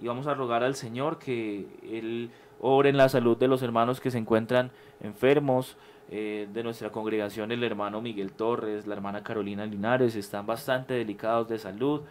Y 0.00 0.06
vamos 0.06 0.26
a 0.26 0.34
rogar 0.34 0.64
al 0.64 0.74
Señor 0.74 1.18
que 1.18 1.66
Él 1.82 2.30
obre 2.60 2.88
en 2.88 2.96
la 2.96 3.08
salud 3.08 3.36
de 3.36 3.48
los 3.48 3.62
hermanos 3.62 4.00
que 4.00 4.10
se 4.10 4.18
encuentran 4.18 4.70
enfermos, 5.00 5.76
eh, 6.10 6.48
de 6.52 6.62
nuestra 6.62 6.90
congregación 6.90 7.50
el 7.50 7.64
hermano 7.64 8.02
Miguel 8.02 8.32
Torres, 8.32 8.86
la 8.86 8.94
hermana 8.94 9.22
Carolina 9.22 9.64
Linares, 9.64 10.16
están 10.16 10.46
bastante 10.46 10.94
delicados 10.94 11.48
de 11.48 11.58
salud. 11.58 12.02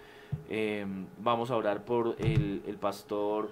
Eh, 0.49 0.85
vamos 1.19 1.51
a 1.51 1.55
orar 1.55 1.85
por 1.85 2.15
el, 2.19 2.63
el 2.65 2.75
pastor 2.77 3.51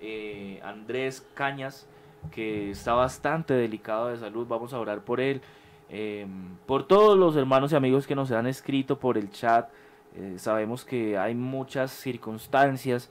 eh, 0.00 0.60
Andrés 0.64 1.26
Cañas, 1.34 1.86
que 2.30 2.70
está 2.70 2.94
bastante 2.94 3.54
delicado 3.54 4.08
de 4.08 4.16
salud, 4.16 4.46
vamos 4.48 4.72
a 4.72 4.80
orar 4.80 5.02
por 5.02 5.20
él. 5.20 5.40
Eh, 5.90 6.26
por 6.66 6.86
todos 6.86 7.18
los 7.18 7.34
hermanos 7.36 7.72
y 7.72 7.76
amigos 7.76 8.06
que 8.06 8.14
nos 8.14 8.30
han 8.30 8.46
escrito 8.46 8.98
por 8.98 9.18
el 9.18 9.30
chat, 9.30 9.68
eh, 10.16 10.34
sabemos 10.38 10.84
que 10.84 11.18
hay 11.18 11.34
muchas 11.34 11.90
circunstancias, 11.90 13.10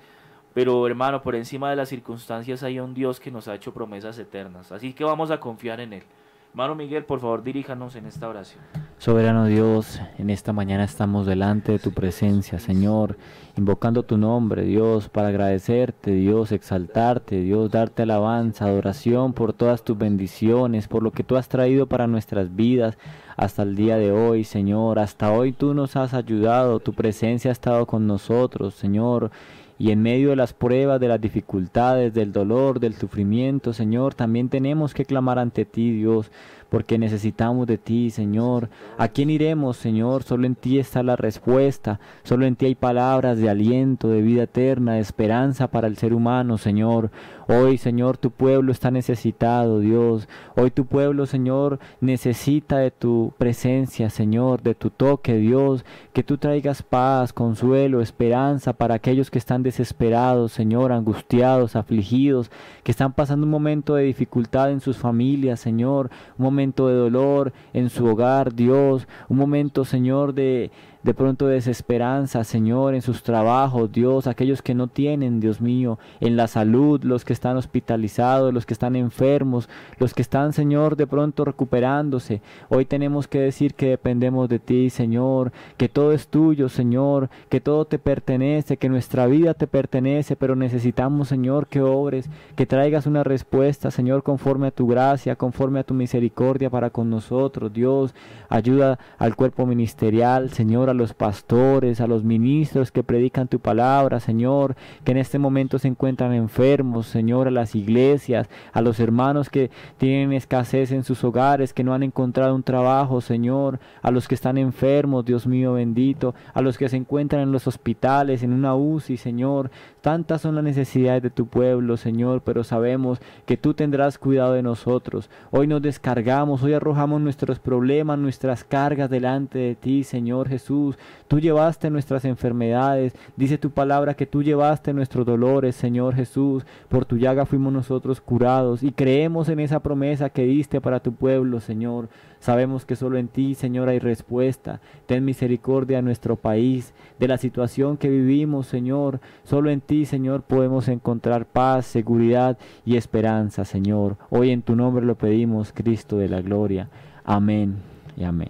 pero 0.53 0.87
hermano, 0.87 1.21
por 1.21 1.35
encima 1.35 1.69
de 1.69 1.75
las 1.75 1.89
circunstancias 1.89 2.63
hay 2.63 2.79
un 2.79 2.93
Dios 2.93 3.19
que 3.19 3.31
nos 3.31 3.47
ha 3.47 3.55
hecho 3.55 3.73
promesas 3.73 4.17
eternas, 4.17 4.71
así 4.71 4.93
que 4.93 5.03
vamos 5.03 5.29
a 5.29 5.39
confiar 5.39 5.81
en 5.81 5.93
Él. 5.93 6.03
Hermano 6.51 6.73
Miguel, 6.73 7.05
por 7.05 7.19
favor, 7.19 7.43
diríjanos 7.43 7.95
en 7.95 8.07
esta 8.07 8.27
oración. 8.27 8.59
Soberano 8.97 9.45
Dios, 9.45 10.01
en 10.17 10.31
esta 10.31 10.51
mañana 10.51 10.83
estamos 10.83 11.27
delante 11.27 11.71
de 11.71 11.79
tu 11.79 11.91
presencia, 11.91 12.59
Señor, 12.59 13.17
invocando 13.55 14.01
tu 14.01 14.17
nombre, 14.17 14.63
Dios, 14.63 15.09
para 15.09 15.27
agradecerte, 15.27 16.11
Dios, 16.11 16.51
exaltarte, 16.51 17.39
Dios, 17.39 17.69
darte 17.69 18.01
alabanza, 18.01 18.65
adoración 18.65 19.33
por 19.33 19.53
todas 19.53 19.83
tus 19.83 19.97
bendiciones, 19.97 20.87
por 20.87 21.03
lo 21.03 21.11
que 21.11 21.23
tú 21.23 21.37
has 21.37 21.47
traído 21.47 21.85
para 21.85 22.07
nuestras 22.07 22.55
vidas 22.55 22.97
hasta 23.37 23.61
el 23.63 23.75
día 23.75 23.97
de 23.97 24.11
hoy, 24.11 24.43
Señor. 24.43 24.97
Hasta 24.99 25.31
hoy 25.31 25.53
tú 25.53 25.75
nos 25.75 25.95
has 25.95 26.15
ayudado, 26.15 26.79
tu 26.79 26.93
presencia 26.93 27.51
ha 27.51 27.53
estado 27.53 27.85
con 27.85 28.07
nosotros, 28.07 28.73
Señor. 28.73 29.31
Y 29.79 29.91
en 29.91 30.01
medio 30.01 30.29
de 30.29 30.35
las 30.35 30.53
pruebas, 30.53 30.99
de 30.99 31.07
las 31.07 31.21
dificultades, 31.21 32.13
del 32.13 32.33
dolor, 32.33 32.81
del 32.81 32.93
sufrimiento, 32.93 33.73
Señor, 33.73 34.13
también 34.13 34.49
tenemos 34.49 34.93
que 34.93 35.05
clamar 35.05 35.39
ante 35.39 35.65
ti, 35.65 35.91
Dios, 35.91 36.31
porque 36.69 36.97
necesitamos 36.97 37.67
de 37.67 37.77
ti, 37.77 38.09
Señor. 38.09 38.69
¿A 38.97 39.07
quién 39.07 39.29
iremos, 39.29 39.77
Señor? 39.77 40.23
Solo 40.23 40.45
en 40.45 40.55
ti 40.55 40.79
está 40.79 41.03
la 41.03 41.15
respuesta, 41.15 41.99
solo 42.23 42.45
en 42.45 42.55
ti 42.55 42.67
hay 42.67 42.75
palabras 42.75 43.37
de 43.37 43.49
aliento, 43.49 44.09
de 44.09 44.21
vida 44.21 44.43
eterna, 44.43 44.93
de 44.93 44.99
esperanza 44.99 45.67
para 45.67 45.87
el 45.87 45.97
ser 45.97 46.13
humano, 46.13 46.57
Señor. 46.57 47.11
Hoy, 47.51 47.79
Señor, 47.79 48.17
tu 48.17 48.29
pueblo 48.29 48.71
está 48.71 48.91
necesitado, 48.91 49.79
Dios. 49.79 50.29
Hoy 50.55 50.69
tu 50.69 50.85
pueblo, 50.85 51.25
Señor, 51.25 51.79
necesita 51.99 52.77
de 52.77 52.91
tu 52.91 53.33
presencia, 53.39 54.11
Señor, 54.11 54.61
de 54.61 54.75
tu 54.75 54.91
toque, 54.91 55.35
Dios. 55.35 55.83
Que 56.13 56.21
tú 56.21 56.37
traigas 56.37 56.83
paz, 56.83 57.33
consuelo, 57.33 58.01
esperanza 58.01 58.73
para 58.73 58.93
aquellos 58.93 59.31
que 59.31 59.39
están 59.39 59.63
desesperados, 59.63 60.51
Señor, 60.51 60.91
angustiados, 60.91 61.75
afligidos, 61.75 62.51
que 62.83 62.91
están 62.91 63.13
pasando 63.13 63.47
un 63.47 63.51
momento 63.51 63.95
de 63.95 64.03
dificultad 64.03 64.69
en 64.71 64.79
sus 64.79 64.97
familias, 64.97 65.59
Señor. 65.59 66.11
De 66.59 66.95
dolor 66.95 67.53
en 67.73 67.89
su 67.89 68.05
hogar, 68.05 68.53
Dios. 68.53 69.07
Un 69.29 69.37
momento, 69.37 69.85
Señor, 69.85 70.33
de 70.33 70.71
de 71.01 71.13
pronto 71.13 71.47
desesperanza, 71.47 72.43
Señor, 72.43 72.93
en 72.93 73.01
sus 73.01 73.23
trabajos, 73.23 73.89
Dios, 73.91 74.27
aquellos 74.27 74.61
que 74.61 74.75
no 74.75 74.87
tienen, 74.87 75.39
Dios 75.39 75.61
mío, 75.61 75.97
en 76.19 76.35
la 76.35 76.47
salud, 76.47 77.01
los 77.03 77.23
que 77.23 77.31
están 77.31 77.55
hospitalizados, 77.55 78.53
los 78.53 78.65
que 78.65 78.73
están 78.73 78.97
enfermos, 78.97 79.69
los 79.97 80.13
que 80.13 80.21
están, 80.21 80.51
Señor, 80.51 80.97
de 80.97 81.07
pronto 81.07 81.45
recuperándose. 81.45 82.41
Hoy 82.67 82.83
tenemos 82.83 83.29
que 83.29 83.39
decir 83.39 83.75
que 83.75 83.87
dependemos 83.87 84.49
de 84.49 84.59
ti, 84.59 84.89
Señor, 84.89 85.53
que 85.77 85.87
todo 85.87 86.11
es 86.11 86.27
tuyo, 86.27 86.67
Señor, 86.67 87.29
que 87.47 87.61
todo 87.61 87.85
te 87.85 87.97
pertenece, 87.97 88.75
que 88.75 88.89
nuestra 88.89 89.25
vida 89.25 89.53
te 89.53 89.67
pertenece, 89.67 90.35
pero 90.35 90.57
necesitamos, 90.57 91.29
Señor, 91.29 91.67
que 91.67 91.81
obres, 91.81 92.29
que 92.57 92.65
traigas 92.65 93.05
una 93.05 93.23
respuesta, 93.23 93.89
Señor, 93.89 94.23
conforme 94.23 94.67
a 94.67 94.71
tu 94.71 94.87
gracia, 94.87 95.37
conforme 95.37 95.79
a 95.79 95.83
tu 95.85 95.93
misericordia 95.93 96.69
para 96.69 96.89
con 96.89 97.09
nosotros, 97.09 97.71
Dios. 97.71 98.13
Ayuda 98.49 98.99
al 99.17 99.37
cuerpo 99.37 99.65
ministerial, 99.65 100.49
Señor, 100.49 100.88
a 100.89 100.93
los 100.93 101.13
pastores, 101.13 102.01
a 102.01 102.07
los 102.07 102.23
ministros 102.23 102.91
que 102.91 103.03
predican 103.03 103.47
tu 103.47 103.59
palabra, 103.59 104.19
Señor, 104.19 104.75
que 105.03 105.11
en 105.11 105.17
este 105.17 105.39
momento 105.39 105.79
se 105.79 105.87
encuentran 105.87 106.33
enfermos, 106.33 107.07
Señor, 107.07 107.47
a 107.47 107.51
las 107.51 107.75
iglesias, 107.75 108.49
a 108.73 108.81
los 108.81 108.99
hermanos 108.99 109.49
que 109.49 109.69
tienen 109.97 110.33
escasez 110.33 110.91
en 110.91 111.03
sus 111.03 111.23
hogares, 111.23 111.73
que 111.73 111.83
no 111.83 111.93
han 111.93 112.03
encontrado 112.03 112.55
un 112.55 112.63
trabajo, 112.63 113.21
Señor, 113.21 113.79
a 114.01 114.11
los 114.11 114.27
que 114.27 114.35
están 114.35 114.57
enfermos, 114.57 115.25
Dios 115.25 115.47
mío 115.47 115.73
bendito, 115.73 116.35
a 116.53 116.61
los 116.61 116.77
que 116.77 116.89
se 116.89 116.97
encuentran 116.97 117.41
en 117.41 117.51
los 117.51 117.67
hospitales, 117.67 118.43
en 118.43 118.53
una 118.53 118.75
UCI, 118.75 119.17
Señor. 119.17 119.71
Tantas 120.01 120.41
son 120.41 120.55
las 120.55 120.63
necesidades 120.63 121.21
de 121.21 121.29
tu 121.29 121.47
pueblo, 121.47 121.97
Señor, 121.97 122.41
pero 122.45 122.63
sabemos 122.63 123.19
que 123.45 123.57
tú 123.57 123.73
tendrás 123.73 124.17
cuidado 124.17 124.53
de 124.53 124.63
nosotros. 124.63 125.29
Hoy 125.51 125.67
nos 125.67 125.81
descargamos, 125.81 126.63
hoy 126.63 126.73
arrojamos 126.73 127.19
nuestros 127.19 127.59
problemas, 127.59 128.17
nuestras 128.17 128.63
cargas 128.63 129.09
delante 129.09 129.59
de 129.59 129.75
ti, 129.75 130.05
Señor 130.05 130.47
Jesús. 130.47 130.97
Tú 131.27 131.39
llevaste 131.39 131.89
nuestras 131.89 132.23
enfermedades. 132.23 133.13
Dice 133.35 133.57
tu 133.57 133.71
palabra 133.71 134.13
que 134.13 134.25
tú 134.25 134.41
llevaste 134.41 134.93
nuestros 134.93 135.25
dolores, 135.25 135.75
Señor 135.75 136.15
Jesús. 136.15 136.65
Por 136.87 137.03
tu 137.03 137.17
llaga 137.17 137.45
fuimos 137.45 137.73
nosotros 137.73 138.21
curados 138.21 138.83
y 138.83 138.91
creemos 138.91 139.49
en 139.49 139.59
esa 139.59 139.81
promesa 139.81 140.29
que 140.29 140.43
diste 140.43 140.79
para 140.79 141.01
tu 141.01 141.13
pueblo, 141.13 141.59
Señor. 141.59 142.07
Sabemos 142.39 142.85
que 142.85 142.95
solo 142.95 143.17
en 143.17 143.27
ti, 143.27 143.53
Señor, 143.53 143.89
hay 143.89 143.99
respuesta. 143.99 144.79
Ten 145.05 145.25
misericordia 145.25 145.99
a 145.99 146.01
nuestro 146.01 146.37
país, 146.37 146.93
de 147.19 147.27
la 147.27 147.37
situación 147.37 147.97
que 147.97 148.09
vivimos, 148.09 148.67
Señor. 148.67 149.19
Solo 149.43 149.69
en 149.69 149.81
ti, 149.81 150.05
Señor, 150.05 150.43
podemos 150.43 150.87
encontrar 150.87 151.45
paz, 151.45 151.85
seguridad 151.85 152.57
y 152.85 152.95
esperanza, 152.95 153.65
Señor. 153.65 154.17
Hoy 154.29 154.51
en 154.51 154.61
tu 154.61 154.75
nombre 154.75 155.05
lo 155.05 155.15
pedimos, 155.15 155.73
Cristo 155.73 156.17
de 156.17 156.29
la 156.29 156.41
gloria. 156.41 156.89
Amén 157.25 157.75
y 158.15 158.23
amén. 158.23 158.49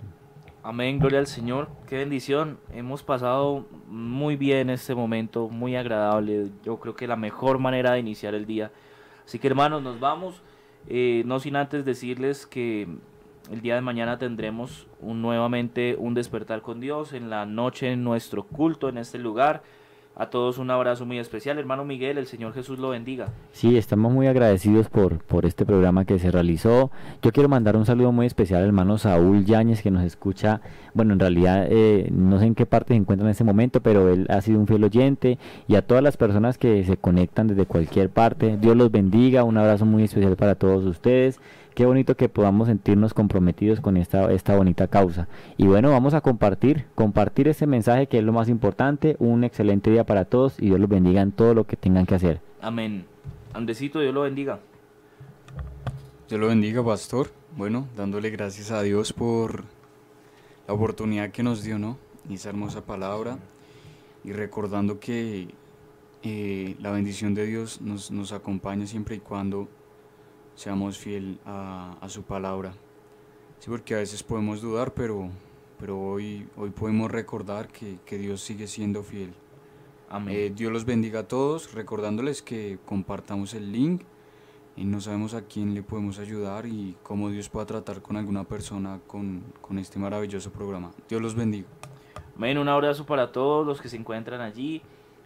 Amén, 0.62 1.00
gloria 1.00 1.18
al 1.18 1.28
Señor. 1.28 1.68
Qué 1.88 1.98
bendición. 1.98 2.60
Hemos 2.72 3.02
pasado 3.02 3.66
muy 3.88 4.36
bien 4.36 4.70
este 4.70 4.94
momento, 4.94 5.50
muy 5.50 5.76
agradable. 5.76 6.50
Yo 6.64 6.80
creo 6.80 6.96
que 6.96 7.08
la 7.08 7.16
mejor 7.16 7.58
manera 7.58 7.94
de 7.94 8.00
iniciar 8.00 8.36
el 8.36 8.46
día. 8.46 8.72
Así 9.26 9.40
que 9.40 9.48
hermanos, 9.48 9.82
nos 9.82 10.00
vamos. 10.00 10.44
Eh, 10.88 11.24
no 11.26 11.40
sin 11.40 11.56
antes 11.56 11.86
decirles 11.86 12.46
que 12.46 12.88
el 13.52 13.62
día 13.62 13.76
de 13.76 13.82
mañana 13.82 14.18
tendremos 14.18 14.88
un, 15.02 15.22
nuevamente 15.22 15.96
un 15.98 16.14
despertar 16.14 16.62
con 16.62 16.80
Dios 16.80 17.14
en 17.14 17.30
la 17.30 17.46
noche 17.46 17.92
en 17.92 18.04
nuestro 18.04 18.44
culto 18.44 18.90
en 18.90 18.98
este 18.98 19.18
lugar. 19.18 19.64
A 20.16 20.30
todos 20.30 20.58
un 20.58 20.70
abrazo 20.70 21.06
muy 21.06 21.18
especial, 21.18 21.60
hermano 21.60 21.86
Miguel, 21.86 22.18
el 22.18 22.28
Señor 22.28 22.54
Jesús 22.54 22.78
lo 22.78 22.90
bendiga. 22.90 23.30
Sí, 23.54 23.78
estamos 23.78 24.12
muy 24.12 24.28
agradecidos 24.28 24.90
por, 24.90 25.22
este 25.46 25.66
programa 25.66 26.04
que 26.04 26.20
se 26.20 26.30
realizó. 26.30 26.92
Yo 27.22 27.32
quiero 27.32 27.48
mandar 27.48 27.78
un 27.78 27.86
saludo 27.86 28.12
muy 28.12 28.26
especial 28.26 28.60
al 28.60 28.68
hermano 28.68 28.98
Saúl 28.98 29.46
Yáñez 29.46 29.82
que 29.82 29.92
nos 29.92 30.04
escucha, 30.04 30.60
bueno, 30.94 31.14
en 31.14 31.20
realidad 31.20 31.68
eh, 31.70 32.10
no 32.12 32.38
sé 32.38 32.48
en 32.48 32.56
qué 32.56 32.66
parte 32.66 32.94
se 32.94 32.98
encuentra 32.98 33.26
en 33.26 33.32
este 33.32 33.46
momento, 33.46 33.80
pero 33.80 34.10
él 34.10 34.28
ha 34.30 34.42
sido 34.42 34.60
un 34.60 34.68
fiel 34.68 34.84
oyente 34.84 35.38
y 35.70 35.76
a 35.76 35.84
todas 35.84 36.04
las 36.04 36.18
personas 36.18 36.58
que 36.58 36.84
se 36.84 36.98
conectan 36.98 37.48
desde 37.48 37.66
cualquier 37.66 38.10
parte. 38.10 38.58
Dios 38.58 38.76
los 38.76 38.92
bendiga, 38.92 39.46
un 39.46 39.58
abrazo 39.58 39.86
muy 39.86 40.04
especial 40.04 40.36
para 40.36 40.56
todos 40.56 40.84
ustedes 40.84 41.40
qué 41.80 41.86
bonito 41.86 42.18
que 42.18 42.28
podamos 42.28 42.68
sentirnos 42.68 43.14
comprometidos 43.14 43.80
con 43.80 43.96
esta, 43.96 44.34
esta 44.34 44.54
bonita 44.54 44.90
causa. 44.90 45.30
Y 45.56 45.66
bueno, 45.66 45.92
vamos 45.92 46.14
a 46.14 46.20
compartir, 46.20 46.88
compartir 46.94 47.48
ese 47.48 47.68
mensaje 47.68 48.08
que 48.08 48.18
es 48.18 48.24
lo 48.26 48.34
más 48.34 48.50
importante. 48.50 49.16
Un 49.18 49.46
excelente 49.46 49.90
día 49.90 50.06
para 50.06 50.26
todos 50.26 50.60
y 50.60 50.66
Dios 50.66 50.78
los 50.82 50.90
bendiga 50.90 51.22
en 51.22 51.32
todo 51.32 51.54
lo 51.54 51.64
que 51.64 51.78
tengan 51.78 52.06
que 52.06 52.16
hacer. 52.16 52.42
Amén. 52.60 53.06
Andesito, 53.54 54.02
Dios 54.02 54.14
lo 54.14 54.24
bendiga. 54.24 54.60
Dios 56.28 56.42
lo 56.42 56.48
bendiga, 56.50 56.84
pastor. 56.84 57.32
Bueno, 57.56 57.88
dándole 57.96 58.30
gracias 58.30 58.72
a 58.72 58.82
Dios 58.82 59.14
por 59.14 59.64
la 60.68 60.74
oportunidad 60.74 61.32
que 61.32 61.44
nos 61.44 61.64
dio, 61.64 61.80
¿no? 61.80 61.98
Y 62.28 62.34
esa 62.34 62.50
hermosa 62.50 62.86
palabra. 62.86 63.38
Y 64.26 64.34
recordando 64.34 65.00
que 65.00 65.48
eh, 66.24 66.76
la 66.82 66.92
bendición 66.92 67.34
de 67.36 67.46
Dios 67.46 67.80
nos, 67.80 68.12
nos 68.12 68.34
acompaña 68.34 68.86
siempre 68.86 69.16
y 69.16 69.20
cuando 69.20 69.70
seamos 70.60 70.98
fiel 70.98 71.40
a, 71.46 72.06
su 72.10 72.24
palabra. 72.24 72.74
Sí, 73.60 73.70
porque 73.70 73.96
a 73.96 74.00
veces 74.00 74.24
podemos 74.24 74.62
dudar, 74.62 74.94
pero, 74.94 75.30
pero 75.80 75.98
hoy, 75.98 76.50
hoy 76.58 76.70
podemos 76.72 77.10
recordar 77.10 77.70
que, 77.70 78.18
Dios 78.18 78.42
sigue 78.42 78.68
siendo 78.68 79.02
fiel. 79.02 79.34
Amén. 80.10 80.36
Eh, 80.36 80.52
Dios 80.54 80.74
los 80.74 80.84
bendiga 80.84 81.22
a 81.22 81.28
todos, 81.30 81.74
recordándoles 81.74 82.42
que 82.42 82.78
compartamos 82.86 83.54
el 83.54 83.72
link 83.72 84.02
y 84.76 84.84
no 84.84 85.00
sabemos 85.00 85.34
a 85.34 85.44
quién 85.44 85.74
le 85.74 85.82
podemos 85.82 86.20
ayudar 86.20 86.66
y 86.66 86.98
cómo 87.04 87.30
Dios 87.30 87.48
pueda 87.48 87.66
tratar 87.66 88.02
con 88.02 88.18
alguna 88.18 88.44
persona 88.44 89.00
con, 89.08 89.44
este 89.78 89.98
maravilloso 89.98 90.52
programa. 90.52 90.92
Dios 91.08 91.22
los 91.22 91.36
bendiga. 91.36 91.70
Amén, 92.36 92.58
un 92.58 92.68
abrazo 92.68 93.06
para 93.06 93.32
todos 93.32 93.66
los 93.66 93.80
que 93.80 93.88
se 93.88 93.96
encuentran 93.96 94.42
allí, 94.42 94.82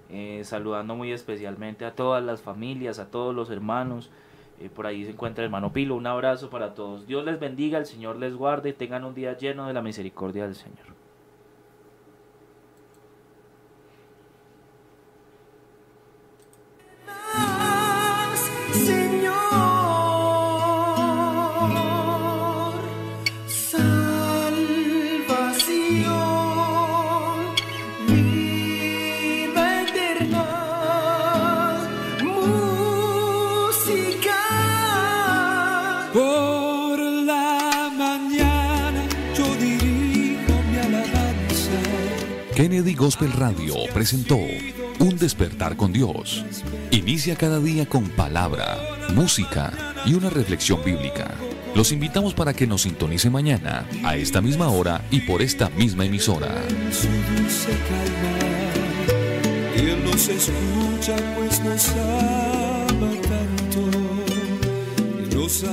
eh, 0.10 0.42
saludando 0.44 0.96
muy 0.96 1.12
especialmente 1.12 1.86
a 1.86 1.96
todas 1.96 2.24
las 2.24 2.44
familias, 2.44 3.00
a 3.00 3.10
todos 3.10 3.34
los 3.34 3.50
hermanos, 3.50 4.12
eh, 4.60 4.70
por 4.70 4.88
ahí 4.88 5.04
se 5.06 5.12
encuentra 5.12 5.44
el 5.44 5.48
hermano 5.48 5.74
Pilo. 5.74 5.96
Un 5.96 6.08
abrazo 6.08 6.50
para 6.50 6.74
todos. 6.74 7.08
Dios 7.08 7.26
les 7.26 7.40
bendiga, 7.40 7.78
el 7.78 7.86
Señor 7.86 8.18
les 8.18 8.36
guarde 8.36 8.70
y 8.70 8.74
tengan 8.74 9.04
un 9.04 9.14
día 9.14 9.38
lleno 9.38 9.68
de 9.68 9.74
la 9.74 9.82
misericordia 9.82 10.46
del 10.46 10.56
Señor. 10.56 10.93
Kennedy 42.74 42.96
Gospel 42.96 43.32
Radio 43.34 43.76
presentó 43.94 44.36
Un 44.36 45.18
despertar 45.20 45.78
con 45.78 45.94
Dios. 45.94 46.44
Inicia 46.90 47.36
cada 47.36 47.60
día 47.60 47.86
con 47.86 48.10
palabra, 48.10 48.80
música 49.14 49.72
y 50.08 50.16
una 50.16 50.32
reflexión 50.32 50.84
bíblica. 50.84 51.36
Los 51.76 51.92
invitamos 51.92 52.34
para 52.34 52.56
que 52.56 52.66
nos 52.66 52.82
sintonice 52.82 53.30
mañana 53.30 53.86
a 54.04 54.16
esta 54.16 54.42
misma 54.42 54.70
hora 54.70 55.06
y 55.12 55.20
por 55.20 55.44
esta 55.44 55.70
misma 55.70 56.06
emisora. 56.06 56.50
Él 59.76 60.04
nos 60.04 60.28
escucha 60.28 61.16
pues 61.38 61.64
nos 61.64 61.90
ama 61.90 63.12
tanto 63.22 63.82
y 65.22 65.36
nos 65.36 65.64